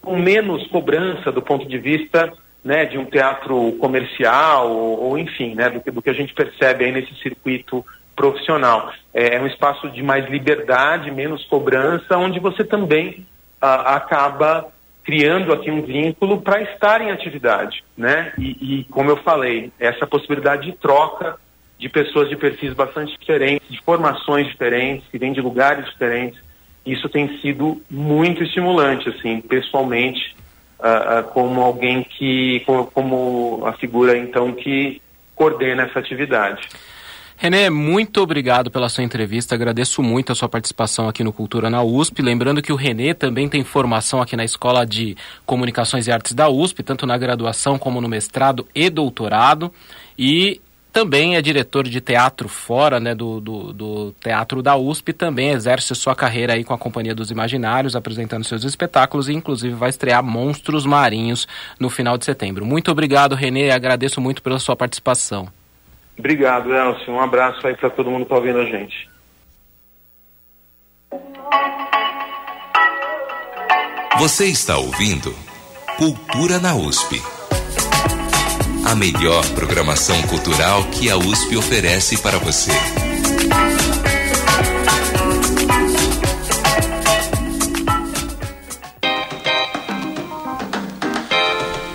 com 0.00 0.18
menos 0.18 0.66
cobrança 0.66 1.30
do 1.30 1.40
ponto 1.40 1.64
de 1.68 1.78
vista 1.78 2.32
né, 2.64 2.84
de 2.84 2.98
um 2.98 3.04
teatro 3.04 3.72
comercial 3.78 4.72
ou, 4.72 5.04
ou 5.04 5.18
enfim, 5.18 5.54
né, 5.54 5.70
do, 5.70 5.80
que, 5.80 5.92
do 5.92 6.02
que 6.02 6.10
a 6.10 6.14
gente 6.14 6.34
percebe 6.34 6.84
aí 6.84 6.90
nesse 6.90 7.14
circuito 7.22 7.86
profissional. 8.16 8.92
É, 9.14 9.36
é 9.36 9.40
um 9.40 9.46
espaço 9.46 9.88
de 9.88 10.02
mais 10.02 10.28
liberdade, 10.28 11.12
menos 11.12 11.44
cobrança, 11.44 12.18
onde 12.18 12.40
você 12.40 12.64
também 12.64 13.24
acaba 13.60 14.66
criando 15.04 15.52
aqui 15.52 15.70
um 15.70 15.82
vínculo 15.82 16.42
para 16.42 16.60
estar 16.62 17.00
em 17.00 17.12
atividade, 17.12 17.84
né? 17.96 18.32
E, 18.36 18.80
e, 18.80 18.84
como 18.84 19.10
eu 19.10 19.16
falei, 19.18 19.72
essa 19.78 20.04
possibilidade 20.06 20.66
de 20.66 20.76
troca 20.76 21.36
de 21.82 21.88
pessoas 21.88 22.28
de 22.28 22.36
perfis 22.36 22.72
bastante 22.72 23.18
diferentes, 23.18 23.68
de 23.68 23.80
formações 23.80 24.46
diferentes, 24.46 25.04
que 25.10 25.18
vêm 25.18 25.32
de 25.32 25.40
lugares 25.40 25.84
diferentes, 25.86 26.38
isso 26.86 27.08
tem 27.08 27.40
sido 27.40 27.82
muito 27.90 28.44
estimulante, 28.44 29.08
assim, 29.08 29.40
pessoalmente, 29.40 30.32
uh, 30.78 31.18
uh, 31.18 31.24
como 31.32 31.60
alguém 31.60 32.04
que, 32.04 32.60
como, 32.64 32.86
como 32.86 33.62
a 33.66 33.72
figura 33.72 34.16
então 34.16 34.52
que 34.52 35.02
coordena 35.34 35.82
essa 35.82 35.98
atividade. 35.98 36.68
René, 37.36 37.68
muito 37.68 38.22
obrigado 38.22 38.70
pela 38.70 38.88
sua 38.88 39.02
entrevista. 39.02 39.56
Agradeço 39.56 40.00
muito 40.04 40.30
a 40.30 40.36
sua 40.36 40.48
participação 40.48 41.08
aqui 41.08 41.24
no 41.24 41.32
Cultura 41.32 41.68
na 41.68 41.82
USP. 41.82 42.22
Lembrando 42.22 42.62
que 42.62 42.72
o 42.72 42.76
René 42.76 43.12
também 43.12 43.48
tem 43.48 43.64
formação 43.64 44.22
aqui 44.22 44.36
na 44.36 44.44
Escola 44.44 44.86
de 44.86 45.16
Comunicações 45.44 46.06
e 46.06 46.12
Artes 46.12 46.32
da 46.32 46.48
USP, 46.48 46.84
tanto 46.84 47.04
na 47.04 47.18
graduação 47.18 47.76
como 47.76 48.00
no 48.00 48.08
mestrado 48.08 48.68
e 48.72 48.88
doutorado. 48.88 49.72
E 50.16 50.60
também 50.92 51.36
é 51.36 51.42
diretor 51.42 51.84
de 51.84 52.00
teatro 52.00 52.48
fora 52.48 53.00
né, 53.00 53.14
do, 53.14 53.40
do, 53.40 53.72
do, 53.72 54.14
teatro 54.20 54.62
da 54.62 54.76
USP, 54.76 55.12
também 55.12 55.50
exerce 55.50 55.94
sua 55.94 56.14
carreira 56.14 56.52
aí 56.52 56.62
com 56.62 56.74
a 56.74 56.78
Companhia 56.78 57.14
dos 57.14 57.30
Imaginários, 57.30 57.96
apresentando 57.96 58.44
seus 58.44 58.62
espetáculos 58.62 59.28
e 59.28 59.32
inclusive 59.32 59.74
vai 59.74 59.88
estrear 59.88 60.22
Monstros 60.22 60.84
Marinhos 60.84 61.48
no 61.80 61.88
final 61.88 62.18
de 62.18 62.24
setembro. 62.24 62.66
Muito 62.66 62.90
obrigado, 62.90 63.34
Renê, 63.34 63.70
agradeço 63.70 64.20
muito 64.20 64.42
pela 64.42 64.58
sua 64.58 64.76
participação. 64.76 65.48
Obrigado, 66.18 66.74
Elcio. 66.74 67.12
Um 67.12 67.20
abraço 67.20 67.66
aí 67.66 67.74
para 67.74 67.88
todo 67.88 68.10
mundo 68.10 68.26
que 68.26 68.34
está 68.34 68.36
ouvindo 68.36 68.58
a 68.58 68.66
gente. 68.66 69.10
Você 74.18 74.46
está 74.46 74.76
ouvindo 74.76 75.34
Cultura 75.96 76.58
na 76.58 76.74
USP. 76.74 77.41
A 78.84 78.94
melhor 78.94 79.44
programação 79.54 80.20
cultural 80.22 80.84
que 80.84 81.08
a 81.08 81.16
USP 81.16 81.56
oferece 81.56 82.18
para 82.18 82.38
você. 82.38 82.72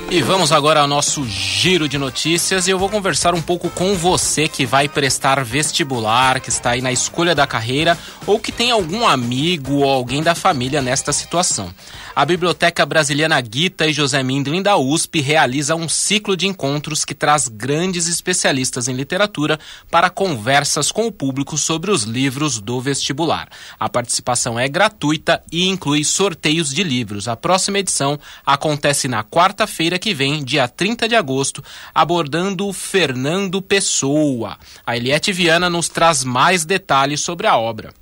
E 0.09 0.21
vamos 0.21 0.51
agora 0.51 0.79
ao 0.79 0.87
nosso 0.87 1.25
giro 1.25 1.87
de 1.87 1.97
notícias 1.97 2.67
e 2.67 2.71
eu 2.71 2.79
vou 2.79 2.89
conversar 2.89 3.35
um 3.35 3.41
pouco 3.41 3.69
com 3.69 3.93
você 3.93 4.47
que 4.47 4.65
vai 4.65 4.87
prestar 4.87 5.43
vestibular, 5.43 6.39
que 6.39 6.49
está 6.49 6.71
aí 6.71 6.81
na 6.81 6.91
escolha 6.91 7.35
da 7.35 7.45
carreira 7.45 7.95
ou 8.25 8.39
que 8.39 8.51
tem 8.51 8.71
algum 8.71 9.05
amigo 9.05 9.75
ou 9.75 9.89
alguém 9.89 10.23
da 10.23 10.33
família 10.33 10.81
nesta 10.81 11.13
situação. 11.13 11.71
A 12.17 12.25
Biblioteca 12.25 12.83
Brasiliana 12.83 13.39
Guita 13.39 13.85
e 13.85 13.93
José 13.93 14.23
Mindlin 14.23 14.63
da 14.63 14.75
USP 14.75 15.21
realiza 15.21 15.75
um 15.75 15.87
ciclo 15.87 16.35
de 16.35 16.47
encontros 16.47 17.05
que 17.05 17.13
traz 17.13 17.47
grandes 17.47 18.07
especialistas 18.07 18.87
em 18.87 18.95
literatura 18.95 19.59
para 19.91 20.09
conversas 20.09 20.91
com 20.91 21.05
o 21.05 21.11
público 21.11 21.59
sobre 21.59 21.91
os 21.91 22.05
livros 22.05 22.59
do 22.59 22.81
vestibular. 22.81 23.47
A 23.79 23.87
participação 23.87 24.57
é 24.59 24.67
gratuita 24.67 25.43
e 25.51 25.67
inclui 25.67 26.03
sorteios 26.03 26.73
de 26.73 26.81
livros. 26.81 27.27
A 27.27 27.35
próxima 27.35 27.77
edição 27.77 28.19
acontece 28.43 29.07
na 29.07 29.23
quarta-feira 29.23 29.99
que 29.99 30.11
vem, 30.11 30.43
dia 30.43 30.67
30 30.67 31.07
de 31.07 31.15
agosto, 31.15 31.63
abordando 31.93 32.73
Fernando 32.73 33.61
Pessoa. 33.61 34.57
A 34.83 34.97
Eliette 34.97 35.31
Viana 35.31 35.69
nos 35.69 35.87
traz 35.87 36.23
mais 36.23 36.65
detalhes 36.65 37.21
sobre 37.21 37.45
a 37.45 37.55
obra. 37.55 37.93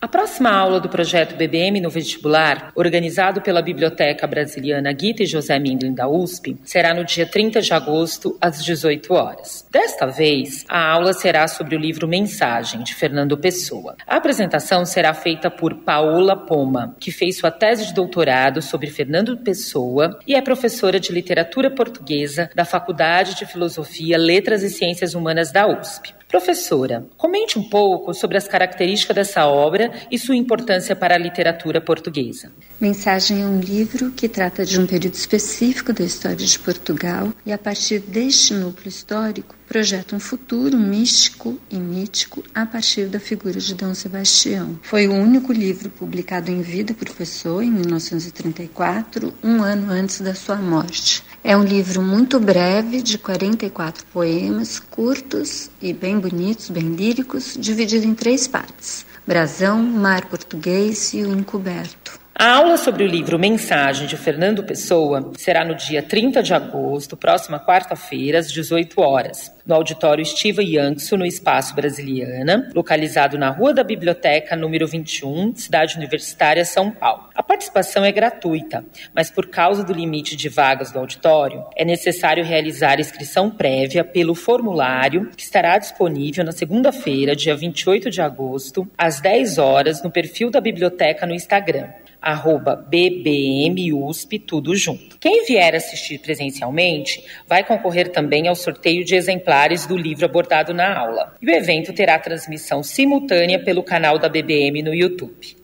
A 0.00 0.06
próxima 0.06 0.50
aula 0.50 0.78
do 0.78 0.88
projeto 0.88 1.34
BBM 1.34 1.80
no 1.80 1.90
vestibular, 1.90 2.70
organizado 2.76 3.42
pela 3.42 3.60
Biblioteca 3.60 4.28
Brasiliana 4.28 4.92
Guita 4.92 5.24
e 5.24 5.26
José 5.26 5.58
Mindlin 5.58 5.92
da 5.92 6.08
USP, 6.08 6.56
será 6.62 6.94
no 6.94 7.04
dia 7.04 7.26
30 7.26 7.60
de 7.60 7.74
agosto, 7.74 8.38
às 8.40 8.64
18 8.64 9.12
horas. 9.12 9.66
Desta 9.72 10.06
vez, 10.06 10.64
a 10.68 10.88
aula 10.92 11.12
será 11.12 11.48
sobre 11.48 11.74
o 11.74 11.78
livro 11.80 12.06
Mensagem, 12.06 12.84
de 12.84 12.94
Fernando 12.94 13.36
Pessoa. 13.36 13.96
A 14.06 14.18
apresentação 14.18 14.84
será 14.84 15.12
feita 15.12 15.50
por 15.50 15.74
Paola 15.82 16.36
Poma, 16.36 16.94
que 17.00 17.10
fez 17.10 17.36
sua 17.36 17.50
tese 17.50 17.86
de 17.86 17.92
doutorado 17.92 18.62
sobre 18.62 18.90
Fernando 18.90 19.36
Pessoa 19.38 20.16
e 20.24 20.36
é 20.36 20.40
professora 20.40 21.00
de 21.00 21.12
literatura 21.12 21.72
portuguesa 21.72 22.48
da 22.54 22.64
Faculdade 22.64 23.34
de 23.34 23.46
Filosofia, 23.46 24.16
Letras 24.16 24.62
e 24.62 24.70
Ciências 24.70 25.14
Humanas 25.14 25.50
da 25.50 25.66
USP. 25.66 26.17
Professora, 26.28 27.06
comente 27.16 27.58
um 27.58 27.62
pouco 27.62 28.12
sobre 28.12 28.36
as 28.36 28.46
características 28.46 29.16
dessa 29.16 29.46
obra 29.46 29.90
e 30.10 30.18
sua 30.18 30.36
importância 30.36 30.94
para 30.94 31.14
a 31.14 31.18
literatura 31.18 31.80
portuguesa. 31.80 32.52
Mensagem 32.78 33.40
é 33.40 33.46
um 33.46 33.58
livro 33.60 34.10
que 34.10 34.28
trata 34.28 34.62
de 34.62 34.78
um 34.78 34.86
período 34.86 35.14
específico 35.14 35.90
da 35.90 36.04
história 36.04 36.36
de 36.36 36.58
Portugal 36.58 37.32
e, 37.46 37.52
a 37.52 37.56
partir 37.56 38.00
deste 38.00 38.52
núcleo 38.52 38.90
histórico, 38.90 39.56
projeta 39.68 40.16
um 40.16 40.20
futuro 40.20 40.78
místico 40.78 41.60
e 41.70 41.76
mítico 41.76 42.42
a 42.54 42.64
partir 42.64 43.06
da 43.06 43.20
figura 43.20 43.60
de 43.60 43.74
Dom 43.74 43.94
Sebastião. 43.94 44.80
Foi 44.82 45.06
o 45.06 45.12
único 45.12 45.52
livro 45.52 45.90
publicado 45.90 46.50
em 46.50 46.62
vida 46.62 46.94
por 46.94 47.08
Pessoa 47.10 47.62
em 47.62 47.70
1934, 47.70 49.34
um 49.44 49.62
ano 49.62 49.92
antes 49.92 50.20
da 50.22 50.34
sua 50.34 50.56
morte. 50.56 51.22
É 51.44 51.56
um 51.56 51.62
livro 51.62 52.02
muito 52.02 52.40
breve, 52.40 53.02
de 53.02 53.18
44 53.18 54.06
poemas, 54.06 54.78
curtos 54.80 55.70
e 55.80 55.92
bem 55.92 56.18
bonitos, 56.18 56.70
bem 56.70 56.94
líricos, 56.94 57.56
dividido 57.58 58.06
em 58.06 58.14
três 58.14 58.48
partes: 58.48 59.04
Brasão, 59.26 59.82
Mar 59.82 60.26
Português 60.26 61.12
e 61.12 61.22
o 61.22 61.32
Encoberto. 61.32 62.17
A 62.40 62.52
aula 62.52 62.76
sobre 62.76 63.02
o 63.02 63.06
livro 63.08 63.36
Mensagem 63.36 64.06
de 64.06 64.16
Fernando 64.16 64.62
Pessoa 64.62 65.32
será 65.36 65.64
no 65.64 65.74
dia 65.74 66.00
30 66.00 66.40
de 66.40 66.54
agosto, 66.54 67.16
próxima 67.16 67.58
quarta-feira, 67.58 68.38
às 68.38 68.52
18 68.52 69.00
horas, 69.00 69.52
no 69.66 69.74
auditório 69.74 70.22
Estiva 70.22 70.62
Yankso, 70.62 71.16
no 71.16 71.26
Espaço 71.26 71.74
Brasiliana, 71.74 72.70
localizado 72.72 73.36
na 73.36 73.50
Rua 73.50 73.74
da 73.74 73.82
Biblioteca, 73.82 74.54
número 74.54 74.86
21, 74.86 75.56
Cidade 75.56 75.96
Universitária, 75.96 76.64
São 76.64 76.92
Paulo. 76.92 77.28
A 77.34 77.42
participação 77.42 78.04
é 78.04 78.12
gratuita, 78.12 78.84
mas 79.12 79.32
por 79.32 79.48
causa 79.48 79.82
do 79.82 79.92
limite 79.92 80.36
de 80.36 80.48
vagas 80.48 80.92
do 80.92 81.00
auditório, 81.00 81.66
é 81.76 81.84
necessário 81.84 82.44
realizar 82.44 83.00
inscrição 83.00 83.50
prévia 83.50 84.04
pelo 84.04 84.36
formulário 84.36 85.28
que 85.36 85.42
estará 85.42 85.76
disponível 85.76 86.44
na 86.44 86.52
segunda-feira, 86.52 87.34
dia 87.34 87.56
28 87.56 88.08
de 88.08 88.22
agosto, 88.22 88.88
às 88.96 89.20
10 89.20 89.58
horas, 89.58 90.04
no 90.04 90.10
perfil 90.12 90.52
da 90.52 90.60
biblioteca 90.60 91.26
no 91.26 91.34
Instagram 91.34 91.88
arroba 92.20 92.76
bbmusp, 92.76 94.38
tudo 94.40 94.74
junto. 94.74 95.18
Quem 95.18 95.44
vier 95.44 95.74
assistir 95.74 96.18
presencialmente 96.18 97.24
vai 97.46 97.64
concorrer 97.64 98.10
também 98.10 98.48
ao 98.48 98.54
sorteio 98.54 99.04
de 99.04 99.14
exemplares 99.14 99.86
do 99.86 99.96
livro 99.96 100.24
abordado 100.24 100.72
na 100.72 100.98
aula. 100.98 101.36
E 101.40 101.46
o 101.46 101.50
evento 101.50 101.92
terá 101.92 102.18
transmissão 102.18 102.82
simultânea 102.82 103.58
pelo 103.58 103.82
canal 103.82 104.18
da 104.18 104.28
BBM 104.28 104.82
no 104.82 104.94
YouTube. 104.94 105.57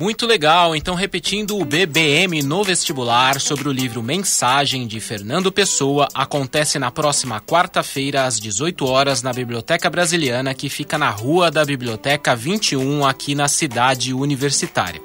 Muito 0.00 0.26
legal, 0.26 0.76
então 0.76 0.94
repetindo 0.94 1.58
o 1.58 1.64
BBM 1.64 2.40
no 2.44 2.62
vestibular 2.62 3.40
sobre 3.40 3.68
o 3.68 3.72
livro 3.72 4.00
Mensagem 4.00 4.86
de 4.86 5.00
Fernando 5.00 5.50
Pessoa 5.50 6.06
acontece 6.14 6.78
na 6.78 6.88
próxima 6.88 7.40
quarta-feira 7.40 8.22
às 8.22 8.38
18 8.38 8.86
horas 8.86 9.24
na 9.24 9.32
Biblioteca 9.32 9.90
Brasiliana, 9.90 10.54
que 10.54 10.68
fica 10.68 10.96
na 10.96 11.10
Rua 11.10 11.50
da 11.50 11.64
Biblioteca 11.64 12.36
21, 12.36 13.04
aqui 13.04 13.34
na 13.34 13.48
cidade 13.48 14.14
universitária. 14.14 15.02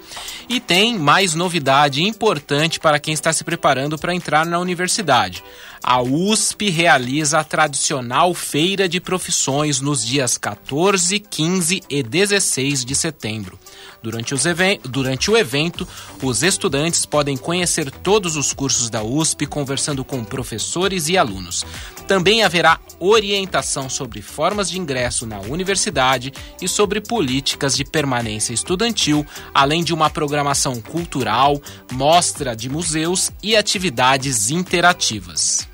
E 0.47 0.59
tem 0.59 0.95
mais 0.95 1.33
novidade 1.33 2.03
importante 2.03 2.79
para 2.79 2.99
quem 2.99 3.15
está 3.15 3.33
se 3.33 3.43
preparando 3.43 3.97
para 3.97 4.13
entrar 4.13 4.45
na 4.45 4.59
universidade. 4.59 5.43
A 5.81 6.03
USP 6.03 6.69
realiza 6.69 7.39
a 7.39 7.43
tradicional 7.43 8.31
Feira 8.35 8.87
de 8.87 9.01
Profissões 9.01 9.81
nos 9.81 10.05
dias 10.05 10.37
14, 10.37 11.19
15 11.19 11.81
e 11.89 12.03
16 12.03 12.85
de 12.85 12.93
setembro. 12.93 13.57
Durante, 14.03 14.33
os 14.33 14.43
Durante 14.83 15.31
o 15.31 15.37
evento, 15.37 15.87
os 16.21 16.43
estudantes 16.43 17.05
podem 17.05 17.37
conhecer 17.37 17.89
todos 17.89 18.35
os 18.35 18.51
cursos 18.51 18.89
da 18.89 19.01
USP, 19.01 19.47
conversando 19.47 20.03
com 20.03 20.25
professores 20.25 21.07
e 21.07 21.17
alunos. 21.17 21.65
Também 22.05 22.43
haverá 22.43 22.81
orientação 22.99 23.89
sobre 23.89 24.21
formas 24.21 24.69
de 24.69 24.77
ingresso 24.77 25.25
na 25.25 25.39
universidade 25.39 26.33
e 26.61 26.67
sobre 26.67 26.99
políticas 26.99 27.77
de 27.77 27.85
permanência 27.85 28.53
estudantil, 28.53 29.25
além 29.53 29.81
de 29.81 29.93
uma 29.93 30.09
programação 30.09 30.81
cultural, 30.81 31.61
mostra 31.89 32.53
de 32.53 32.67
museus 32.67 33.31
e 33.41 33.55
atividades 33.55 34.51
interativas. 34.51 35.72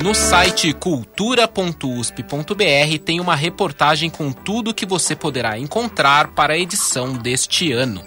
No 0.04 0.14
site 0.14 0.74
cultura.usp.br 0.74 3.00
tem 3.04 3.20
uma 3.20 3.36
reportagem 3.36 4.10
com 4.10 4.32
tudo 4.32 4.74
que 4.74 4.86
você 4.86 5.16
poderá 5.16 5.58
encontrar 5.58 6.28
para 6.30 6.54
a 6.54 6.58
edição 6.58 7.14
deste 7.14 7.72
ano. 7.72 8.04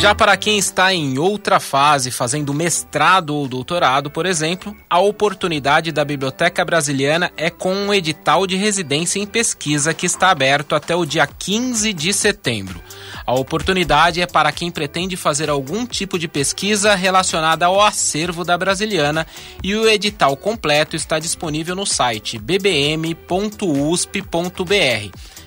Já 0.00 0.14
para 0.14 0.34
quem 0.34 0.56
está 0.56 0.94
em 0.94 1.18
outra 1.18 1.60
fase, 1.60 2.10
fazendo 2.10 2.54
mestrado 2.54 3.36
ou 3.36 3.46
doutorado, 3.46 4.10
por 4.10 4.24
exemplo, 4.24 4.74
a 4.88 4.98
oportunidade 4.98 5.92
da 5.92 6.06
Biblioteca 6.06 6.64
Brasiliana 6.64 7.30
é 7.36 7.50
com 7.50 7.74
um 7.74 7.92
edital 7.92 8.46
de 8.46 8.56
residência 8.56 9.20
em 9.20 9.26
pesquisa 9.26 9.92
que 9.92 10.06
está 10.06 10.30
aberto 10.30 10.74
até 10.74 10.96
o 10.96 11.04
dia 11.04 11.26
15 11.26 11.92
de 11.92 12.14
setembro. 12.14 12.80
A 13.26 13.34
oportunidade 13.34 14.22
é 14.22 14.26
para 14.26 14.50
quem 14.50 14.70
pretende 14.70 15.18
fazer 15.18 15.50
algum 15.50 15.84
tipo 15.84 16.18
de 16.18 16.26
pesquisa 16.26 16.94
relacionada 16.94 17.66
ao 17.66 17.78
acervo 17.78 18.42
da 18.42 18.56
Brasiliana 18.56 19.26
e 19.62 19.74
o 19.74 19.86
edital 19.86 20.34
completo 20.34 20.96
está 20.96 21.18
disponível 21.18 21.76
no 21.76 21.84
site 21.84 22.38
bbm.usp.br. 22.38 23.18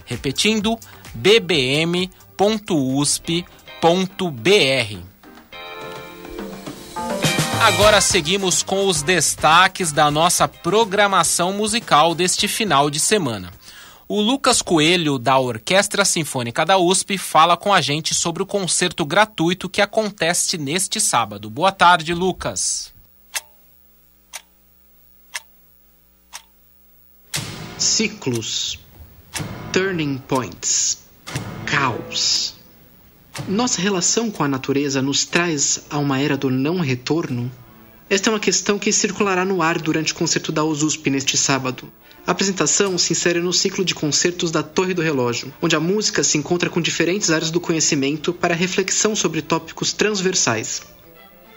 Repetindo, 0.06 0.78
bbm.usp.br 1.16 3.63
Agora 7.60 8.00
seguimos 8.00 8.64
com 8.64 8.88
os 8.88 9.02
destaques 9.02 9.92
da 9.92 10.10
nossa 10.10 10.48
programação 10.48 11.52
musical 11.52 12.16
deste 12.16 12.48
final 12.48 12.90
de 12.90 12.98
semana. 12.98 13.52
O 14.08 14.22
Lucas 14.22 14.62
Coelho, 14.62 15.20
da 15.20 15.38
Orquestra 15.38 16.06
Sinfônica 16.06 16.66
da 16.66 16.78
USP, 16.78 17.18
fala 17.18 17.58
com 17.58 17.74
a 17.74 17.82
gente 17.82 18.14
sobre 18.14 18.42
o 18.42 18.46
concerto 18.46 19.06
gratuito 19.06 19.68
que 19.68 19.82
acontece 19.82 20.58
neste 20.58 21.02
sábado. 21.02 21.50
Boa 21.50 21.74
tarde, 21.74 22.14
Lucas. 22.14 22.94
Ciclos, 27.78 28.80
turning 29.74 30.20
points, 30.20 31.00
caos 31.66 32.63
nossa 33.48 33.82
relação 33.82 34.30
com 34.30 34.44
a 34.44 34.48
natureza 34.48 35.02
nos 35.02 35.26
traz 35.26 35.84
a 35.90 35.98
uma 35.98 36.20
era 36.20 36.38
do 36.38 36.50
não 36.50 36.80
retorno? 36.80 37.52
Esta 38.10 38.30
é 38.30 38.34
uma 38.34 38.40
questão 38.40 38.78
que 38.78 38.92
circulará 38.92 39.44
no 39.44 39.62
ar 39.62 39.82
durante 39.82 40.14
o 40.14 40.16
concerto 40.16 40.52
da 40.52 40.64
USP 40.64 41.10
neste 41.10 41.36
sábado. 41.36 41.92
A 42.26 42.32
apresentação 42.32 42.98
se 42.98 43.12
insere 43.12 43.42
no 43.42 43.52
ciclo 43.52 43.84
de 43.84 43.96
concertos 43.96 44.52
da 44.52 44.62
Torre 44.64 44.94
do 44.94 45.02
Relógio, 45.02 45.54
onde 45.62 45.76
a 45.76 45.80
música 45.80 46.24
se 46.24 46.38
encontra 46.38 46.70
com 46.70 46.80
diferentes 46.80 47.32
áreas 47.32 47.52
do 47.52 47.60
conhecimento 47.60 48.32
para 48.32 48.54
reflexão 48.54 49.16
sobre 49.16 49.42
tópicos 49.42 49.92
transversais. 49.92 50.84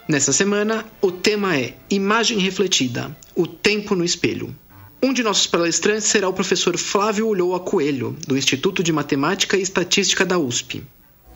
Nesta 0.09 0.33
semana, 0.33 0.85
o 0.99 1.11
tema 1.11 1.55
é 1.55 1.77
Imagem 1.89 2.39
Refletida 2.39 3.15
O 3.35 3.45
Tempo 3.45 3.95
no 3.95 4.03
Espelho. 4.03 4.53
Um 5.01 5.13
de 5.13 5.21
nossos 5.21 5.45
palestrantes 5.45 6.07
será 6.07 6.27
o 6.27 6.33
professor 6.33 6.75
Flávio 6.77 7.27
Ulloa 7.27 7.59
Coelho, 7.59 8.17
do 8.27 8.35
Instituto 8.35 8.81
de 8.81 8.91
Matemática 8.91 9.55
e 9.55 9.61
Estatística 9.61 10.25
da 10.25 10.39
USP. 10.39 10.83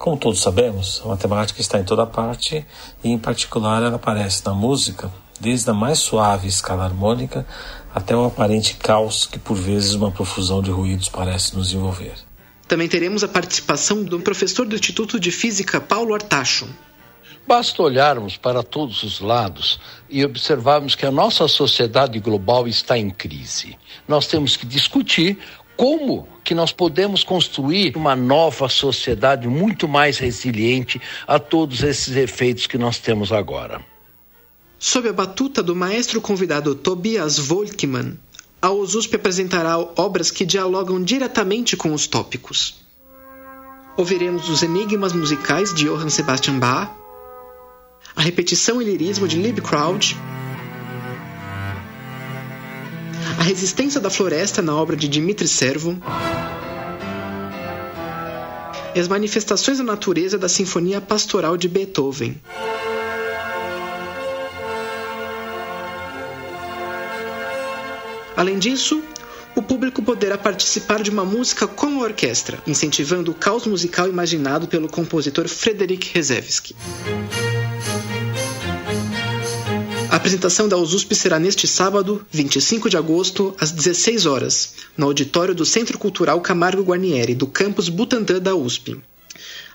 Como 0.01 0.17
todos 0.17 0.41
sabemos, 0.41 0.99
a 1.05 1.09
matemática 1.09 1.61
está 1.61 1.77
em 1.77 1.83
toda 1.83 2.07
parte 2.07 2.65
e, 3.03 3.09
em 3.11 3.19
particular, 3.19 3.83
ela 3.83 3.97
aparece 3.97 4.43
na 4.43 4.51
música, 4.51 5.11
desde 5.39 5.69
a 5.69 5.75
mais 5.75 5.99
suave 5.99 6.47
escala 6.47 6.85
harmônica 6.85 7.45
até 7.93 8.15
o 8.15 8.25
aparente 8.25 8.77
caos 8.77 9.27
que, 9.27 9.37
por 9.37 9.55
vezes, 9.55 9.93
uma 9.93 10.09
profusão 10.09 10.59
de 10.59 10.71
ruídos 10.71 11.07
parece 11.07 11.55
nos 11.55 11.71
envolver. 11.71 12.15
Também 12.67 12.87
teremos 12.87 13.23
a 13.23 13.27
participação 13.27 14.03
do 14.03 14.19
professor 14.19 14.65
do 14.65 14.73
Instituto 14.73 15.19
de 15.19 15.29
Física, 15.29 15.79
Paulo 15.79 16.15
Artacho. 16.15 16.67
Basta 17.47 17.83
olharmos 17.83 18.37
para 18.37 18.63
todos 18.63 19.03
os 19.03 19.19
lados 19.19 19.79
e 20.09 20.25
observarmos 20.25 20.95
que 20.95 21.05
a 21.05 21.11
nossa 21.11 21.47
sociedade 21.47 22.19
global 22.19 22.67
está 22.67 22.97
em 22.97 23.11
crise. 23.11 23.77
Nós 24.07 24.25
temos 24.25 24.57
que 24.57 24.65
discutir 24.65 25.37
como 25.77 26.27
que 26.43 26.55
nós 26.55 26.71
podemos 26.71 27.23
construir 27.23 27.95
uma 27.95 28.15
nova 28.15 28.67
sociedade 28.67 29.47
muito 29.47 29.87
mais 29.87 30.17
resiliente 30.17 31.01
a 31.27 31.39
todos 31.39 31.83
esses 31.83 32.15
efeitos 32.15 32.67
que 32.67 32.77
nós 32.77 32.99
temos 32.99 33.31
agora. 33.31 33.83
Sob 34.77 35.07
a 35.09 35.13
batuta 35.13 35.61
do 35.61 35.75
maestro 35.75 36.19
convidado 36.19 36.73
Tobias 36.73 37.37
Volkmann, 37.37 38.17
a 38.61 38.69
USP 38.71 39.15
apresentará 39.15 39.77
obras 39.79 40.29
que 40.29 40.45
dialogam 40.45 41.03
diretamente 41.03 41.75
com 41.75 41.93
os 41.93 42.05
tópicos. 42.05 42.75
Ouviremos 43.97 44.49
os 44.49 44.63
enigmas 44.63 45.13
musicais 45.13 45.73
de 45.73 45.85
Johann 45.85 46.09
Sebastian 46.09 46.59
Bach, 46.59 46.91
a 48.15 48.21
repetição 48.21 48.81
e 48.81 48.85
lirismo 48.85 49.27
de 49.27 49.37
Liebkraut, 49.37 50.15
a 53.39 53.43
resistência 53.43 53.99
da 53.99 54.09
floresta 54.09 54.61
na 54.61 54.75
obra 54.75 54.95
de 54.95 55.07
Dmitri 55.07 55.47
Servo 55.47 55.97
e 58.93 58.99
as 58.99 59.07
manifestações 59.07 59.77
da 59.77 59.83
natureza 59.83 60.37
da 60.37 60.49
Sinfonia 60.49 60.99
Pastoral 60.99 61.55
de 61.57 61.67
Beethoven. 61.67 62.39
Além 68.35 68.57
disso, 68.57 69.03
o 69.55 69.61
público 69.61 70.01
poderá 70.01 70.37
participar 70.37 71.03
de 71.03 71.09
uma 71.09 71.25
música 71.25 71.67
com 71.67 72.01
a 72.01 72.03
orquestra, 72.03 72.57
incentivando 72.65 73.31
o 73.31 73.35
caos 73.35 73.65
musical 73.67 74.07
imaginado 74.07 74.67
pelo 74.67 74.89
compositor 74.89 75.47
Frederic 75.47 76.09
Rezevsky. 76.13 76.75
A 80.21 80.23
apresentação 80.23 80.67
da 80.67 80.77
USP 80.77 81.15
será 81.15 81.39
neste 81.39 81.67
sábado, 81.67 82.23
25 82.29 82.91
de 82.91 82.95
agosto, 82.95 83.55
às 83.59 83.71
16 83.71 84.27
horas, 84.27 84.75
no 84.95 85.07
auditório 85.07 85.55
do 85.55 85.65
Centro 85.65 85.97
Cultural 85.97 86.39
Camargo 86.41 86.83
Guarnieri, 86.83 87.33
do 87.33 87.47
campus 87.47 87.89
Butantã 87.89 88.39
da 88.39 88.53
USP. 88.53 89.01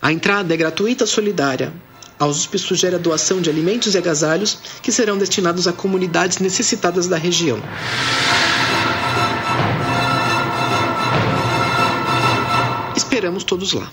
A 0.01 0.12
entrada 0.12 0.55
é 0.55 0.57
gratuita 0.57 1.03
e 1.03 1.07
solidária. 1.09 1.72
A 2.16 2.26
USP 2.26 2.61
sugere 2.61 2.94
a 2.94 2.99
doação 2.99 3.40
de 3.40 3.51
alimentos 3.51 3.97
e 3.97 3.99
agasalhos 3.99 4.57
que 4.80 4.92
serão 4.92 5.18
destinados 5.18 5.66
a 5.66 5.72
comunidades 5.72 6.38
necessitadas 6.38 7.09
da 7.09 7.16
região. 7.16 7.61
Esperamos 12.97 13.42
todos 13.42 13.72
lá. 13.72 13.90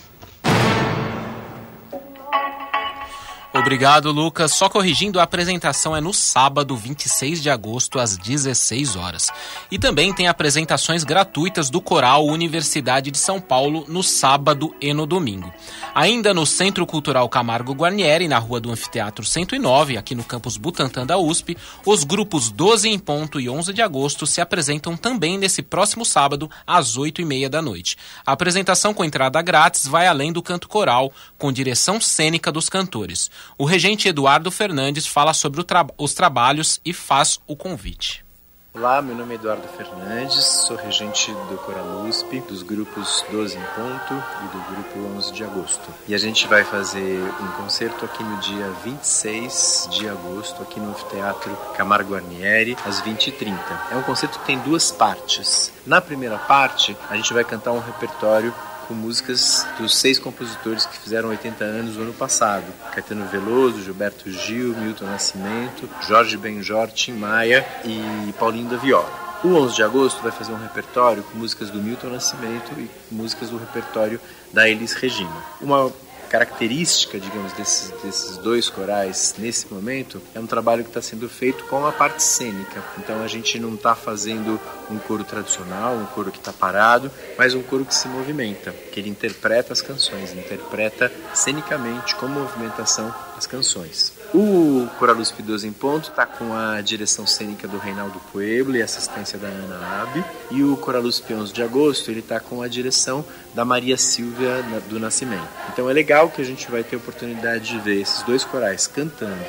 Obrigado, 3.63 4.11
Lucas. 4.11 4.51
Só 4.51 4.67
corrigindo, 4.67 5.21
a 5.21 5.23
apresentação 5.23 5.95
é 5.95 6.01
no 6.01 6.13
sábado, 6.13 6.75
26 6.75 7.41
de 7.41 7.49
agosto, 7.49 7.97
às 7.97 8.17
16 8.17 8.97
horas. 8.97 9.29
E 9.71 9.79
também 9.79 10.13
tem 10.13 10.27
apresentações 10.27 11.05
gratuitas 11.05 11.69
do 11.69 11.79
Coral 11.79 12.25
Universidade 12.25 13.09
de 13.09 13.17
São 13.17 13.39
Paulo 13.39 13.85
no 13.87 14.03
sábado 14.03 14.75
e 14.81 14.93
no 14.93 15.05
domingo. 15.05 15.49
Ainda 15.95 16.33
no 16.33 16.45
Centro 16.45 16.85
Cultural 16.85 17.29
Camargo 17.29 17.71
Guarnieri, 17.71 18.27
na 18.27 18.37
Rua 18.37 18.59
do 18.59 18.69
Anfiteatro 18.69 19.23
109, 19.25 19.95
aqui 19.95 20.13
no 20.13 20.25
campus 20.25 20.57
Butantã 20.57 21.05
da 21.05 21.17
USP, 21.17 21.55
os 21.85 22.03
grupos 22.03 22.51
12 22.51 22.89
em 22.89 22.99
ponto 22.99 23.39
e 23.39 23.49
11 23.49 23.71
de 23.71 23.81
agosto 23.81 24.27
se 24.27 24.41
apresentam 24.41 24.97
também 24.97 25.37
nesse 25.37 25.61
próximo 25.61 26.03
sábado, 26.03 26.51
às 26.67 26.97
8 26.97 27.21
e 27.21 27.25
meia 27.25 27.49
da 27.49 27.61
noite. 27.61 27.95
A 28.25 28.33
apresentação 28.33 28.93
com 28.93 29.05
entrada 29.05 29.41
grátis 29.41 29.87
vai 29.87 30.05
além 30.05 30.33
do 30.33 30.43
canto 30.43 30.67
coral, 30.67 31.13
com 31.37 31.49
direção 31.49 32.01
cênica 32.01 32.51
dos 32.51 32.67
cantores. 32.67 33.31
O 33.55 33.65
regente 33.65 34.07
Eduardo 34.07 34.49
Fernandes 34.49 35.05
fala 35.05 35.33
sobre 35.33 35.63
tra 35.63 35.85
os 35.97 36.13
trabalhos 36.13 36.81
e 36.83 36.91
faz 36.91 37.39
o 37.45 37.55
convite. 37.55 38.25
Olá, 38.73 38.99
meu 39.03 39.15
nome 39.15 39.33
é 39.33 39.35
Eduardo 39.35 39.67
Fernandes, 39.67 40.43
sou 40.43 40.75
regente 40.75 41.31
do 41.31 41.57
Coral 41.59 42.05
USP, 42.07 42.39
dos 42.39 42.63
grupos 42.63 43.23
12 43.29 43.55
em 43.55 43.61
ponto 43.61 44.13
e 44.15 44.47
do 44.47 44.73
grupo 44.73 45.15
11 45.15 45.31
de 45.31 45.43
agosto. 45.43 45.87
E 46.07 46.15
a 46.15 46.17
gente 46.17 46.47
vai 46.47 46.63
fazer 46.63 47.21
um 47.39 47.51
concerto 47.61 48.03
aqui 48.03 48.23
no 48.23 48.35
dia 48.37 48.71
26 48.83 49.89
de 49.91 50.09
agosto, 50.09 50.63
aqui 50.63 50.79
no 50.79 50.91
Teatro 51.11 51.55
Camargo 51.77 52.13
Guarnieri, 52.13 52.75
às 52.83 52.99
20h30. 53.03 53.55
É 53.91 53.95
um 53.95 54.01
concerto 54.01 54.39
que 54.39 54.45
tem 54.45 54.57
duas 54.57 54.91
partes. 54.91 55.71
Na 55.85 56.01
primeira 56.01 56.39
parte, 56.39 56.97
a 57.07 57.15
gente 57.15 57.31
vai 57.31 57.43
cantar 57.43 57.73
um 57.73 57.79
repertório 57.79 58.51
com 58.87 58.93
músicas 58.93 59.65
dos 59.77 59.95
seis 59.95 60.19
compositores 60.19 60.85
que 60.85 60.97
fizeram 60.97 61.29
80 61.29 61.63
anos 61.63 61.95
no 61.95 62.03
ano 62.03 62.13
passado: 62.13 62.65
Caetano 62.91 63.25
Veloso, 63.25 63.83
Gilberto 63.83 64.31
Gil, 64.31 64.75
Milton 64.75 65.05
Nascimento, 65.05 65.89
Jorge 66.07 66.37
Benjor, 66.37 66.87
Tim 66.91 67.13
Maia 67.13 67.65
e 67.83 68.33
Paulinho 68.39 68.69
da 68.69 68.77
Viola. 68.77 69.23
O 69.43 69.49
11 69.55 69.75
de 69.75 69.83
agosto 69.83 70.21
vai 70.21 70.31
fazer 70.31 70.53
um 70.53 70.57
repertório 70.57 71.21
com 71.23 71.37
músicas 71.37 71.69
do 71.69 71.81
Milton 71.81 72.07
Nascimento 72.07 72.71
e 72.77 72.89
músicas 73.11 73.49
do 73.49 73.57
repertório 73.57 74.19
da 74.53 74.69
Elis 74.69 74.93
Regina. 74.93 75.35
Uma 75.59 75.91
característica, 76.33 77.19
digamos, 77.19 77.53
desses, 77.53 77.91
desses 78.01 78.37
dois 78.37 78.67
corais 78.67 79.35
nesse 79.37 79.71
momento 79.71 80.19
é 80.33 80.39
um 80.39 80.47
trabalho 80.47 80.83
que 80.83 80.89
está 80.89 80.99
sendo 80.99 81.29
feito 81.29 81.63
com 81.65 81.85
a 81.85 81.91
parte 81.91 82.23
cênica. 82.23 82.83
Então 82.97 83.21
a 83.21 83.27
gente 83.27 83.59
não 83.59 83.75
está 83.75 83.93
fazendo 83.93 84.59
um 84.89 84.97
coro 84.97 85.23
tradicional, 85.23 85.93
um 85.93 86.07
coro 86.07 86.31
que 86.31 86.39
está 86.39 86.51
parado, 86.51 87.11
mas 87.37 87.53
um 87.53 87.61
coro 87.61 87.85
que 87.85 87.93
se 87.93 88.07
movimenta, 88.07 88.71
que 88.91 88.99
ele 88.99 89.09
interpreta 89.09 89.73
as 89.73 89.81
canções, 89.83 90.33
interpreta 90.33 91.11
cenicamente 91.35 92.15
com 92.15 92.27
movimentação 92.27 93.13
as 93.37 93.45
canções. 93.45 94.22
O 94.33 94.87
Coraluz 94.97 95.31
P12 95.31 95.65
em 95.65 95.71
Ponto 95.71 96.09
está 96.09 96.25
com 96.25 96.55
a 96.55 96.81
direção 96.81 97.27
cênica 97.27 97.67
do 97.67 97.77
Reinaldo 97.77 98.19
Pueblo 98.31 98.75
e 98.75 98.81
assistência 98.81 99.37
da 99.37 99.47
Ana 99.47 100.01
Abe. 100.01 100.25
E 100.49 100.63
o 100.63 100.75
Coraluz 100.75 101.21
P11 101.21 101.51
de 101.51 101.61
Agosto 101.61 102.09
ele 102.09 102.19
está 102.19 102.39
com 102.39 102.61
a 102.63 102.67
direção 102.67 103.23
da 103.53 103.63
Maria 103.63 103.95
Silvia 103.95 104.63
do 104.89 104.99
Nascimento. 104.99 105.47
Então 105.71 105.87
é 105.87 105.93
legal 105.93 106.29
que 106.29 106.41
a 106.41 106.45
gente 106.45 106.69
vai 106.71 106.83
ter 106.83 106.95
a 106.95 106.99
oportunidade 106.99 107.69
de 107.69 107.79
ver 107.79 108.01
esses 108.01 108.23
dois 108.23 108.43
corais 108.43 108.87
cantando 108.87 109.45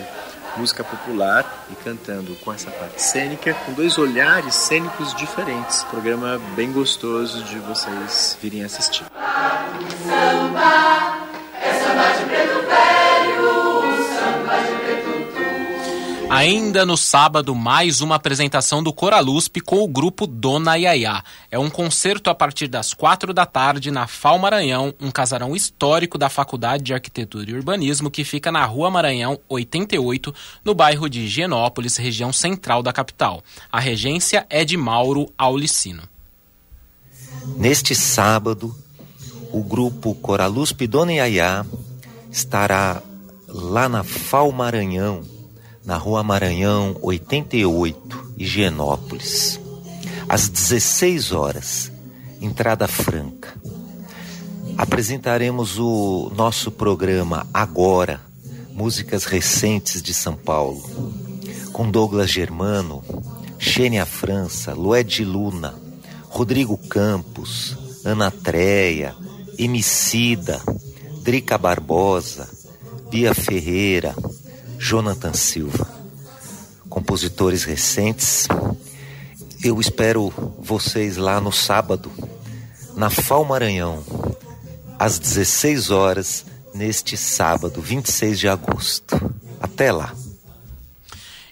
música 0.56 0.84
popular 0.84 1.66
e 1.70 1.74
cantando 1.76 2.34
com 2.36 2.52
essa 2.52 2.70
parte 2.70 3.02
cênica, 3.02 3.54
com 3.66 3.72
dois 3.72 3.98
olhares 3.98 4.54
cênicos 4.54 5.14
diferentes. 5.14 5.82
Programa 5.84 6.40
bem 6.54 6.70
gostoso 6.70 7.42
de 7.44 7.58
vocês 7.60 8.38
virem 8.40 8.62
assistir. 8.64 9.04
Samba, 10.06 11.13
Ainda 16.34 16.84
no 16.84 16.96
sábado, 16.96 17.54
mais 17.54 18.00
uma 18.00 18.16
apresentação 18.16 18.82
do 18.82 18.92
Coralusp 18.92 19.60
com 19.60 19.84
o 19.84 19.86
grupo 19.86 20.26
Dona 20.26 20.74
Yaya. 20.74 21.22
É 21.48 21.56
um 21.56 21.70
concerto 21.70 22.28
a 22.28 22.34
partir 22.34 22.66
das 22.66 22.92
quatro 22.92 23.32
da 23.32 23.46
tarde 23.46 23.92
na 23.92 24.08
FAO 24.08 24.36
Maranhão, 24.40 24.92
um 25.00 25.12
casarão 25.12 25.54
histórico 25.54 26.18
da 26.18 26.28
Faculdade 26.28 26.82
de 26.82 26.92
Arquitetura 26.92 27.48
e 27.48 27.54
Urbanismo 27.54 28.10
que 28.10 28.24
fica 28.24 28.50
na 28.50 28.64
Rua 28.64 28.90
Maranhão 28.90 29.38
88, 29.48 30.34
no 30.64 30.74
bairro 30.74 31.08
de 31.08 31.20
Higienópolis, 31.20 31.98
região 31.98 32.32
central 32.32 32.82
da 32.82 32.92
capital. 32.92 33.40
A 33.70 33.78
regência 33.78 34.44
é 34.50 34.64
de 34.64 34.76
Mauro 34.76 35.32
Aulicino. 35.38 36.02
Neste 37.56 37.94
sábado, 37.94 38.74
o 39.52 39.62
grupo 39.62 40.16
Coralusp 40.16 40.84
Dona 40.88 41.12
Yaya 41.12 41.64
estará 42.28 43.00
lá 43.46 43.88
na 43.88 44.02
FAO 44.02 44.50
Maranhão 44.50 45.33
na 45.84 45.96
Rua 45.96 46.22
Maranhão 46.22 46.96
88, 47.02 48.32
Higienópolis. 48.38 49.60
Às 50.28 50.48
16 50.48 51.32
horas, 51.32 51.92
entrada 52.40 52.88
franca. 52.88 53.54
Apresentaremos 54.78 55.78
o 55.78 56.32
nosso 56.34 56.70
programa 56.70 57.46
Agora, 57.52 58.20
músicas 58.72 59.24
recentes 59.24 60.02
de 60.02 60.14
São 60.14 60.34
Paulo, 60.34 60.82
com 61.72 61.90
Douglas 61.90 62.30
Germano, 62.30 63.04
Xênia 63.58 64.06
França, 64.06 64.72
Lued 64.72 65.24
Luna, 65.24 65.74
Rodrigo 66.28 66.76
Campos, 66.76 67.76
Ana 68.04 68.30
Treia, 68.30 69.14
Emicida, 69.58 70.60
Drica 71.22 71.56
Barbosa, 71.56 72.48
Bia 73.10 73.34
Ferreira, 73.34 74.14
Jonathan 74.86 75.32
Silva. 75.32 75.88
Compositores 76.90 77.64
recentes. 77.64 78.46
Eu 79.62 79.80
espero 79.80 80.30
vocês 80.58 81.16
lá 81.16 81.40
no 81.40 81.50
sábado, 81.50 82.12
na 82.94 83.08
FAO 83.08 83.46
Maranhão, 83.46 84.04
às 84.98 85.18
16 85.18 85.90
horas, 85.90 86.44
neste 86.74 87.16
sábado, 87.16 87.80
26 87.80 88.38
de 88.38 88.46
agosto. 88.46 89.18
Até 89.58 89.90
lá. 89.90 90.12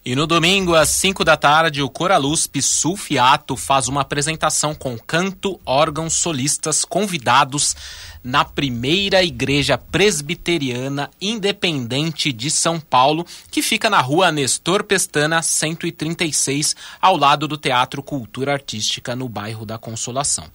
E 0.05 0.16
no 0.16 0.26
domingo, 0.26 0.74
às 0.74 0.88
5 0.88 1.24
da 1.24 1.36
tarde, 1.36 1.80
o 1.80 1.88
Coralusp 1.88 2.61
Sulfiato 2.61 3.57
faz 3.57 3.86
uma 3.86 4.00
apresentação 4.00 4.74
com 4.74 4.98
canto, 4.98 5.61
órgãos, 5.64 6.14
solistas, 6.14 6.84
convidados 6.84 7.76
na 8.24 8.44
primeira 8.44 9.22
igreja 9.22 9.78
presbiteriana 9.78 11.09
independente 11.20 12.32
de 12.32 12.50
São 12.50 12.80
Paulo, 12.80 13.24
que 13.48 13.62
fica 13.62 13.88
na 13.88 14.00
rua 14.00 14.32
Nestor 14.32 14.82
Pestana, 14.82 15.40
136, 15.40 16.74
ao 17.00 17.16
lado 17.16 17.46
do 17.46 17.57
Teatro 17.57 18.03
Cultura 18.03 18.55
Artística, 18.55 19.14
no 19.14 19.28
bairro 19.28 19.64
da 19.64 19.78
Consolação. 19.78 20.46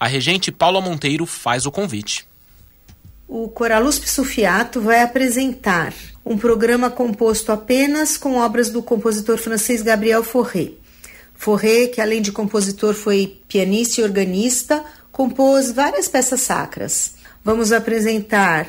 A 0.00 0.06
regente 0.06 0.50
Paula 0.50 0.80
Monteiro 0.80 1.26
faz 1.26 1.66
o 1.66 1.70
convite. 1.70 2.26
O 3.26 3.48
Coralusp 3.48 4.06
Sulfiato 4.06 4.80
vai 4.80 5.02
apresentar 5.02 5.94
um 6.24 6.36
programa 6.36 6.90
composto 6.90 7.52
apenas 7.52 8.16
com 8.16 8.36
obras 8.36 8.68
do 8.70 8.82
compositor 8.82 9.38
francês 9.38 9.82
Gabriel 9.82 10.22
Fauré. 10.22 10.72
Fauré, 11.34 11.86
que 11.86 12.00
além 12.00 12.20
de 12.20 12.30
compositor 12.30 12.94
foi 12.94 13.40
pianista 13.48 14.00
e 14.00 14.04
organista, 14.04 14.84
compôs 15.10 15.72
várias 15.72 16.06
peças 16.06 16.42
sacras. 16.42 17.14
Vamos 17.42 17.72
apresentar 17.72 18.66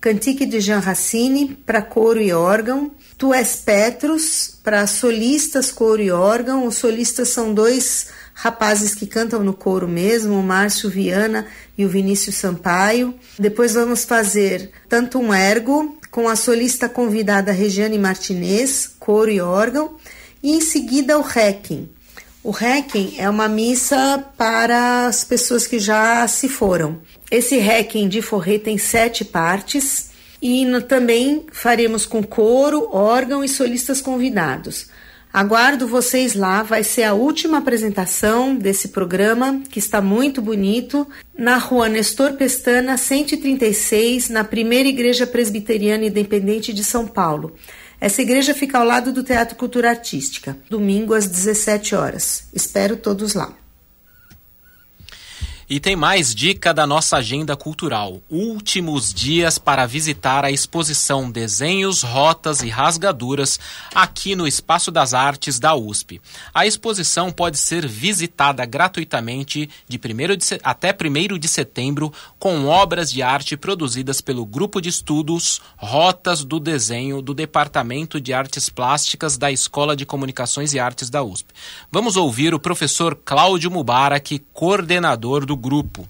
Cantique 0.00 0.44
de 0.44 0.60
Jean 0.60 0.80
Racine 0.80 1.54
para 1.64 1.80
coro 1.80 2.20
e 2.20 2.30
órgão, 2.30 2.90
Tu 3.16 3.32
és 3.32 3.56
Petrus 3.56 4.58
para 4.62 4.86
solistas, 4.86 5.70
coro 5.70 6.02
e 6.02 6.10
órgão. 6.10 6.66
Os 6.66 6.76
solistas 6.76 7.28
são 7.28 7.54
dois 7.54 8.08
rapazes 8.34 8.94
que 8.94 9.06
cantam 9.06 9.42
no 9.42 9.54
coro 9.54 9.88
mesmo, 9.88 10.38
o 10.38 10.42
Márcio 10.42 10.90
Viana 10.90 11.46
e 11.78 11.84
o 11.84 11.88
Vinícius 11.88 12.34
Sampaio. 12.34 13.14
Depois 13.38 13.74
vamos 13.74 14.04
fazer 14.04 14.70
tanto 14.88 15.18
um 15.18 15.32
ergo 15.32 15.96
com 16.10 16.28
a 16.28 16.36
solista 16.36 16.88
convidada 16.88 17.52
Regiane 17.52 17.98
Martinez, 17.98 18.90
coro 18.98 19.30
e 19.30 19.40
órgão, 19.40 19.96
e 20.42 20.52
em 20.52 20.60
seguida 20.60 21.18
o 21.18 21.22
Requiem. 21.22 21.88
O 22.42 22.50
Requiem 22.50 23.14
é 23.16 23.30
uma 23.30 23.48
missa 23.48 24.22
para 24.36 25.06
as 25.06 25.24
pessoas 25.24 25.66
que 25.66 25.78
já 25.78 26.28
se 26.28 26.48
foram. 26.48 27.00
Esse 27.30 27.56
Requiem 27.56 28.08
de 28.08 28.20
Forré 28.20 28.58
tem 28.58 28.76
sete 28.76 29.24
partes 29.24 30.10
e 30.42 30.66
no, 30.66 30.82
também 30.82 31.46
faremos 31.50 32.04
com 32.04 32.22
coro, 32.22 32.86
órgão 32.92 33.42
e 33.42 33.48
solistas 33.48 34.02
convidados. 34.02 34.88
Aguardo 35.34 35.88
vocês 35.88 36.36
lá, 36.36 36.62
vai 36.62 36.84
ser 36.84 37.02
a 37.02 37.12
última 37.12 37.58
apresentação 37.58 38.54
desse 38.54 38.86
programa, 38.86 39.62
que 39.68 39.80
está 39.80 40.00
muito 40.00 40.40
bonito, 40.40 41.04
na 41.36 41.56
rua 41.56 41.88
Nestor 41.88 42.34
Pestana, 42.34 42.96
136, 42.96 44.28
na 44.28 44.44
primeira 44.44 44.88
Igreja 44.88 45.26
Presbiteriana 45.26 46.04
Independente 46.04 46.72
de 46.72 46.84
São 46.84 47.04
Paulo. 47.04 47.52
Essa 48.00 48.22
igreja 48.22 48.54
fica 48.54 48.78
ao 48.78 48.84
lado 48.84 49.12
do 49.12 49.24
Teatro 49.24 49.56
Cultura 49.56 49.90
Artística, 49.90 50.56
domingo 50.70 51.14
às 51.14 51.26
17 51.26 51.96
horas. 51.96 52.46
Espero 52.54 52.96
todos 52.96 53.34
lá. 53.34 53.52
E 55.68 55.80
tem 55.80 55.96
mais 55.96 56.34
dica 56.34 56.74
da 56.74 56.86
nossa 56.86 57.16
agenda 57.16 57.56
cultural. 57.56 58.20
Últimos 58.28 59.12
dias 59.14 59.58
para 59.58 59.86
visitar 59.86 60.44
a 60.44 60.50
exposição 60.50 61.30
Desenhos, 61.30 62.02
Rotas 62.02 62.60
e 62.62 62.68
Rasgaduras 62.68 63.58
aqui 63.94 64.36
no 64.36 64.46
Espaço 64.46 64.90
das 64.90 65.14
Artes 65.14 65.58
da 65.58 65.74
USP. 65.74 66.20
A 66.52 66.66
exposição 66.66 67.32
pode 67.32 67.56
ser 67.56 67.86
visitada 67.86 68.64
gratuitamente 68.66 69.68
de, 69.88 69.98
de 69.98 70.60
até 70.62 70.94
1 70.94 71.38
de 71.38 71.48
setembro 71.48 72.12
com 72.38 72.66
obras 72.66 73.10
de 73.10 73.22
arte 73.22 73.56
produzidas 73.56 74.20
pelo 74.20 74.44
Grupo 74.44 74.80
de 74.80 74.88
Estudos 74.88 75.62
Rotas 75.76 76.44
do 76.44 76.60
Desenho 76.60 77.22
do 77.22 77.32
Departamento 77.32 78.20
de 78.20 78.32
Artes 78.32 78.68
Plásticas 78.68 79.38
da 79.38 79.50
Escola 79.50 79.96
de 79.96 80.04
Comunicações 80.04 80.74
e 80.74 80.78
Artes 80.78 81.08
da 81.08 81.22
USP. 81.22 81.48
Vamos 81.90 82.16
ouvir 82.16 82.54
o 82.54 82.60
professor 82.60 83.18
Cláudio 83.24 83.70
Mubarak, 83.70 84.38
coordenador 84.52 85.46
do 85.46 85.53
do 85.54 85.56
grupo. 85.56 86.08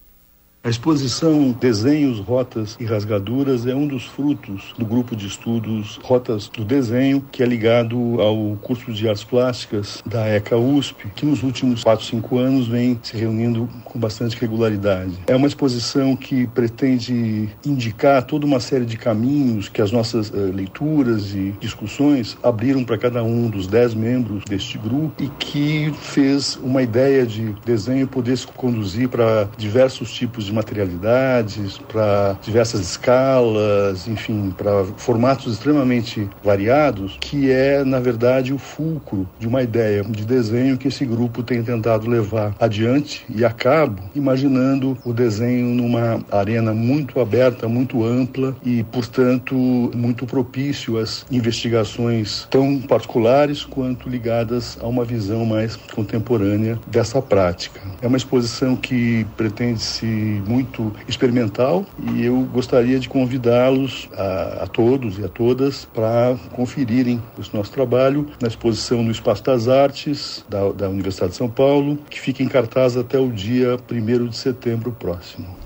A 0.65 0.71
exposição 0.71 1.53
Desenhos, 1.61 2.21
Rotas 2.21 2.75
e 2.81 2.87
Rasgaduras 2.87 3.67
é 3.67 3.75
um 3.75 3.87
dos 3.87 4.07
frutos 4.07 4.73
do 4.79 4.87
grupo 4.87 5.15
de 5.15 5.27
estudos 5.27 6.01
Rotas 6.03 6.49
do 6.49 6.65
Desenho, 6.65 7.23
que 7.31 7.43
é 7.43 7.47
ligado 7.47 8.19
ao 8.19 8.57
curso 8.63 8.91
de 8.91 9.07
artes 9.07 9.25
plásticas 9.25 10.03
da 10.07 10.27
ECA 10.27 10.57
USP, 10.57 11.09
que 11.15 11.27
nos 11.27 11.43
últimos 11.43 11.85
4, 11.85 12.07
5 12.07 12.39
anos 12.39 12.67
vem 12.67 12.99
se 13.03 13.15
reunindo 13.15 13.69
com 13.85 13.99
bastante 13.99 14.41
regularidade. 14.41 15.13
É 15.27 15.37
uma 15.37 15.47
exposição 15.47 16.17
que 16.17 16.47
pretende 16.47 17.51
indicar 17.67 18.23
toda 18.23 18.47
uma 18.47 18.59
série 18.59 18.87
de 18.87 18.97
caminhos 18.97 19.69
que 19.69 19.83
as 19.83 19.93
nossas 19.93 20.31
uh, 20.31 20.51
leituras 20.51 21.35
e 21.35 21.55
discussões 21.61 22.39
abriram 22.43 22.85
para 22.85 22.97
cada 22.97 23.23
um 23.23 23.51
dos 23.51 23.67
10 23.67 23.93
membros 23.93 24.43
deste 24.47 24.79
grupo 24.79 25.23
e 25.23 25.29
que 25.39 25.93
fez 26.01 26.57
uma 26.57 26.83
ideia 26.83 27.27
de 27.27 27.55
desenho 27.67 28.09
poder 28.09 28.39
se 28.39 28.47
conduzir 28.47 29.11
para 29.11 29.47
diversos 29.59 30.11
tipos 30.11 30.47
de 30.47 30.54
materialidades, 30.55 31.79
para 31.79 32.37
diversas 32.43 32.81
escalas, 32.81 34.07
enfim, 34.09 34.55
para 34.57 34.85
formatos 34.97 35.53
extremamente 35.55 36.29
variados, 36.43 37.17
que 37.21 37.51
é, 37.51 37.85
na 37.85 38.01
verdade, 38.01 38.53
o 38.53 38.59
fulcro 38.59 39.29
de 39.39 39.47
uma 39.47 39.63
ideia 39.63 40.03
de 40.05 40.25
desenho 40.25 40.79
que 40.79 40.89
esse 40.89 41.05
grupo 41.05 41.43
tem 41.43 41.63
tentado 41.63 42.09
levar 42.09 42.55
adiante 42.61 43.27
e 43.35 43.45
a 43.45 43.51
cabo, 43.51 44.03
imaginando 44.15 44.97
o 45.05 45.13
desenho 45.13 45.75
numa 45.75 46.21
arena 46.31 46.73
muito 46.73 47.21
aberta, 47.21 47.69
muito 47.69 48.05
ampla 48.05 48.57
e, 48.65 48.83
portanto, 48.85 49.55
muito 49.55 50.27
propício 50.27 50.99
às 50.99 51.27
investigações 51.31 52.47
tão 52.51 52.79
particulares 52.81 53.65
quanto 53.65 54.09
ligadas 54.09 54.79
a 54.81 54.87
uma 54.87 55.05
visão 55.05 55.45
mais 55.45 55.77
contemporânea 55.77 56.79
dessa 56.87 57.21
prática. 57.21 57.81
É 58.01 58.07
uma 58.07 58.17
exposição 58.17 58.77
que 58.77 59.27
pretende-se 59.37 60.43
muito 60.47 60.93
experimental 61.09 61.85
e 62.13 62.25
eu 62.25 62.41
gostaria 62.53 62.99
de 62.99 63.09
convidá-los 63.09 64.09
a, 64.17 64.65
a 64.65 64.67
todos 64.67 65.19
e 65.19 65.25
a 65.25 65.29
todas 65.29 65.85
para 65.85 66.37
conferirem 66.53 67.23
esse 67.39 67.55
nosso 67.55 67.73
trabalho 67.73 68.29
na 68.41 68.49
exposição 68.49 69.03
no 69.03 69.11
Espaço 69.11 69.43
das 69.45 69.69
Artes 69.69 70.45
da, 70.49 70.71
da 70.73 70.89
Universidade 70.89 71.33
de 71.33 71.37
São 71.37 71.49
Paulo, 71.49 71.99
que 72.09 72.21
fica 72.21 72.43
em 72.43 72.49
cartaz 72.49 72.97
até 72.97 73.19
o 73.19 73.31
dia 73.31 73.77
1 73.91 74.29
de 74.29 74.37
setembro 74.37 74.93
próximo. 74.93 75.64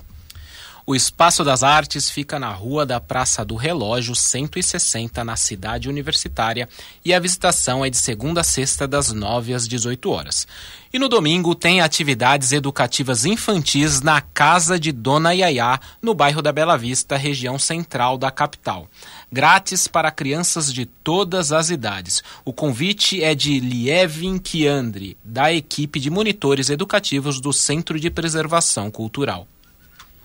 O 0.89 0.95
Espaço 0.95 1.43
das 1.43 1.61
Artes 1.61 2.09
fica 2.09 2.39
na 2.39 2.49
Rua 2.49 2.83
da 2.83 2.99
Praça 2.99 3.45
do 3.45 3.55
Relógio 3.55 4.15
160, 4.15 5.23
na 5.23 5.35
cidade 5.35 5.87
universitária, 5.87 6.67
e 7.05 7.13
a 7.13 7.19
visitação 7.19 7.85
é 7.85 7.91
de 7.91 7.97
segunda 7.97 8.41
a 8.41 8.43
sexta, 8.43 8.87
das 8.87 9.13
9 9.13 9.53
às 9.53 9.67
18 9.67 10.09
horas. 10.09 10.47
E 10.91 10.97
no 10.97 11.07
domingo 11.07 11.53
tem 11.53 11.79
atividades 11.79 12.53
educativas 12.53 13.23
infantis 13.23 14.01
na 14.01 14.19
Casa 14.19 14.79
de 14.79 14.91
Dona 14.91 15.31
Yaya, 15.31 15.79
no 16.01 16.15
bairro 16.15 16.41
da 16.41 16.51
Bela 16.51 16.75
Vista, 16.75 17.15
região 17.15 17.59
central 17.59 18.17
da 18.17 18.31
capital. 18.31 18.89
Grátis 19.31 19.87
para 19.87 20.09
crianças 20.09 20.73
de 20.73 20.87
todas 20.87 21.51
as 21.51 21.69
idades. 21.69 22.23
O 22.43 22.51
convite 22.51 23.23
é 23.23 23.35
de 23.35 23.59
Lievin 23.59 24.39
Kiandri, 24.39 25.15
da 25.23 25.53
equipe 25.53 25.99
de 25.99 26.09
monitores 26.09 26.67
educativos 26.67 27.39
do 27.39 27.53
Centro 27.53 27.99
de 27.99 28.09
Preservação 28.09 28.89
Cultural. 28.89 29.45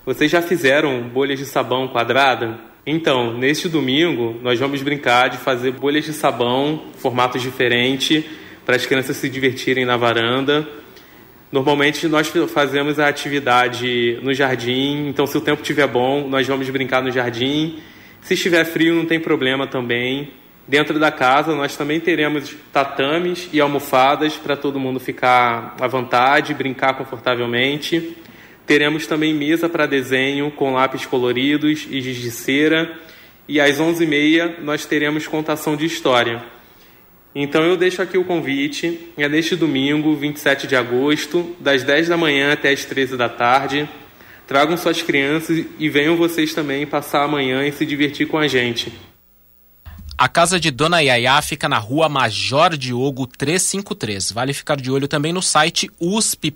Vocês 0.07 0.31
já 0.31 0.43
fizeram 0.43 1.01
bolhas 1.01 1.39
de 1.39 1.47
sabão 1.47 1.89
quadrada? 1.89 2.61
Então, 2.87 3.33
neste 3.39 3.71
domingo, 3.71 4.39
nós 4.43 4.61
vamos 4.61 4.83
brincar 4.83 5.31
de 5.31 5.39
fazer 5.39 5.71
bolhas 5.71 6.05
de 6.05 6.13
sabão, 6.13 6.89
formatos 6.99 7.41
diferentes, 7.41 8.23
para 8.67 8.77
as 8.77 8.85
crianças 8.85 9.17
se 9.17 9.31
divertirem 9.31 9.87
na 9.87 9.97
varanda. 9.97 10.69
Normalmente 11.51 12.07
nós 12.07 12.31
fazemos 12.53 12.99
a 12.99 13.09
atividade 13.09 14.19
no 14.23 14.35
jardim, 14.35 15.09
então 15.09 15.27
se 15.27 15.39
o 15.39 15.41
tempo 15.41 15.63
estiver 15.63 15.87
bom, 15.87 16.29
nós 16.29 16.47
vamos 16.47 16.69
brincar 16.69 17.03
no 17.03 17.11
jardim. 17.11 17.79
Se 18.21 18.35
estiver 18.35 18.67
frio, 18.67 18.95
não 18.95 19.07
tem 19.07 19.19
problema 19.19 19.67
também. 19.67 20.29
Dentro 20.69 20.99
da 20.99 21.11
casa, 21.11 21.55
nós 21.55 21.79
também 21.79 21.99
teremos 21.99 22.55
tatames 22.71 23.49
e 23.55 23.59
almofadas 23.59 24.37
para 24.37 24.55
todo 24.55 24.79
mundo 24.79 25.01
ficar 25.01 25.75
à 25.81 25.89
vontade, 25.89 26.53
brincar 26.53 26.93
confortavelmente. 26.93 28.19
Teremos 28.67 29.07
também 29.07 29.35
mesa 29.35 29.69
para 29.69 29.87
desenho 29.87 30.51
com 30.51 30.73
lápis 30.73 31.05
coloridos 31.05 31.87
e 31.91 32.01
giz 32.01 32.17
de 32.17 32.31
cera. 32.31 32.99
E 33.47 33.61
às 33.61 33.79
11h30 33.79 34.61
nós 34.63 34.87
teremos 34.87 35.27
contação 35.27 35.77
de 35.77 35.85
história. 35.85 36.43
Então 37.35 37.63
eu 37.65 37.77
deixo 37.77 38.01
aqui 38.01 38.17
o 38.17 38.25
convite. 38.25 39.13
É 39.17 39.29
neste 39.29 39.57
domingo, 39.57 40.15
27 40.15 40.67
de 40.67 40.77
agosto, 40.77 41.55
das 41.61 41.83
10 41.83 42.09
da 42.09 42.17
manhã 42.17 42.53
até 42.53 42.71
as 42.71 42.85
13 42.85 43.17
da 43.17 43.29
tarde. 43.29 43.89
Tragam 44.47 44.77
suas 44.77 45.03
crianças 45.03 45.65
e 45.79 45.89
venham 45.89 46.17
vocês 46.17 46.55
também 46.55 46.87
passar 46.87 47.25
amanhã 47.25 47.67
e 47.67 47.73
se 47.73 47.85
divertir 47.85 48.29
com 48.29 48.39
a 48.39 48.47
gente. 48.47 48.93
A 50.17 50.29
casa 50.29 50.61
de 50.61 50.71
Dona 50.71 51.01
Yaya 51.01 51.43
fica 51.43 51.69
na 51.69 51.79
rua 51.79 52.09
Major 52.09 52.77
Diogo 52.77 53.27
353. 53.27 54.31
Vale 54.31 54.53
ficar 54.53 54.81
de 54.81 54.89
olho 54.89 55.09
também 55.09 55.33
no 55.33 55.43
site 55.43 55.91
usp.br/cpc, 55.99 56.55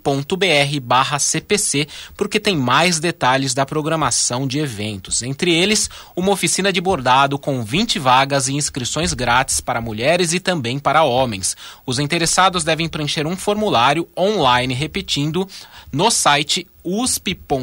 porque 2.16 2.38
tem 2.38 2.56
mais 2.56 3.00
detalhes 3.00 3.54
da 3.54 3.66
programação 3.66 4.46
de 4.46 4.60
eventos. 4.60 5.22
Entre 5.22 5.52
eles, 5.52 5.90
uma 6.14 6.30
oficina 6.30 6.72
de 6.72 6.80
bordado 6.80 7.36
com 7.36 7.64
20 7.64 7.98
vagas 7.98 8.46
e 8.46 8.54
inscrições 8.54 9.12
grátis 9.12 9.60
para 9.60 9.80
mulheres 9.80 10.32
e 10.32 10.38
também 10.38 10.78
para 10.78 11.02
homens. 11.02 11.56
Os 11.84 11.98
interessados 11.98 12.62
devem 12.62 12.88
preencher 12.88 13.26
um 13.26 13.36
formulário 13.36 14.08
online, 14.16 14.72
repetindo, 14.72 15.48
no 15.90 16.12
site 16.12 16.64
usp.br/cpc 16.84 17.58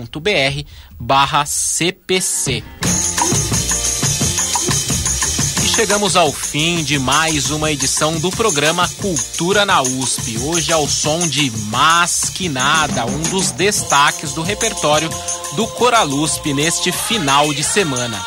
chegamos 5.75 6.15
ao 6.15 6.31
fim 6.31 6.85
de 6.85 6.97
mais 6.97 7.51
uma 7.51 7.69
edição 7.69 8.17
do 8.17 8.31
programa 8.31 8.87
Cultura 9.01 9.65
na 9.65 9.81
USP. 9.81 10.37
Hoje 10.39 10.71
ao 10.71 10.87
som 10.87 11.19
de 11.27 11.51
Mas 11.67 12.29
Que 12.29 12.47
Nada, 12.47 13.05
um 13.05 13.21
dos 13.23 13.51
destaques 13.51 14.31
do 14.31 14.41
repertório 14.41 15.09
do 15.57 15.67
Coralusp 15.67 16.53
neste 16.53 16.93
final 16.93 17.53
de 17.53 17.61
semana. 17.61 18.25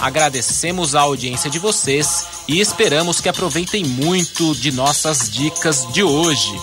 Agradecemos 0.00 0.94
a 0.94 1.00
audiência 1.00 1.50
de 1.50 1.58
vocês 1.58 2.24
e 2.46 2.60
esperamos 2.60 3.20
que 3.20 3.28
aproveitem 3.28 3.84
muito 3.84 4.54
de 4.54 4.70
nossas 4.70 5.28
dicas 5.28 5.84
de 5.92 6.04
hoje. 6.04 6.54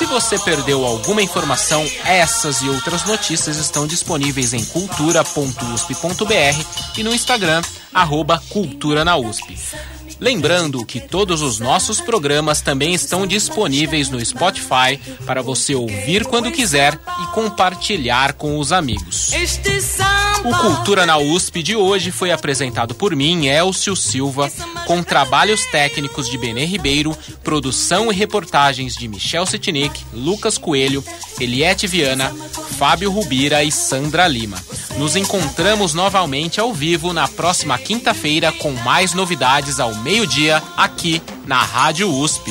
Se 0.00 0.06
você 0.06 0.38
perdeu 0.38 0.86
alguma 0.86 1.20
informação, 1.20 1.86
essas 2.06 2.62
e 2.62 2.70
outras 2.70 3.04
notícias 3.04 3.58
estão 3.58 3.86
disponíveis 3.86 4.54
em 4.54 4.64
cultura.usp.br 4.64 6.96
e 6.96 7.02
no 7.02 7.14
Instagram, 7.14 7.60
arroba 7.92 8.42
Cultura 8.48 9.04
na 9.04 9.18
USP. 9.18 9.58
Lembrando 10.18 10.86
que 10.86 11.00
todos 11.00 11.42
os 11.42 11.58
nossos 11.58 12.00
programas 12.00 12.62
também 12.62 12.94
estão 12.94 13.26
disponíveis 13.26 14.08
no 14.08 14.24
Spotify 14.24 14.98
para 15.26 15.42
você 15.42 15.74
ouvir 15.74 16.24
quando 16.24 16.50
quiser 16.50 16.94
e 16.94 17.26
compartilhar 17.34 18.32
com 18.32 18.58
os 18.58 18.72
amigos. 18.72 19.34
O 20.44 20.54
Cultura 20.56 21.04
na 21.04 21.18
USP 21.18 21.62
de 21.62 21.76
hoje 21.76 22.10
foi 22.10 22.32
apresentado 22.32 22.94
por 22.94 23.14
mim, 23.14 23.46
Elcio 23.46 23.94
Silva, 23.94 24.50
com 24.86 25.02
trabalhos 25.02 25.66
técnicos 25.66 26.28
de 26.30 26.38
Benê 26.38 26.64
Ribeiro, 26.64 27.16
produção 27.44 28.10
e 28.10 28.14
reportagens 28.14 28.94
de 28.94 29.06
Michel 29.06 29.44
Setinic, 29.44 30.04
Lucas 30.12 30.56
Coelho, 30.56 31.04
Eliette 31.38 31.86
Viana, 31.86 32.34
Fábio 32.78 33.10
Rubira 33.10 33.62
e 33.62 33.70
Sandra 33.70 34.26
Lima. 34.26 34.56
Nos 34.96 35.14
encontramos 35.14 35.92
novamente 35.92 36.58
ao 36.58 36.72
vivo 36.72 37.12
na 37.12 37.28
próxima 37.28 37.76
quinta-feira 37.78 38.50
com 38.50 38.72
mais 38.72 39.12
novidades 39.12 39.78
ao 39.78 39.94
meio-dia 39.96 40.62
aqui 40.76 41.22
na 41.46 41.62
Rádio 41.62 42.10
USP. 42.10 42.50